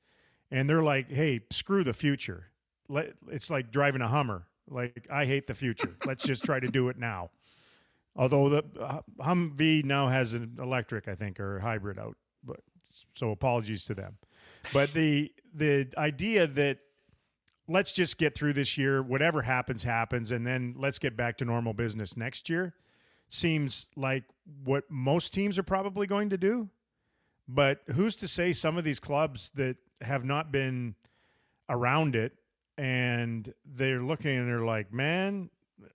and 0.50 0.68
they're 0.70 0.83
like, 0.83 1.11
"Hey, 1.11 1.40
screw 1.50 1.85
the 1.85 1.92
future." 1.92 2.46
Let, 2.88 3.12
it's 3.28 3.50
like 3.50 3.70
driving 3.70 4.00
a 4.00 4.09
Hummer. 4.09 4.46
Like 4.68 5.06
I 5.11 5.24
hate 5.26 5.46
the 5.46 5.54
future. 5.54 5.96
Let's 6.06 6.24
just 6.24 6.44
try 6.44 6.61
to 6.61 6.68
do 6.68 6.88
it 6.88 6.96
now. 6.96 7.30
Although 8.16 8.48
the 8.48 8.64
uh, 8.80 9.00
Humvee 9.20 9.85
now 9.85 10.09
has 10.09 10.35
an 10.35 10.56
electric, 10.61 11.06
I 11.09 11.14
think, 11.14 11.38
or 11.38 11.59
hybrid 11.61 11.98
out, 11.98 12.16
but 12.44 12.61
so 13.14 13.30
apologies 13.30 13.85
to 13.87 13.94
them. 13.94 14.16
But 14.73 14.92
the 14.92 15.33
the 15.55 15.88
idea 15.96 16.46
that 16.46 16.79
let's 17.68 17.92
just 17.92 18.18
get 18.18 18.35
through 18.35 18.53
this 18.53 18.77
year, 18.77 19.03
whatever 19.03 19.42
happens, 19.42 19.83
happens, 19.83 20.31
and 20.31 20.46
then 20.46 20.75
let's 20.77 20.99
get 20.99 21.16
back 21.16 21.38
to 21.38 21.44
normal 21.44 21.73
business 21.73 22.16
next 22.16 22.49
year 22.49 22.75
seems 23.29 23.87
like 23.96 24.25
what 24.64 24.85
most 24.90 25.33
teams 25.33 25.59
are 25.59 25.62
probably 25.62 26.07
going 26.07 26.31
to 26.31 26.37
do. 26.37 26.68
But 27.49 27.81
who's 27.94 28.16
to 28.16 28.29
say 28.29 28.53
some 28.53 28.77
of 28.77 28.85
these 28.85 29.01
clubs 29.01 29.51
that 29.55 29.77
have 30.01 30.24
not 30.24 30.53
been 30.53 30.95
around 31.68 32.16
it 32.16 32.32
and 32.76 33.53
they're 33.64 34.03
looking 34.03 34.37
and 34.37 34.49
they're 34.49 34.64
like, 34.64 34.93
man, 34.93 35.51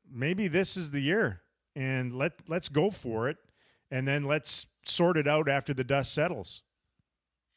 maybe 0.10 0.48
this 0.48 0.78
is 0.78 0.92
the 0.92 1.02
year 1.02 1.42
and 1.76 2.16
let 2.16 2.34
let's 2.48 2.70
go 2.70 2.90
for 2.90 3.28
it 3.30 3.38
and 3.92 4.08
then 4.08 4.24
let's 4.24 4.66
sort 4.86 5.18
it 5.18 5.28
out 5.28 5.50
after 5.50 5.74
the 5.74 5.84
dust 5.84 6.14
settles. 6.14 6.62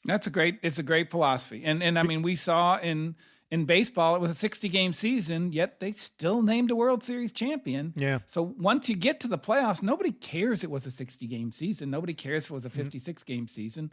That's 0.05 0.27
a 0.27 0.31
great. 0.31 0.59
It's 0.63 0.79
a 0.79 0.83
great 0.83 1.11
philosophy, 1.11 1.63
and 1.65 1.83
and 1.83 1.99
I 1.99 2.03
mean 2.03 2.23
we 2.23 2.37
saw 2.37 2.79
in 2.79 3.17
in 3.51 3.65
baseball 3.65 4.15
it 4.15 4.21
was 4.21 4.31
a 4.31 4.35
sixty 4.35 4.69
game 4.69 4.93
season, 4.93 5.53
yet 5.53 5.81
they 5.81 5.93
still 5.93 6.43
named 6.43 6.71
a 6.71 6.77
World 6.77 7.03
Series 7.03 7.33
champion. 7.33 7.93
Yeah. 7.97 8.21
So 8.27 8.55
once 8.59 8.89
you 8.89 8.97
get 8.97 9.21
to 9.21 9.29
the 9.29 9.39
playoffs, 9.39 9.83
nobody 9.83 10.13
cares 10.13 10.63
it 10.65 10.71
was 10.71 10.87
a 10.87 10.91
sixty 10.91 11.27
game 11.27 11.53
season. 11.53 11.91
Nobody 11.91 12.15
cares 12.15 12.45
if 12.45 12.51
it 12.51 12.55
was 12.55 12.65
a 12.65 12.69
mm-hmm. 12.69 12.81
fifty 12.81 12.99
six 12.99 13.23
game 13.23 13.49
season. 13.49 13.93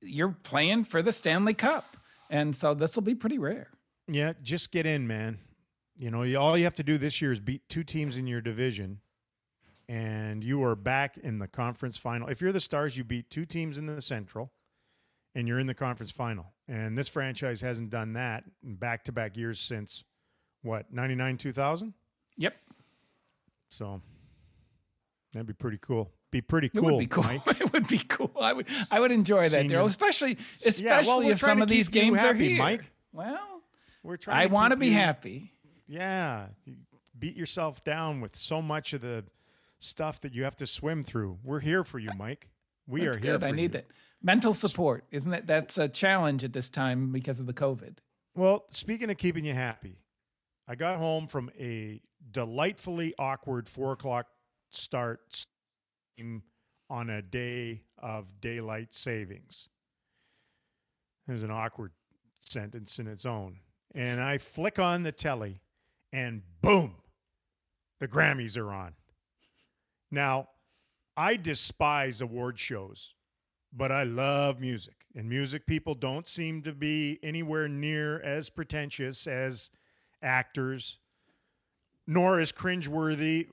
You're 0.00 0.36
playing 0.42 0.84
for 0.84 1.02
the 1.02 1.12
Stanley 1.12 1.54
Cup, 1.54 1.96
and 2.30 2.54
so 2.54 2.74
this 2.74 2.94
will 2.94 3.02
be 3.02 3.14
pretty 3.14 3.38
rare. 3.38 3.68
Yeah, 4.08 4.34
just 4.42 4.70
get 4.70 4.86
in, 4.86 5.06
man. 5.06 5.38
You 5.96 6.10
know, 6.10 6.22
you- 6.24 6.38
all 6.38 6.58
you 6.58 6.64
have 6.64 6.74
to 6.74 6.82
do 6.82 6.98
this 6.98 7.22
year 7.22 7.32
is 7.32 7.40
beat 7.40 7.68
two 7.68 7.84
teams 7.84 8.18
in 8.18 8.26
your 8.26 8.40
division, 8.40 9.00
and 9.88 10.44
you 10.44 10.62
are 10.64 10.76
back 10.76 11.16
in 11.16 11.38
the 11.38 11.48
conference 11.48 11.96
final. 11.96 12.28
If 12.28 12.40
you're 12.40 12.52
the 12.52 12.60
Stars, 12.60 12.96
you 12.98 13.04
beat 13.04 13.30
two 13.30 13.46
teams 13.46 13.78
in 13.78 13.86
the 13.86 14.02
Central, 14.02 14.52
and 15.34 15.46
you're 15.48 15.58
in 15.58 15.66
the 15.66 15.74
conference 15.74 16.10
final. 16.12 16.52
And 16.68 16.96
this 16.96 17.08
franchise 17.08 17.60
hasn't 17.60 17.90
done 17.90 18.14
that 18.14 18.44
in 18.64 18.74
back 18.76 19.04
to 19.04 19.12
back 19.12 19.36
years 19.36 19.60
since 19.60 20.04
what, 20.62 20.92
99, 20.92 21.36
2000? 21.36 21.92
Yep. 22.36 22.54
So 23.68 24.00
that'd 25.32 25.46
be 25.46 25.52
pretty 25.52 25.78
cool. 25.80 26.10
Be 26.30 26.40
pretty 26.40 26.68
cool. 26.68 26.88
It 26.88 26.92
would 26.92 26.98
be 27.00 27.06
cool. 27.06 27.24
It 27.60 27.72
would 27.72 27.86
be 27.88 27.98
cool. 27.98 28.32
I 28.40 28.52
would 28.52 28.66
I 28.90 28.98
would 29.00 29.12
enjoy 29.12 29.42
that, 29.42 29.50
Senior- 29.50 29.78
Daryl. 29.80 29.86
Especially 29.86 30.36
especially 30.54 30.84
Yeah, 30.84 31.02
well, 31.06 31.20
if 31.28 31.40
some 31.40 31.62
of 31.62 31.68
these 31.68 31.88
games 31.88 32.16
are 32.18 32.20
happy, 32.20 32.48
here. 32.50 32.58
Mike. 32.58 32.82
Well, 33.12 33.62
We're 34.02 34.16
trying. 34.16 34.38
I 34.42 34.46
want 34.46 34.72
to 34.72 34.76
be 34.76 34.88
you- 34.88 34.94
happy. 34.94 35.50
Yeah, 35.86 36.46
you 36.64 36.76
beat 37.18 37.36
yourself 37.36 37.84
down 37.84 38.20
with 38.20 38.34
so 38.36 38.60
much 38.62 38.94
of 38.94 39.02
the 39.02 39.24
stuff 39.78 40.20
that 40.22 40.34
you 40.34 40.44
have 40.44 40.56
to 40.56 40.66
swim 40.66 41.04
through. 41.04 41.38
We're 41.44 41.60
here 41.60 41.84
for 41.84 41.98
you, 41.98 42.10
Mike. 42.16 42.48
We 42.86 43.04
That's 43.04 43.16
are 43.16 43.20
here 43.20 43.32
good. 43.38 43.44
I 43.44 43.50
need 43.50 43.62
you. 43.62 43.68
that. 43.68 43.86
Mental 44.24 44.54
support, 44.54 45.04
isn't 45.10 45.34
it? 45.34 45.46
That's 45.46 45.76
a 45.76 45.86
challenge 45.86 46.44
at 46.44 46.54
this 46.54 46.70
time 46.70 47.12
because 47.12 47.40
of 47.40 47.46
the 47.46 47.52
COVID. 47.52 47.98
Well, 48.34 48.64
speaking 48.70 49.10
of 49.10 49.18
keeping 49.18 49.44
you 49.44 49.52
happy, 49.52 49.98
I 50.66 50.76
got 50.76 50.96
home 50.96 51.26
from 51.26 51.50
a 51.60 52.00
delightfully 52.32 53.14
awkward 53.18 53.68
four 53.68 53.92
o'clock 53.92 54.26
start 54.70 55.44
on 56.88 57.10
a 57.10 57.20
day 57.20 57.82
of 57.98 58.40
daylight 58.40 58.94
savings. 58.94 59.68
There's 61.26 61.42
an 61.42 61.50
awkward 61.50 61.92
sentence 62.40 62.98
in 62.98 63.06
its 63.06 63.26
own. 63.26 63.58
And 63.94 64.22
I 64.22 64.38
flick 64.38 64.78
on 64.78 65.02
the 65.02 65.12
telly, 65.12 65.60
and 66.14 66.40
boom, 66.62 66.94
the 68.00 68.08
Grammys 68.08 68.56
are 68.56 68.72
on. 68.72 68.94
Now, 70.10 70.48
I 71.14 71.36
despise 71.36 72.22
award 72.22 72.58
shows, 72.58 73.14
but 73.76 73.90
I 73.92 74.04
love 74.04 74.60
music. 74.60 74.94
And 75.14 75.28
music 75.28 75.66
people 75.66 75.94
don't 75.94 76.28
seem 76.28 76.62
to 76.62 76.72
be 76.72 77.18
anywhere 77.22 77.68
near 77.68 78.20
as 78.20 78.50
pretentious 78.50 79.26
as 79.26 79.70
actors, 80.22 80.98
nor 82.06 82.40
as 82.40 82.52
cringeworthy, 82.52 83.48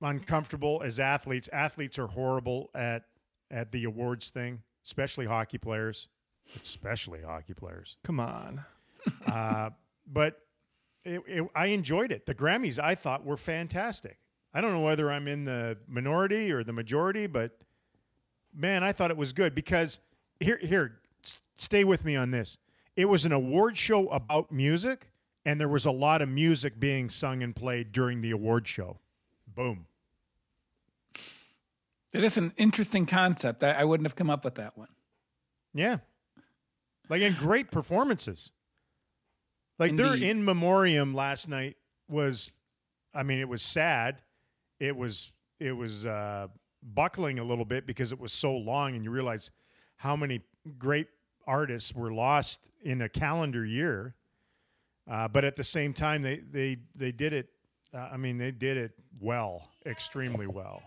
uncomfortable 0.00 0.82
as 0.84 1.00
athletes. 1.00 1.48
Athletes 1.52 1.98
are 1.98 2.06
horrible 2.06 2.70
at 2.74 3.04
at 3.50 3.70
the 3.72 3.84
awards 3.84 4.30
thing, 4.30 4.62
especially 4.84 5.26
hockey 5.26 5.58
players, 5.58 6.08
especially 6.62 7.20
hockey 7.22 7.54
players. 7.54 7.96
Come 8.04 8.20
on. 8.20 8.64
Uh, 9.26 9.68
but 10.06 10.38
it, 11.04 11.20
it, 11.26 11.46
I 11.54 11.66
enjoyed 11.66 12.10
it. 12.10 12.24
The 12.24 12.34
Grammys 12.34 12.78
I 12.78 12.94
thought 12.94 13.22
were 13.22 13.36
fantastic. 13.36 14.16
I 14.54 14.62
don't 14.62 14.72
know 14.72 14.80
whether 14.80 15.12
I'm 15.12 15.28
in 15.28 15.44
the 15.44 15.76
minority 15.86 16.50
or 16.50 16.64
the 16.64 16.72
majority, 16.72 17.26
but 17.26 17.58
man, 18.54 18.82
I 18.84 18.92
thought 18.92 19.10
it 19.10 19.16
was 19.16 19.32
good 19.32 19.54
because 19.54 20.00
here, 20.40 20.58
here, 20.60 20.98
s- 21.24 21.40
stay 21.56 21.84
with 21.84 22.04
me 22.04 22.16
on 22.16 22.30
this. 22.30 22.56
It 22.96 23.06
was 23.06 23.24
an 23.24 23.32
award 23.32 23.76
show 23.76 24.08
about 24.08 24.52
music, 24.52 25.10
and 25.44 25.60
there 25.60 25.68
was 25.68 25.84
a 25.84 25.90
lot 25.90 26.22
of 26.22 26.28
music 26.28 26.78
being 26.78 27.10
sung 27.10 27.42
and 27.42 27.54
played 27.54 27.92
during 27.92 28.20
the 28.20 28.30
award 28.30 28.68
show. 28.68 28.98
Boom. 29.54 29.86
It 32.12 32.22
is 32.22 32.36
an 32.36 32.52
interesting 32.56 33.06
concept. 33.06 33.64
I, 33.64 33.72
I 33.72 33.84
wouldn't 33.84 34.06
have 34.06 34.14
come 34.14 34.30
up 34.30 34.44
with 34.44 34.54
that 34.56 34.78
one. 34.78 34.88
Yeah. 35.74 35.98
Like, 37.08 37.22
in 37.22 37.34
great 37.34 37.70
performances. 37.72 38.52
Like, 39.78 39.96
their 39.96 40.14
Indeed. 40.14 40.30
in 40.30 40.44
memoriam 40.44 41.12
last 41.14 41.48
night 41.48 41.76
was, 42.08 42.52
I 43.12 43.24
mean, 43.24 43.40
it 43.40 43.48
was 43.48 43.62
sad. 43.62 44.22
It 44.78 44.96
was, 44.96 45.32
it 45.58 45.72
was 45.72 46.06
uh, 46.06 46.46
buckling 46.84 47.38
a 47.38 47.44
little 47.44 47.64
bit 47.64 47.86
because 47.86 48.12
it 48.12 48.20
was 48.20 48.32
so 48.32 48.54
long, 48.56 48.94
and 48.94 49.04
you 49.04 49.10
realize 49.10 49.50
how 49.96 50.14
many 50.16 50.42
great 50.78 51.08
artists 51.46 51.94
were 51.94 52.12
lost 52.12 52.60
in 52.82 53.02
a 53.02 53.08
calendar 53.08 53.64
year. 53.64 54.14
Uh, 55.10 55.28
but 55.28 55.44
at 55.44 55.56
the 55.56 55.64
same 55.64 55.92
time, 55.92 56.22
they 56.22 56.36
they 56.50 56.76
they 56.94 57.12
did 57.12 57.32
it. 57.32 57.48
Uh, 57.92 58.08
I 58.12 58.16
mean, 58.16 58.38
they 58.38 58.50
did 58.50 58.76
it 58.76 58.92
well, 59.20 59.68
extremely 59.86 60.46
well. 60.46 60.82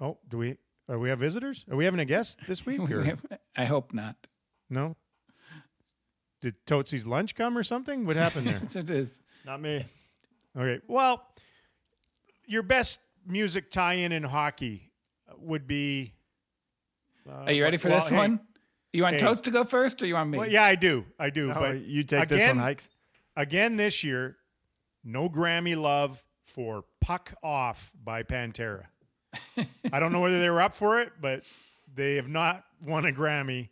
Oh, 0.00 0.18
do 0.28 0.38
we? 0.38 0.58
Are 0.88 0.98
we 0.98 1.08
have 1.08 1.18
visitors? 1.18 1.64
Are 1.70 1.76
we 1.76 1.84
having 1.84 2.00
a 2.00 2.04
guest 2.04 2.38
this 2.46 2.64
week? 2.64 2.80
Or? 2.90 3.16
I 3.56 3.64
hope 3.64 3.92
not. 3.92 4.16
No. 4.70 4.96
Did 6.40 6.54
Tootsie's 6.66 7.06
lunch 7.06 7.34
come 7.34 7.56
or 7.56 7.62
something? 7.62 8.06
What 8.06 8.16
happened 8.16 8.46
there? 8.46 8.60
Yes, 8.62 8.76
it 8.76 8.90
is. 8.90 9.22
Not 9.44 9.60
me. 9.60 9.84
okay. 10.56 10.80
Well, 10.86 11.26
your 12.46 12.62
best 12.62 13.00
music 13.26 13.70
tie-in 13.70 14.12
in 14.12 14.22
hockey 14.22 14.92
would 15.38 15.66
be. 15.66 16.14
Uh, 17.28 17.44
Are 17.44 17.52
you 17.52 17.62
ready 17.62 17.76
for 17.76 17.88
well, 17.88 18.00
this 18.00 18.08
hey, 18.08 18.16
one? 18.16 18.40
You 18.92 19.02
want 19.02 19.16
hey. 19.16 19.20
Toast 19.20 19.44
to 19.44 19.50
go 19.50 19.64
first, 19.64 20.00
or 20.02 20.06
you 20.06 20.14
want 20.14 20.30
me? 20.30 20.38
Well, 20.38 20.48
yeah, 20.48 20.64
I 20.64 20.74
do. 20.74 21.04
I 21.18 21.30
do. 21.30 21.50
Oh, 21.50 21.54
but 21.54 21.84
you 21.84 22.02
take 22.02 22.28
this 22.28 22.40
again- 22.40 22.56
one, 22.56 22.64
Hikes. 22.64 22.88
again 23.36 23.76
this 23.76 24.02
year, 24.04 24.36
no 25.04 25.28
Grammy 25.28 25.80
love 25.80 26.24
for 26.44 26.84
"Puck 27.00 27.34
Off" 27.42 27.92
by 28.02 28.22
Pantera. 28.22 28.84
I 29.92 30.00
don't 30.00 30.12
know 30.12 30.20
whether 30.20 30.40
they 30.40 30.48
were 30.48 30.62
up 30.62 30.74
for 30.74 31.00
it, 31.00 31.12
but 31.20 31.44
they 31.94 32.16
have 32.16 32.28
not 32.28 32.64
won 32.80 33.04
a 33.04 33.12
Grammy 33.12 33.68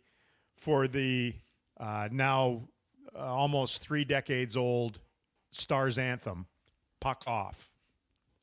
for 0.57 0.87
the 0.87 1.33
uh, 1.79 2.09
now 2.11 2.67
uh, 3.15 3.19
almost 3.19 3.81
three 3.81 4.05
decades 4.05 4.55
old 4.55 4.99
Stars 5.51 5.97
anthem, 5.97 6.45
"Puck 6.99 7.23
Off." 7.25 7.69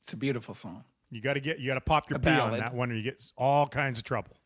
It's 0.02 0.14
a 0.14 0.16
beautiful 0.16 0.54
song. 0.54 0.84
You 1.12 1.20
got 1.20 1.34
to 1.34 1.40
get 1.40 1.60
you 1.60 1.66
got 1.68 1.74
to 1.74 1.80
pop 1.82 2.08
your 2.10 2.16
A 2.16 2.20
pee 2.20 2.30
on 2.30 2.52
that 2.58 2.74
one, 2.74 2.90
or 2.90 2.94
you 2.94 3.02
get 3.02 3.22
all 3.36 3.68
kinds 3.68 3.98
of 3.98 4.04
trouble. 4.04 4.36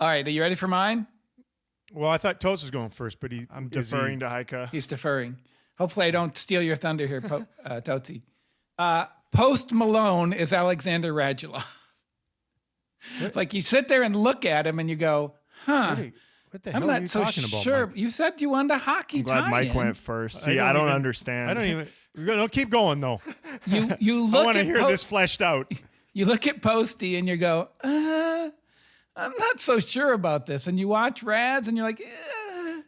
All 0.00 0.08
right, 0.08 0.26
are 0.26 0.30
you 0.30 0.40
ready 0.42 0.54
for 0.54 0.68
mine? 0.68 1.06
Well, 1.92 2.10
I 2.10 2.18
thought 2.18 2.40
Toast 2.40 2.62
was 2.62 2.70
going 2.70 2.90
first, 2.90 3.18
but 3.20 3.32
he 3.32 3.46
I'm 3.50 3.64
is 3.72 3.90
he- 3.90 3.96
deferring 3.96 4.20
to 4.20 4.26
Heika. 4.26 4.70
He's 4.70 4.86
deferring. 4.86 5.38
Hopefully, 5.76 6.06
I 6.06 6.10
don't 6.10 6.36
steal 6.36 6.62
your 6.62 6.76
thunder 6.76 7.06
here, 7.06 7.20
po- 7.20 7.46
uh, 7.64 7.80
Tootsie. 7.80 8.22
Uh, 8.78 9.06
Post 9.32 9.72
Malone 9.72 10.32
is 10.32 10.52
Alexander 10.52 11.12
Radulov. 11.12 11.64
like 13.34 13.54
you 13.54 13.60
sit 13.60 13.88
there 13.88 14.02
and 14.02 14.14
look 14.16 14.44
at 14.44 14.66
him 14.66 14.78
and 14.78 14.88
you 14.90 14.96
go, 14.96 15.34
huh. 15.64 15.96
What, 15.96 16.12
what 16.50 16.62
the 16.62 16.70
I'm 16.74 16.82
hell 16.82 16.90
are 16.90 16.94
not 16.94 17.02
you 17.02 17.06
so 17.08 17.24
talking 17.24 17.44
about? 17.44 17.62
sure. 17.62 17.86
Mike? 17.88 17.96
You 17.96 18.10
said 18.10 18.40
you 18.40 18.50
wanted 18.50 18.74
a 18.74 18.78
hockey 18.78 19.18
I'm 19.18 19.24
glad 19.24 19.50
Mike 19.50 19.66
tie-in. 19.68 19.76
went 19.76 19.96
first. 19.96 20.36
I 20.38 20.40
See, 20.52 20.58
I 20.58 20.72
don't 20.72 20.74
don't, 20.74 20.82
even- 20.84 20.94
understand. 20.94 21.50
I 21.50 21.54
don't 21.54 21.64
even. 21.66 21.88
No, 22.14 22.48
keep 22.48 22.70
going 22.70 23.00
though. 23.00 23.20
You 23.66 23.96
you 23.98 24.24
look. 24.24 24.42
I 24.42 24.44
want 24.44 24.56
to 24.56 24.64
hear 24.64 24.86
this 24.86 25.02
fleshed 25.02 25.42
out. 25.42 25.72
you 26.12 26.24
look 26.24 26.46
at 26.46 26.62
Posty 26.62 27.16
and 27.16 27.28
you 27.28 27.36
go, 27.36 27.68
uh, 27.82 28.50
I'm 29.16 29.32
not 29.38 29.60
so 29.60 29.80
sure 29.80 30.12
about 30.12 30.46
this. 30.46 30.66
And 30.66 30.78
you 30.78 30.88
watch 30.88 31.22
Rads 31.22 31.66
and 31.66 31.76
you're 31.76 31.84
like, 31.84 32.00
eh, 32.00 32.80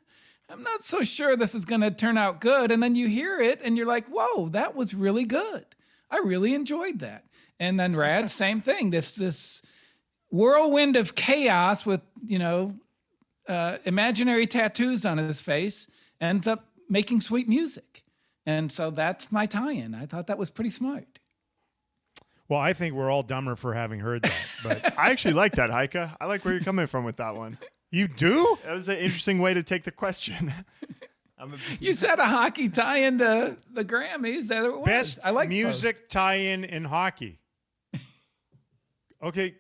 I'm 0.49 0.63
not 0.63 0.85
so 0.85 1.03
sure 1.03 1.37
this 1.37 1.55
is 1.55 1.65
going 1.65 1.81
to 1.81 1.91
turn 1.91 2.17
out 2.17 2.41
good. 2.41 2.71
And 2.71 2.83
then 2.83 2.95
you 2.95 3.09
hear 3.09 3.41
it 3.41 3.61
and 3.63 3.77
you're 3.77 3.87
like, 3.87 4.07
whoa, 4.09 4.49
that 4.51 4.75
was 4.77 4.95
really 4.95 5.25
good. 5.25 5.67
I 6.11 6.19
really 6.19 6.55
enjoyed 6.55 7.01
that. 7.01 7.25
And 7.59 7.79
then 7.79 7.95
Rads, 7.97 8.33
same 8.47 8.61
thing. 8.61 8.91
This 8.91 9.13
this 9.13 9.61
whirlwind 10.31 10.97
of 10.97 11.15
chaos 11.15 11.85
with 11.85 12.01
you 12.25 12.39
know 12.39 12.77
uh, 13.49 13.79
imaginary 13.85 14.47
tattoos 14.47 15.05
on 15.05 15.19
his 15.19 15.41
face 15.41 15.89
ends 16.21 16.47
up 16.47 16.67
making 16.89 17.21
sweet 17.21 17.49
music. 17.49 17.90
And 18.51 18.73
so 18.73 18.91
that's 18.91 19.31
my 19.31 19.47
tie-in. 19.47 19.95
I 19.95 20.07
thought 20.07 20.27
that 20.27 20.39
was 20.39 20.51
pretty 20.51 20.71
smart. 20.71 21.21
Well, 22.49 22.59
I 22.59 22.73
think 22.73 22.95
we're 22.95 23.11
all 23.11 23.23
dumber 23.23 23.55
for 23.55 23.75
having 23.75 24.01
heard 24.01 24.23
that, 24.23 24.47
but 24.65 24.99
I 24.99 25.11
actually 25.11 25.35
like 25.35 25.53
that, 25.53 25.71
Heika. 25.71 26.17
I 26.21 26.25
like 26.27 26.45
where 26.45 26.53
you're 26.53 26.65
coming 26.65 26.89
from 26.89 27.05
with 27.05 27.19
that 27.19 27.37
one. 27.37 27.59
you 27.93 28.09
do. 28.09 28.59
That 28.65 28.73
was 28.73 28.89
an 28.89 28.97
interesting 28.97 29.39
way 29.39 29.55
to 29.55 29.63
take 29.63 29.85
the 29.85 29.93
question. 29.93 30.53
I'm 31.39 31.55
a, 31.55 31.57
You 31.79 31.95
said 31.95 32.19
a 32.19 32.27
hockey 32.27 32.69
tie 32.69 32.99
into 32.99 33.57
the 33.73 33.85
Grammys. 33.85 34.49
There 34.49 34.65
it 34.65 34.79
was. 34.79 34.85
Best 34.85 35.19
I 35.23 35.31
like 35.31 35.49
music 35.49 36.09
tie-in 36.09 36.65
in 36.65 36.85
hockey. 36.85 37.39
Okay, 39.23 39.55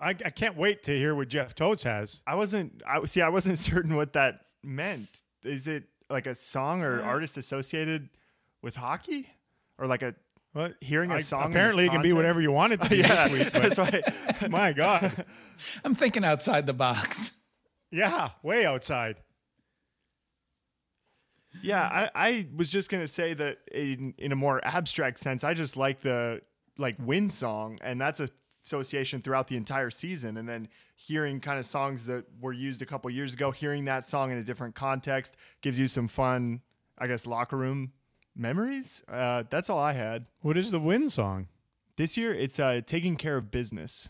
I, 0.00 0.10
I 0.10 0.30
can't 0.30 0.56
wait 0.56 0.82
to 0.84 0.96
hear 0.96 1.14
what 1.14 1.28
Jeff 1.28 1.54
Toads 1.54 1.84
has. 1.84 2.20
I 2.26 2.34
wasn't. 2.34 2.82
I 2.86 3.02
see. 3.06 3.22
I 3.22 3.28
wasn't 3.30 3.58
certain 3.70 3.96
what 3.96 4.12
that 4.12 4.40
meant. 4.62 5.08
Is 5.42 5.66
it 5.66 5.84
like 6.10 6.26
a 6.26 6.34
song 6.34 6.82
or 6.82 7.02
artist 7.02 7.36
associated 7.38 8.10
with 8.66 8.74
hockey, 8.74 9.28
or 9.78 9.86
like 9.86 10.02
a 10.02 10.14
What 10.52 10.74
hearing 10.82 11.10
a 11.12 11.14
I- 11.14 11.20
song? 11.20 11.50
Apparently, 11.50 11.86
it 11.86 11.90
can 11.92 12.02
be 12.02 12.12
whatever 12.12 12.40
you 12.42 12.50
want 12.52 12.72
it 12.74 12.82
to 12.82 12.88
be 12.90 12.96
Yeah, 13.00 13.28
this 13.28 13.38
week. 13.38 13.52
that's 13.52 13.76
But 13.76 14.40
why. 14.42 14.48
my 14.50 14.72
God, 14.74 15.24
I'm 15.84 15.94
thinking 15.94 16.24
outside 16.24 16.66
the 16.66 16.74
box. 16.74 17.32
yeah, 17.90 18.30
way 18.42 18.66
outside. 18.66 19.16
Yeah, 21.62 21.82
I, 21.82 22.10
I 22.14 22.46
was 22.54 22.70
just 22.70 22.90
gonna 22.90 23.08
say 23.08 23.32
that 23.34 23.58
in 23.72 24.14
in 24.18 24.32
a 24.32 24.36
more 24.36 24.60
abstract 24.64 25.18
sense, 25.20 25.42
I 25.44 25.54
just 25.54 25.76
like 25.76 26.00
the 26.00 26.42
like 26.76 26.96
win 26.98 27.28
song, 27.28 27.78
and 27.82 28.00
that's 28.00 28.20
a 28.20 28.28
association 28.66 29.22
throughout 29.22 29.46
the 29.46 29.56
entire 29.56 29.90
season. 29.90 30.36
And 30.36 30.48
then 30.48 30.68
hearing 30.96 31.38
kind 31.40 31.58
of 31.58 31.64
songs 31.66 32.04
that 32.06 32.24
were 32.40 32.52
used 32.52 32.82
a 32.82 32.86
couple 32.86 33.08
years 33.10 33.32
ago, 33.32 33.52
hearing 33.52 33.84
that 33.84 34.04
song 34.04 34.32
in 34.32 34.38
a 34.38 34.42
different 34.42 34.74
context 34.74 35.36
gives 35.62 35.78
you 35.78 35.86
some 35.86 36.08
fun, 36.08 36.62
I 36.98 37.06
guess, 37.06 37.26
locker 37.28 37.56
room 37.56 37.92
memories. 38.36 39.02
Uh, 39.08 39.44
that's 39.50 39.68
all 39.70 39.78
I 39.78 39.92
had 39.92 40.26
What 40.42 40.56
is 40.56 40.70
the 40.70 40.80
win 40.80 41.08
song? 41.10 41.48
this 41.96 42.16
year. 42.16 42.34
It's 42.34 42.58
uh, 42.60 42.80
taking 42.86 43.16
care 43.16 43.36
of 43.36 43.50
business. 43.50 44.08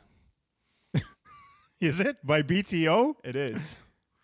Is 1.81 2.01
it 2.01 2.16
by 2.27 2.41
BTO? 2.43 3.16
It 3.22 3.37
is 3.37 3.77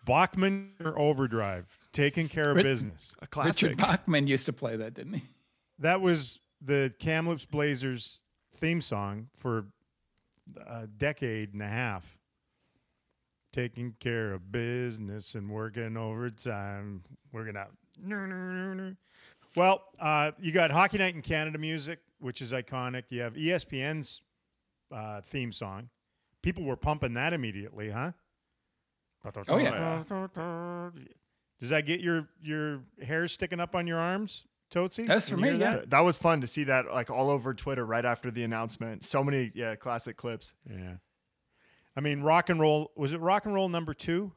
Bachman 0.07 0.71
or 0.83 0.97
Overdrive, 0.97 1.67
taking 1.91 2.27
care 2.27 2.49
of 2.49 2.55
Rit- 2.55 2.63
business. 2.65 3.15
a 3.21 3.27
classic. 3.27 3.61
Richard 3.69 3.77
Bachman 3.77 4.25
used 4.25 4.47
to 4.47 4.53
play 4.53 4.75
that, 4.75 4.95
didn't 4.95 5.13
he? 5.13 5.23
That 5.77 6.01
was 6.01 6.39
the 6.59 6.91
Kamloops 6.99 7.45
Blazers 7.45 8.21
theme 8.55 8.81
song 8.81 9.27
for 9.35 9.67
a 10.65 10.87
decade 10.87 11.53
and 11.53 11.61
a 11.61 11.67
half. 11.67 12.17
Taking 13.53 13.93
care 13.99 14.33
of 14.33 14.51
business 14.51 15.35
and 15.35 15.47
working 15.51 15.95
overtime. 15.95 17.03
Working 17.31 17.55
out. 17.55 17.69
Well, 19.55 19.83
uh, 19.99 20.31
you 20.39 20.51
got 20.51 20.71
Hockey 20.71 20.97
Night 20.97 21.15
in 21.15 21.21
Canada 21.21 21.57
music, 21.57 21.99
which 22.19 22.41
is 22.41 22.51
iconic. 22.51 23.03
You 23.09 23.21
have 23.21 23.33
ESPN's 23.33 24.21
uh, 24.91 25.21
theme 25.21 25.51
song. 25.51 25.89
People 26.41 26.63
were 26.63 26.75
pumping 26.75 27.13
that 27.13 27.33
immediately, 27.33 27.89
huh? 27.89 28.11
Oh, 29.47 29.57
yeah. 29.57 30.01
Does 31.59 31.69
that 31.69 31.85
get 31.85 32.01
your 32.01 32.27
your 32.41 32.81
hair 33.01 33.27
sticking 33.27 33.61
up 33.61 33.73
on 33.73 33.87
your 33.87 33.97
arms, 33.97 34.45
Tootsie? 34.69 35.05
That's 35.05 35.29
for 35.29 35.37
me, 35.37 35.49
hear 35.49 35.57
yeah. 35.57 35.75
that? 35.75 35.89
That 35.91 36.01
was 36.01 36.17
fun 36.17 36.41
to 36.41 36.47
see 36.47 36.65
that 36.65 36.91
like 36.93 37.09
all 37.09 37.29
over 37.29 37.53
Twitter 37.53 37.85
right 37.85 38.03
after 38.03 38.31
the 38.31 38.43
announcement. 38.43 39.05
So 39.05 39.23
many 39.23 39.51
yeah 39.55 39.75
classic 39.75 40.17
clips. 40.17 40.55
Yeah. 40.69 40.95
I 41.95 42.01
mean, 42.01 42.21
rock 42.21 42.49
and 42.49 42.59
roll 42.59 42.91
was 42.97 43.13
it 43.13 43.21
rock 43.21 43.45
and 43.45 43.53
roll 43.53 43.69
number 43.69 43.93
two? 43.93 44.33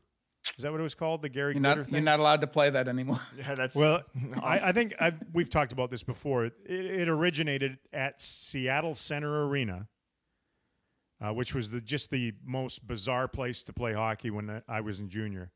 Is 0.57 0.63
that 0.63 0.71
what 0.73 0.81
it 0.81 0.85
was 0.85 0.95
called? 0.95 1.23
The 1.23 1.29
Gary 1.29 1.55
You're 1.55 1.61
Glitter 1.61 1.77
not, 1.81 1.85
thing? 1.87 1.95
you're 1.95 2.03
not 2.03 2.21
allowed 2.21 2.41
to 2.43 2.47
play 2.47 2.71
that 2.71 2.89
anymore. 2.89 3.21
Yeah, 3.37 3.55
that's 3.55 3.75
well, 3.77 4.03
I, 4.43 4.69
I 4.69 4.73
think 4.73 4.95
i 5.01 5.13
we've 5.33 5.51
talked 5.51 5.73
about 5.73 5.91
this 5.91 6.03
before. 6.03 6.47
It, 6.47 6.55
it 6.67 7.09
originated 7.09 7.79
at 7.93 8.21
Seattle 8.21 8.95
Center 8.95 9.47
Arena, 9.47 9.89
uh, 11.21 11.33
which 11.33 11.55
was 11.55 11.71
the, 11.71 11.81
just 11.81 12.11
the 12.11 12.33
most 12.45 12.87
bizarre 12.87 13.29
place 13.29 13.63
to 13.65 13.73
play 13.73 13.93
hockey 13.93 14.31
when 14.31 14.63
I 14.69 14.81
was 14.81 15.01
in 15.01 15.09
junior. 15.09 15.51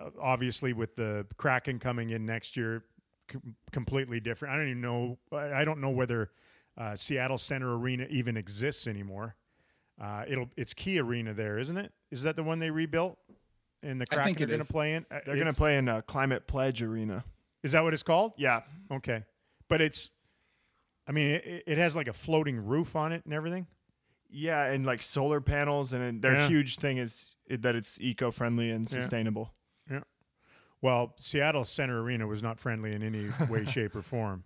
Uh, 0.00 0.10
obviously, 0.20 0.72
with 0.72 0.96
the 0.96 1.26
Kraken 1.36 1.78
coming 1.78 2.10
in 2.10 2.26
next 2.26 2.56
year, 2.56 2.84
com- 3.28 3.54
completely 3.72 4.20
different. 4.20 4.54
I 4.54 4.58
don't 4.58 4.68
even 4.68 4.80
know. 4.80 5.18
I 5.32 5.60
I 5.60 5.64
don't 5.64 5.80
know 5.80 5.90
whether 5.90 6.30
uh, 6.76 6.94
Seattle 6.96 7.38
Center 7.38 7.74
Arena 7.76 8.06
even 8.10 8.36
exists 8.36 8.86
anymore. 8.86 9.36
Uh, 10.00 10.24
it'll 10.28 10.50
it's 10.56 10.74
Key 10.74 11.00
Arena 11.00 11.32
there, 11.32 11.58
isn't 11.58 11.76
it? 11.76 11.92
Is 12.10 12.22
that 12.24 12.36
the 12.36 12.42
one 12.42 12.58
they 12.58 12.70
rebuilt? 12.70 13.18
And 13.82 14.00
the 14.00 14.06
I 14.10 14.14
Kraken 14.14 14.24
think 14.34 14.40
are 14.40 14.44
it 14.44 14.46
going 14.48 14.60
is. 14.60 14.66
to 14.66 14.72
play 14.72 14.94
in. 14.94 15.06
Uh, 15.10 15.18
they're 15.26 15.34
gonna 15.36 15.40
it's- 15.50 15.56
play 15.56 15.76
in 15.78 15.88
uh, 15.88 16.00
Climate 16.02 16.46
Pledge 16.46 16.82
Arena. 16.82 17.24
Is 17.62 17.72
that 17.72 17.82
what 17.84 17.94
it's 17.94 18.02
called? 18.02 18.32
Yeah, 18.36 18.60
Okay, 18.92 19.24
but 19.68 19.80
it's. 19.80 20.10
I 21.08 21.12
mean, 21.12 21.26
it, 21.36 21.64
it 21.66 21.78
has 21.78 21.94
like 21.94 22.08
a 22.08 22.12
floating 22.12 22.56
roof 22.64 22.96
on 22.96 23.12
it 23.12 23.24
and 23.24 23.32
everything. 23.34 23.66
yeah, 24.28 24.64
and 24.64 24.84
like 24.84 25.00
solar 25.00 25.40
panels, 25.40 25.92
and 25.92 26.02
then 26.02 26.20
their 26.20 26.34
Yeah. 26.34 26.48
huge 26.48 26.76
thing 26.76 26.98
is 26.98 27.34
that 27.48 27.74
it's 27.76 28.00
eco 28.00 28.30
friendly 28.32 28.70
and 28.70 28.88
sustainable. 28.88 29.52
Yeah. 29.88 30.00
sustainable. 30.00 30.06
Well, 30.82 31.14
Seattle 31.16 31.64
Center 31.64 32.00
Arena 32.02 32.26
was 32.26 32.42
not 32.42 32.58
friendly 32.58 32.92
in 32.92 33.02
any 33.02 33.28
way, 33.48 33.64
shape, 33.66 33.94
or 33.96 34.02
form. 34.02 34.44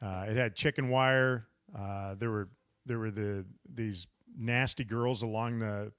Uh, 0.00 0.26
it 0.28 0.36
had 0.36 0.54
chicken 0.54 0.88
wire. 0.88 1.46
Uh, 1.76 2.14
there 2.14 2.30
were 2.30 2.48
there 2.86 2.98
were 2.98 3.10
the 3.10 3.44
these 3.68 4.06
nasty 4.36 4.84
girls 4.84 5.22
along 5.22 5.58
the 5.58 5.92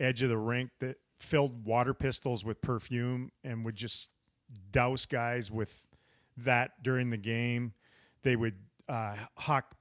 edge 0.00 0.22
of 0.22 0.28
the 0.28 0.38
rink 0.38 0.70
that 0.80 0.96
filled 1.22 1.64
water 1.64 1.94
pistols 1.94 2.44
with 2.44 2.60
perfume 2.60 3.30
and 3.44 3.64
would 3.64 3.76
just 3.76 4.10
douse 4.72 5.06
guys 5.06 5.50
with 5.50 5.84
that 6.36 6.82
during 6.82 7.10
the 7.10 7.16
game. 7.16 7.72
They 8.22 8.34
would 8.34 8.56
uh, 8.88 9.14
hawk 9.36 9.76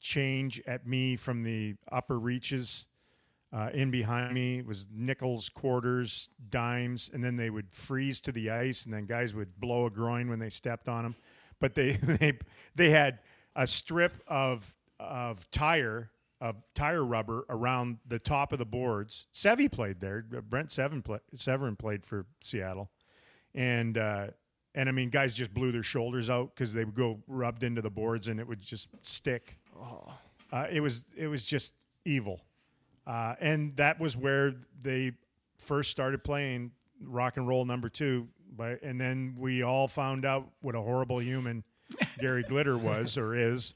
change 0.00 0.62
at 0.66 0.86
me 0.86 1.16
from 1.16 1.42
the 1.42 1.74
upper 1.90 2.18
reaches. 2.18 2.86
Uh, 3.52 3.70
in 3.72 3.88
behind 3.88 4.34
me 4.34 4.58
It 4.58 4.66
was 4.66 4.88
nickels, 4.92 5.48
quarters, 5.48 6.28
dimes, 6.50 7.08
and 7.14 7.22
then 7.22 7.36
they 7.36 7.50
would 7.50 7.70
freeze 7.70 8.20
to 8.22 8.32
the 8.32 8.50
ice, 8.50 8.84
and 8.84 8.92
then 8.92 9.06
guys 9.06 9.32
would 9.32 9.60
blow 9.60 9.86
a 9.86 9.90
groin 9.90 10.28
when 10.28 10.40
they 10.40 10.50
stepped 10.50 10.88
on 10.88 11.04
them. 11.04 11.14
But 11.60 11.74
they 11.76 11.92
they 12.02 12.38
they 12.74 12.90
had 12.90 13.20
a 13.54 13.66
strip 13.66 14.12
of 14.26 14.74
of 14.98 15.48
tire 15.52 16.10
of 16.44 16.56
tire 16.74 17.02
rubber 17.02 17.46
around 17.48 17.96
the 18.06 18.18
top 18.18 18.52
of 18.52 18.58
the 18.58 18.66
boards. 18.66 19.26
Sevy 19.32 19.72
played 19.72 19.98
there. 19.98 20.22
Brent 20.22 20.70
Seven 20.70 21.00
play, 21.00 21.18
Severyn 21.34 21.78
played 21.78 22.04
for 22.04 22.26
Seattle, 22.42 22.90
and 23.54 23.96
uh, 23.96 24.26
and 24.74 24.88
I 24.90 24.92
mean 24.92 25.08
guys 25.08 25.34
just 25.34 25.54
blew 25.54 25.72
their 25.72 25.82
shoulders 25.82 26.28
out 26.28 26.54
because 26.54 26.74
they 26.74 26.84
would 26.84 26.94
go 26.94 27.18
rubbed 27.26 27.64
into 27.64 27.80
the 27.80 27.88
boards 27.88 28.28
and 28.28 28.38
it 28.38 28.46
would 28.46 28.60
just 28.60 28.88
stick. 29.00 29.58
Uh, 30.52 30.66
it 30.70 30.80
was 30.80 31.04
it 31.16 31.28
was 31.28 31.44
just 31.44 31.72
evil. 32.04 32.42
Uh, 33.06 33.34
and 33.40 33.74
that 33.76 33.98
was 33.98 34.14
where 34.14 34.54
they 34.82 35.12
first 35.58 35.90
started 35.90 36.22
playing 36.22 36.72
rock 37.02 37.38
and 37.38 37.48
roll 37.48 37.64
number 37.64 37.88
two. 37.88 38.28
But 38.54 38.82
and 38.82 39.00
then 39.00 39.34
we 39.38 39.62
all 39.62 39.88
found 39.88 40.26
out 40.26 40.50
what 40.60 40.74
a 40.74 40.80
horrible 40.82 41.22
human 41.22 41.64
Gary 42.18 42.42
Glitter 42.42 42.76
was 42.76 43.16
or 43.16 43.34
is, 43.34 43.74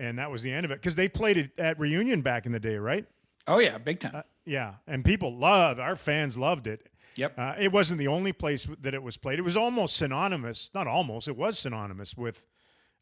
and 0.00 0.18
that 0.18 0.30
was 0.30 0.42
the 0.42 0.52
end 0.52 0.64
of 0.64 0.70
it. 0.72 0.80
Because 0.80 0.94
they 0.96 1.08
played 1.08 1.36
it 1.36 1.50
at 1.58 1.78
reunion 1.78 2.22
back 2.22 2.46
in 2.46 2.52
the 2.52 2.58
day, 2.60 2.76
right? 2.76 3.06
Oh 3.46 3.58
yeah, 3.58 3.78
big 3.78 4.00
time. 4.00 4.12
Uh, 4.16 4.22
yeah, 4.44 4.74
and 4.86 5.04
people 5.04 5.36
loved 5.36 5.78
our 5.78 5.94
fans 5.96 6.36
loved 6.36 6.66
it. 6.66 6.88
Yep. 7.16 7.38
Uh, 7.38 7.54
it 7.58 7.72
wasn't 7.72 7.98
the 7.98 8.06
only 8.08 8.32
place 8.32 8.66
that 8.80 8.94
it 8.94 9.02
was 9.02 9.16
played. 9.16 9.38
It 9.38 9.42
was 9.42 9.56
almost 9.56 9.96
synonymous, 9.96 10.70
not 10.74 10.86
almost, 10.86 11.26
it 11.28 11.36
was 11.36 11.58
synonymous 11.58 12.16
with 12.16 12.46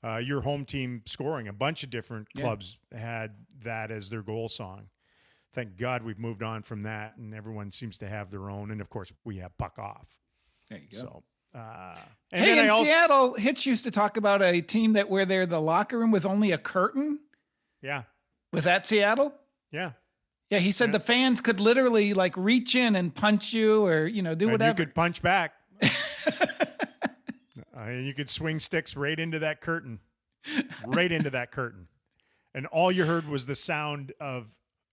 uh, 0.02 0.16
your 0.16 0.40
home 0.40 0.64
team 0.64 1.02
scoring. 1.06 1.46
A 1.48 1.52
bunch 1.52 1.82
of 1.84 1.90
different 1.90 2.28
Yeah. 2.34 2.42
clubs 2.44 2.78
had 2.92 3.34
that 3.62 3.90
as 3.90 4.08
their 4.10 4.22
goal 4.22 4.48
song. 4.48 4.88
Thank 5.54 5.76
God 5.76 6.02
we've 6.02 6.18
moved 6.18 6.42
on 6.42 6.62
from 6.62 6.82
that, 6.84 7.16
and 7.16 7.34
everyone 7.34 7.72
seems 7.72 7.98
to 7.98 8.08
have 8.08 8.30
their 8.30 8.48
own. 8.50 8.70
And 8.70 8.80
of 8.80 8.88
course, 8.90 9.12
we 9.24 9.38
have 9.38 9.56
Puck 9.58 9.78
Off. 9.78 10.06
there 10.70 10.78
you 10.78 10.88
go. 10.90 10.98
So, 10.98 11.22
uh, 11.54 11.94
and 12.30 12.44
hey, 12.44 12.50
then 12.54 12.58
in 12.58 12.64
I 12.66 12.68
also, 12.68 12.84
Seattle, 12.84 13.34
Hitch 13.34 13.66
used 13.66 13.84
to 13.84 13.90
talk 13.90 14.16
about 14.16 14.42
a 14.42 14.60
team 14.60 14.92
that 14.94 15.08
where 15.08 15.24
their 15.24 15.46
the 15.46 15.60
locker 15.60 15.98
room 15.98 16.10
was 16.10 16.26
only 16.26 16.52
a 16.52 16.58
curtain. 16.58 17.20
yeah, 17.82 18.02
Was 18.52 18.64
that 18.64 18.86
Seattle? 18.86 19.32
yeah, 19.72 19.92
Yeah, 20.50 20.58
he 20.58 20.70
said 20.72 20.92
the 20.92 21.00
fans 21.00 21.40
could 21.40 21.58
literally 21.60 22.12
like 22.14 22.36
reach 22.36 22.74
in 22.74 22.96
and 22.96 23.14
punch 23.14 23.52
you 23.52 23.84
or 23.86 24.06
you 24.06 24.22
know 24.22 24.34
do 24.34 24.46
and 24.46 24.52
whatever. 24.52 24.70
you 24.80 24.86
could 24.86 24.94
punch 24.94 25.22
back. 25.22 25.52
Uh, 27.76 27.90
and 27.90 28.06
you 28.06 28.12
could 28.12 28.28
swing 28.28 28.58
sticks 28.58 28.96
right 28.96 29.20
into 29.20 29.38
that 29.38 29.60
curtain, 29.60 30.00
right 30.84 31.12
into 31.12 31.30
that 31.30 31.52
curtain, 31.52 31.86
and 32.52 32.66
all 32.66 32.90
you 32.90 33.04
heard 33.04 33.28
was 33.28 33.46
the 33.46 33.54
sound 33.54 34.12
of 34.20 34.48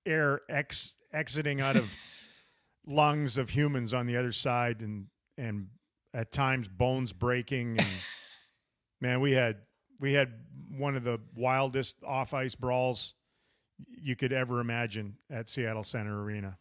air 0.05 0.41
ex- 0.49 0.93
exiting 1.11 1.59
out 1.61 1.75
of 1.75 1.91
lungs 2.85 3.39
of 3.39 3.49
humans 3.49 3.91
on 3.91 4.05
the 4.05 4.15
other 4.15 4.31
side, 4.31 4.81
and 4.81 5.07
and 5.35 5.65
at 6.15 6.31
times 6.31 6.67
bones 6.67 7.13
breaking. 7.13 7.77
And 7.77 7.87
man, 9.01 9.19
we 9.19 9.33
had 9.33 9.57
we 9.99 10.13
had 10.13 10.33
one 10.71 10.95
of 10.95 11.03
the 11.03 11.19
wildest 11.35 11.97
off 12.03 12.33
ice 12.33 12.55
brawls 12.55 13.13
you 14.01 14.15
could 14.15 14.31
ever 14.31 14.61
imagine 14.61 15.17
at 15.29 15.49
Seattle 15.49 15.83
Center 15.83 16.23
Arena. 16.23 16.57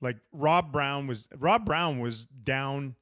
Like 0.00 0.16
Rob 0.32 0.72
Brown 0.72 1.06
was 1.06 1.28
Rob 1.38 1.64
Brown 1.64 2.00
was 2.00 2.26
down 2.26 2.96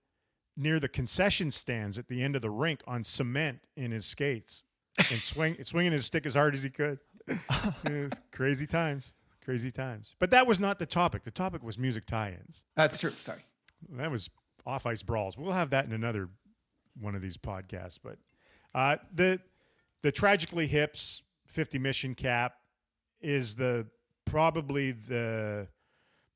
near 0.57 0.79
the 0.81 0.89
concession 0.89 1.51
stands 1.51 1.99
at 1.99 2.09
the 2.09 2.23
end 2.23 2.37
of 2.37 2.43
the 2.43 2.51
rink 2.51 2.83
on 2.87 3.05
cement 3.05 3.61
in 3.77 3.93
his 3.93 4.05
skates 4.05 4.65
and 4.99 5.21
swing 5.21 5.57
swinging 5.63 5.93
his 5.93 6.05
stick 6.05 6.27
as 6.27 6.35
hard 6.35 6.55
as 6.55 6.63
he 6.63 6.71
could. 6.71 6.99
Crazy 8.33 8.67
times, 8.67 9.15
crazy 9.45 9.71
times. 9.71 10.17
But 10.19 10.33
that 10.33 10.49
was 10.49 10.59
not 10.59 10.81
the 10.81 10.87
topic. 10.87 11.23
The 11.23 11.31
topic 11.31 11.63
was 11.63 11.79
music 11.79 12.07
tie-ins. 12.07 12.65
That's 12.75 12.99
true. 12.99 13.13
Sorry. 13.23 13.45
That 13.91 14.11
was 14.11 14.31
off 14.67 14.87
ice 14.87 15.03
brawls. 15.03 15.37
We'll 15.39 15.53
have 15.53 15.71
that 15.71 15.85
in 15.87 15.93
another 15.93 16.29
one 17.01 17.15
of 17.15 17.23
these 17.23 17.37
podcasts. 17.37 17.99
But 18.03 18.19
uh, 18.75 18.97
the 19.13 19.41
the 20.03 20.13
Tragically 20.13 20.67
Hip's 20.67 21.23
fifty 21.47 21.79
mission 21.79 22.15
cap 22.15 22.55
is 23.21 23.55
the 23.55 23.87
probably 24.25 24.93
the 24.93 25.69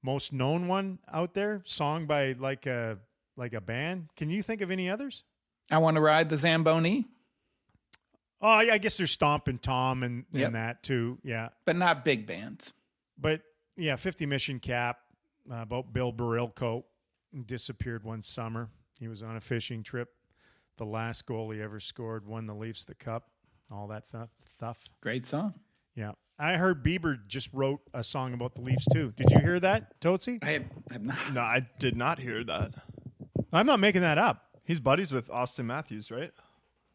most 0.02 0.32
known 0.32 0.68
one 0.68 0.98
out 1.12 1.34
there. 1.34 1.62
Song 1.64 2.06
by 2.06 2.32
like 2.32 2.66
a 2.66 2.98
like 3.36 3.52
a 3.54 3.60
band. 3.60 4.08
Can 4.16 4.30
you 4.30 4.42
think 4.42 4.60
of 4.60 4.70
any 4.70 4.88
others? 4.90 5.24
I 5.70 5.78
want 5.78 5.96
to 5.96 6.00
ride 6.02 6.28
the 6.28 6.36
Zamboni, 6.36 7.06
Oh, 8.42 8.48
I 8.48 8.72
I 8.74 8.78
guess 8.78 8.96
there's 8.98 9.12
Stompin' 9.12 9.58
Tom 9.58 10.02
and, 10.02 10.24
and 10.32 10.40
Yep. 10.40 10.52
that 10.52 10.82
too. 10.82 11.18
Yeah, 11.24 11.48
but 11.64 11.76
not 11.76 12.04
big 12.04 12.26
bands. 12.26 12.72
but 13.18 13.40
yeah, 13.76 13.96
50 13.96 14.26
mission 14.26 14.60
cap 14.60 14.98
uh, 15.50 15.56
about 15.56 15.92
Bill 15.92 16.12
Barilko 16.12 16.84
disappeared 17.42 18.04
one 18.04 18.22
summer. 18.22 18.68
He 18.98 19.08
was 19.08 19.22
on 19.22 19.36
a 19.36 19.40
fishing 19.40 19.82
trip. 19.82 20.10
The 20.76 20.84
last 20.86 21.26
goal 21.26 21.50
he 21.50 21.60
ever 21.60 21.80
scored 21.80 22.26
won 22.26 22.46
the 22.46 22.54
Leafs 22.54 22.84
the 22.84 22.94
cup. 22.94 23.28
All 23.70 23.86
that 23.88 24.10
th- 24.10 24.24
stuff. 24.56 24.84
Great 25.00 25.24
song. 25.26 25.54
Yeah, 25.96 26.12
I 26.38 26.56
heard 26.56 26.84
Bieber 26.84 27.16
just 27.26 27.48
wrote 27.52 27.80
a 27.92 28.02
song 28.04 28.34
about 28.34 28.54
the 28.54 28.60
Leafs 28.60 28.86
too. 28.92 29.12
Did 29.16 29.30
you 29.30 29.38
hear 29.38 29.60
that, 29.60 30.00
Tootsie? 30.00 30.38
I 30.42 30.46
have, 30.50 30.64
I 30.90 30.92
have 30.94 31.02
not. 31.02 31.32
No, 31.32 31.40
I 31.40 31.66
did 31.78 31.96
not 31.96 32.18
hear 32.18 32.42
that. 32.44 32.72
I'm 33.52 33.66
not 33.66 33.78
making 33.80 34.02
that 34.02 34.18
up. 34.18 34.42
He's 34.64 34.80
buddies 34.80 35.12
with 35.12 35.28
Auston 35.28 35.64
Matthews, 35.66 36.10
right? 36.10 36.32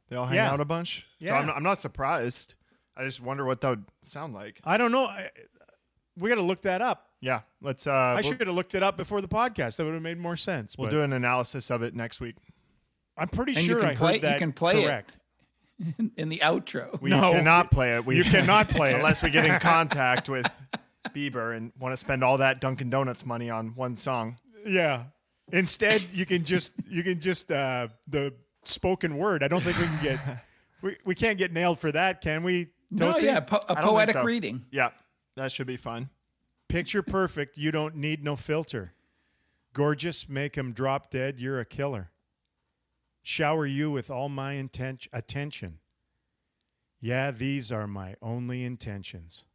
They 0.10 0.16
all 0.16 0.26
hang 0.26 0.36
Yeah. 0.36 0.52
out 0.52 0.60
a 0.60 0.66
bunch. 0.66 1.06
So 1.22 1.28
Yeah. 1.28 1.40
I'm 1.40 1.46
not, 1.48 1.56
I'm 1.56 1.64
not 1.64 1.82
surprised. 1.82 2.56
I 2.98 3.06
just 3.06 3.22
wonder 3.22 3.46
what 3.46 3.62
that 3.62 3.70
would 3.70 3.86
sound 4.04 4.34
like. 4.34 4.60
I 4.66 4.76
don't 4.78 4.92
know. 4.92 5.06
I, 5.06 5.30
We 6.18 6.28
got 6.30 6.36
to 6.36 6.42
look 6.42 6.64
that 6.64 6.82
up. 6.82 7.09
Yeah, 7.22 7.42
let's. 7.62 7.86
Uh, 7.88 7.92
I 7.92 8.14
we'll, 8.16 8.24
should 8.24 8.40
have 8.40 8.56
looked 8.56 8.76
it 8.76 8.84
up 8.84 8.96
before 8.98 9.22
the 9.22 9.28
podcast. 9.28 9.76
That 9.76 9.86
would 9.86 9.94
have 9.94 10.04
made 10.04 10.18
more 10.18 10.38
sense. 10.38 10.78
we'll 10.78 10.88
but 10.88 10.92
do 10.96 11.02
an 11.02 11.12
analysis 11.14 11.70
of 11.70 11.82
it 11.84 11.94
next 11.96 12.22
week. 12.22 12.36
I'm 13.18 13.28
pretty 13.28 13.54
And 13.56 13.62
you 13.64 13.68
sure 13.74 13.80
can 13.82 13.90
I 13.90 13.96
play- 13.96 14.20
heard 14.20 14.32
you 14.34 14.38
can 14.40 14.54
play 14.54 14.82
it. 14.82 14.86
correct. 14.86 15.12
in 16.18 16.30
the 16.30 16.40
outro. 16.44 17.00
We 17.02 17.10
No, 17.10 17.34
cannot 17.34 17.72
play 17.72 17.96
it. 17.96 18.06
We 18.06 18.18
You 18.18 18.24
cannot 18.24 18.70
play 18.70 18.92
it. 18.92 18.96
unless 18.96 19.22
we 19.22 19.30
get 19.30 19.46
in 19.46 19.60
contact 19.60 20.28
with 20.30 20.46
Bieber 21.16 21.56
and 21.56 21.72
want 21.80 21.94
to 21.94 21.98
spend 21.98 22.24
all 22.24 22.38
that 22.38 22.62
Dunkin' 22.62 22.90
Donuts 22.90 23.26
money 23.26 23.50
on 23.50 23.70
one 23.76 23.96
song. 23.96 24.38
Yeah. 24.66 25.06
Instead, 25.52 26.02
you 26.14 26.26
can 26.26 26.44
just 26.46 26.74
you 26.88 27.02
can 27.04 27.20
just 27.20 27.52
uh, 27.52 27.88
the 28.08 28.34
spoken 28.64 29.18
word. 29.18 29.42
I 29.44 29.48
don't 29.48 29.62
think 29.62 29.78
we 29.78 29.86
can 29.86 30.00
get 30.04 30.20
we, 30.82 30.98
we 31.06 31.16
can't 31.16 31.38
get 31.38 31.52
nailed 31.52 31.80
for 31.80 31.92
that, 31.92 32.22
can 32.22 32.44
we? 32.44 32.68
no, 32.92 33.12
Tootsie? 33.14 33.26
yeah, 33.26 33.40
po- 33.40 33.62
a 33.68 33.78
I 33.78 33.82
poetic 33.82 34.14
so. 34.14 34.24
reading. 34.24 34.66
Yeah, 34.72 34.90
that 35.36 35.52
should 35.52 35.68
be 35.68 35.78
fun. 35.78 36.10
Picture 36.70 37.02
perfect. 37.02 37.58
You 37.58 37.72
don't 37.72 37.96
need 37.96 38.24
no 38.24 38.36
filter. 38.36 38.94
Gorgeous, 39.74 40.30
make 40.30 40.58
'em 40.58 40.72
drop 40.72 41.10
dead. 41.10 41.40
You're 41.42 41.60
a 41.60 41.66
killer. 41.66 42.12
Shower 43.24 43.66
you 43.66 43.92
with 43.92 44.10
all 44.10 44.30
my 44.30 44.54
inten- 44.54 45.08
attention. 45.12 45.80
Yeah, 47.02 47.32
these 47.32 47.72
are 47.72 47.88
my 47.88 48.16
only 48.22 48.64
intentions. 48.64 49.46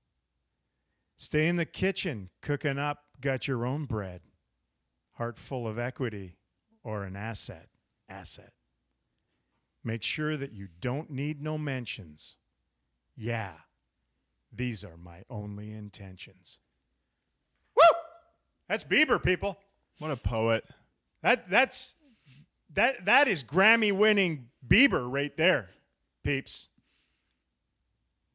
Stay 1.16 1.46
in 1.46 1.56
the 1.56 1.66
kitchen, 1.66 2.30
cooking 2.40 2.78
up, 2.78 3.04
got 3.20 3.46
your 3.46 3.64
own 3.64 3.84
bread. 3.84 4.22
Heart 5.12 5.38
full 5.38 5.68
of 5.68 5.78
equity 5.78 6.36
or 6.82 7.04
an 7.04 7.16
asset. 7.16 7.68
Asset. 8.08 8.52
Make 9.84 10.02
sure 10.02 10.36
that 10.36 10.52
you 10.52 10.66
don't 10.66 11.10
need 11.10 11.40
no 11.40 11.58
mentions. 11.58 12.38
Yeah, 13.14 13.54
these 14.52 14.82
are 14.82 14.96
my 14.96 15.24
only 15.30 15.72
intentions. 15.72 16.58
That's 18.68 18.84
Bieber, 18.84 19.22
people. 19.22 19.58
What 19.98 20.10
a 20.10 20.16
poet. 20.16 20.64
That 21.22 21.48
that's 21.50 21.94
that 22.74 23.04
that 23.06 23.28
is 23.28 23.44
Grammy 23.44 23.92
winning 23.92 24.48
Bieber 24.66 25.10
right 25.10 25.36
there, 25.36 25.70
peeps. 26.22 26.68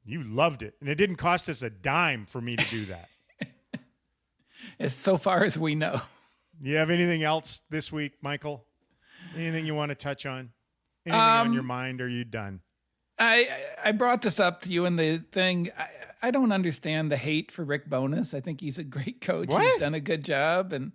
You 0.05 0.23
loved 0.23 0.63
it, 0.63 0.75
and 0.79 0.89
it 0.89 0.95
didn't 0.95 1.17
cost 1.17 1.49
us 1.49 1.61
a 1.61 1.69
dime 1.69 2.25
for 2.25 2.41
me 2.41 2.55
to 2.55 2.65
do 2.69 2.85
that. 2.85 3.09
As 4.79 4.93
so 4.95 5.17
far 5.17 5.43
as 5.43 5.57
we 5.57 5.75
know. 5.75 6.01
you 6.61 6.75
have 6.75 6.89
anything 6.89 7.23
else 7.23 7.61
this 7.69 7.91
week, 7.91 8.13
Michael? 8.21 8.65
Anything 9.35 9.65
you 9.65 9.75
want 9.75 9.89
to 9.89 9.95
touch 9.95 10.25
on? 10.25 10.49
Anything 11.05 11.19
on 11.19 11.47
Um, 11.47 11.53
your 11.53 11.63
mind? 11.63 12.01
Or 12.01 12.05
are 12.05 12.09
you 12.09 12.23
done? 12.23 12.61
I 13.17 13.49
I 13.83 13.91
brought 13.91 14.21
this 14.21 14.39
up 14.39 14.61
to 14.61 14.69
you 14.71 14.85
in 14.85 14.95
the 14.95 15.21
thing. 15.31 15.71
I, 15.77 15.87
I 16.21 16.31
don't 16.31 16.51
understand 16.51 17.11
the 17.11 17.17
hate 17.17 17.51
for 17.51 17.63
Rick 17.63 17.89
Bowness. 17.89 18.33
I 18.33 18.41
think 18.41 18.61
he's 18.61 18.77
a 18.77 18.83
great 18.83 19.21
coach. 19.21 19.53
He's 19.53 19.79
done 19.79 19.93
a 19.93 19.99
good 19.99 20.23
job, 20.25 20.73
and 20.73 20.91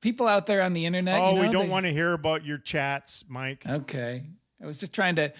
people 0.00 0.26
out 0.26 0.46
there 0.46 0.62
on 0.62 0.72
the 0.72 0.86
internet. 0.86 1.20
Oh, 1.20 1.34
you 1.36 1.40
we 1.42 1.52
don't 1.52 1.66
they- 1.66 1.72
want 1.72 1.86
to 1.86 1.92
hear 1.92 2.12
about 2.12 2.44
your 2.44 2.58
chats, 2.58 3.24
Mike. 3.28 3.64
Okay, 3.66 4.24
I 4.62 4.66
was 4.66 4.78
just 4.78 4.92
trying 4.92 5.16
to, 5.16 5.32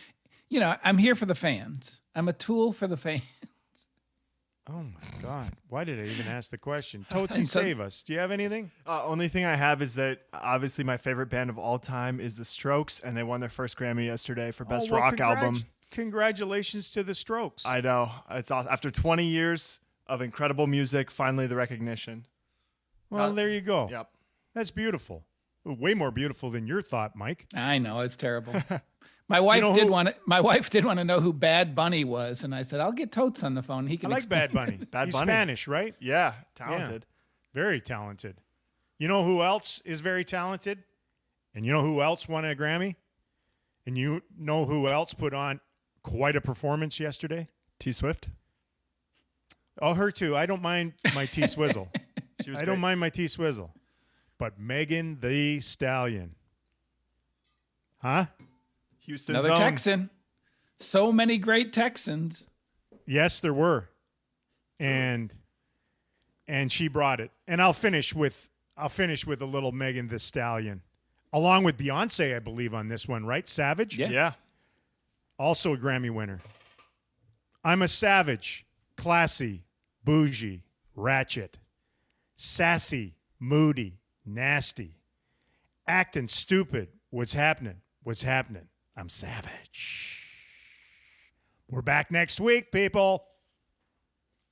you 0.49 0.61
know, 0.61 0.77
I'm 0.85 0.99
here 0.99 1.15
for 1.15 1.27
the 1.27 1.35
fans. 1.35 2.03
I'm 2.15 2.29
a 2.29 2.33
tool 2.33 2.73
for 2.73 2.87
the 2.87 2.97
fans. 2.97 3.23
Oh 4.69 4.83
my 4.83 5.21
God! 5.23 5.53
Why 5.69 5.85
did 5.85 6.01
I 6.01 6.03
even 6.11 6.27
ask 6.27 6.51
the 6.51 6.59
question? 6.59 7.07
Tootsie, 7.11 7.47
So- 7.47 7.61
save 7.63 7.79
us. 7.81 8.03
Do 8.03 8.13
you 8.13 8.19
have 8.19 8.33
anything? 8.33 8.73
Uh, 8.87 9.05
only 9.05 9.29
thing 9.29 9.45
I 9.45 9.55
have 9.55 9.81
is 9.81 9.95
that 9.95 10.23
obviously 10.33 10.83
my 10.83 10.97
favorite 10.97 11.31
band 11.31 11.51
of 11.51 11.59
all 11.59 11.79
time 11.79 12.19
is 12.19 12.37
the 12.37 12.45
Strokes, 12.45 12.99
and 12.99 13.17
they 13.17 13.23
won 13.23 13.39
their 13.41 13.49
first 13.49 13.77
Grammy 13.79 14.07
yesterday 14.07 14.51
for 14.51 14.65
Best 14.65 14.89
Oh, 14.89 14.95
well, 14.95 15.03
Rock 15.03 15.15
congrat- 15.17 15.37
Album. 15.39 15.63
Congratulations 15.91 16.91
to 16.91 17.03
the 17.03 17.15
Strokes. 17.15 17.65
I 17.67 17.81
know 17.81 18.11
it's 18.31 18.51
awesome. 18.51 18.73
after 18.73 18.91
20 18.91 19.25
years 19.25 19.81
of 20.07 20.21
incredible 20.21 20.67
music, 20.67 21.11
finally 21.11 21.47
the 21.47 21.57
recognition. 21.57 22.27
well, 23.11 23.31
uh, 23.31 23.33
there 23.33 23.49
you 23.51 23.61
go. 23.61 23.89
Yep. 23.91 24.11
That's 24.55 24.71
beautiful. 24.71 25.25
Way 25.65 25.95
more 25.95 26.11
beautiful 26.11 26.51
than 26.51 26.67
your 26.67 26.81
thought, 26.83 27.17
Mike. 27.17 27.47
I 27.55 27.79
know 27.79 28.01
it's 28.01 28.17
terrible. 28.17 28.55
My 29.29 29.41
wife 29.41 29.61
know 29.63 29.75
did 29.75 29.85
who- 29.87 29.93
want 29.93 30.09
to. 30.09 30.15
My 30.25 30.41
wife 30.41 30.71
did 30.71 30.85
want 30.85 31.01
to 31.01 31.05
know 31.05 31.19
who 31.19 31.33
Bad 31.33 31.75
Bunny 31.75 32.05
was, 32.05 32.45
and 32.45 32.55
I 32.55 32.63
said, 32.63 32.79
"I'll 32.79 32.93
get 32.93 33.11
Totes 33.11 33.43
on 33.43 33.55
the 33.55 33.63
phone. 33.65 33.89
He 33.89 33.95
I 33.95 33.97
can." 33.97 34.11
like 34.11 34.19
explain." 34.19 34.41
Bad 34.41 34.53
Bunny. 34.53 34.77
Bad 34.93 35.07
He's 35.09 35.15
Bunny. 35.15 35.27
Spanish, 35.27 35.67
right? 35.67 35.97
Yeah, 35.99 36.35
talented. 36.55 37.05
Very 37.53 37.81
talented. 37.81 38.41
You 39.01 39.09
know 39.09 39.25
who 39.25 39.43
else 39.43 39.83
is 39.85 40.01
very 40.01 40.25
talented? 40.25 40.85
And 41.57 41.67
you 41.67 41.73
know 41.73 41.83
who 41.83 42.01
else 42.03 42.29
won 42.29 42.45
a 42.45 42.55
Grammy? 42.55 42.95
And 43.85 43.99
you 43.99 44.23
know 44.39 44.65
who 44.65 44.87
else 44.89 45.13
put 45.15 45.35
on 45.35 45.59
quite 46.07 46.37
a 46.37 46.41
performance 46.41 47.01
yesterday? 47.01 47.49
T 47.81 47.93
Swift. 47.93 48.29
Oh, 49.83 49.93
her 49.95 50.11
too. 50.11 50.37
I 50.37 50.47
don't 50.47 50.63
mind 50.63 50.95
my 51.15 51.27
T 51.27 51.47
Swizzle. 51.49 51.89
I 52.41 52.45
great. 52.45 52.65
don't 52.65 52.79
mind 52.79 53.01
my 53.01 53.11
T 53.11 53.27
Swizzle. 53.29 53.73
But 54.39 54.59
Megan 54.59 55.19
Thee 55.21 55.61
Stallion. 55.61 56.35
Huh? 57.99 58.27
Houston's 59.01 59.37
Another 59.39 59.53
own. 59.53 59.59
Texan. 59.59 60.11
So 60.79 61.11
many 61.11 61.39
great 61.39 61.73
Texans. 61.73 62.47
Yes, 63.07 63.41
there 63.41 63.55
were. 63.55 63.89
And 64.79 65.33
and 66.47 66.71
she 66.71 66.87
brought 66.89 67.21
it. 67.21 67.33
And 67.49 67.61
I'll 67.61 67.73
finish 67.73 68.15
with 68.15 68.49
I'll 68.77 68.89
finish 68.89 69.27
with 69.27 69.43
a 69.43 69.47
little 69.47 69.73
Megan 69.73 70.07
Thee 70.09 70.19
Stallion. 70.19 70.83
Along 71.33 71.65
with 71.65 71.77
Beyonce, 71.77 72.37
I 72.37 72.39
believe, 72.39 72.73
on 72.73 72.89
this 72.89 73.09
one, 73.09 73.27
right? 73.27 73.47
Savage? 73.49 73.99
Yeah. 73.99 74.09
Yeah. 74.11 74.33
Also 75.39 75.75
a 75.75 75.77
Grammy 75.77 76.11
winner. 76.11 76.41
I'm 77.65 77.83
a 77.83 77.89
savage, 77.89 78.65
classy, 78.97 79.65
bougie, 80.05 80.63
ratchet, 80.95 81.59
sassy, 82.35 83.17
moody, 83.39 83.99
nasty, 84.25 84.95
acting 85.87 86.29
stupid. 86.29 86.89
What's 87.11 87.35
happening? 87.35 87.77
What's 88.03 88.23
happening? 88.23 88.69
I'm 88.97 89.09
savage. 89.09 90.23
We're 91.69 91.83
back 91.83 92.11
next 92.11 92.41
week, 92.41 92.71
people. 92.71 93.25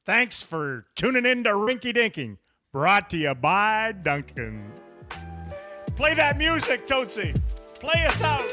Thanks 0.05 0.43
for 0.43 0.87
tuning 0.97 1.25
in 1.25 1.45
to 1.45 1.51
Rinky 1.51 1.95
Dinking, 1.95 2.37
brought 2.73 3.09
to 3.11 3.17
you 3.17 3.35
by 3.35 3.93
Dunkin'. 3.93 4.71
Play 5.97 6.15
that 6.15 6.37
music, 6.37 6.87
Tootsie. 6.87 7.33
Play 7.81 8.05
us 8.07 8.21
out. 8.21 8.51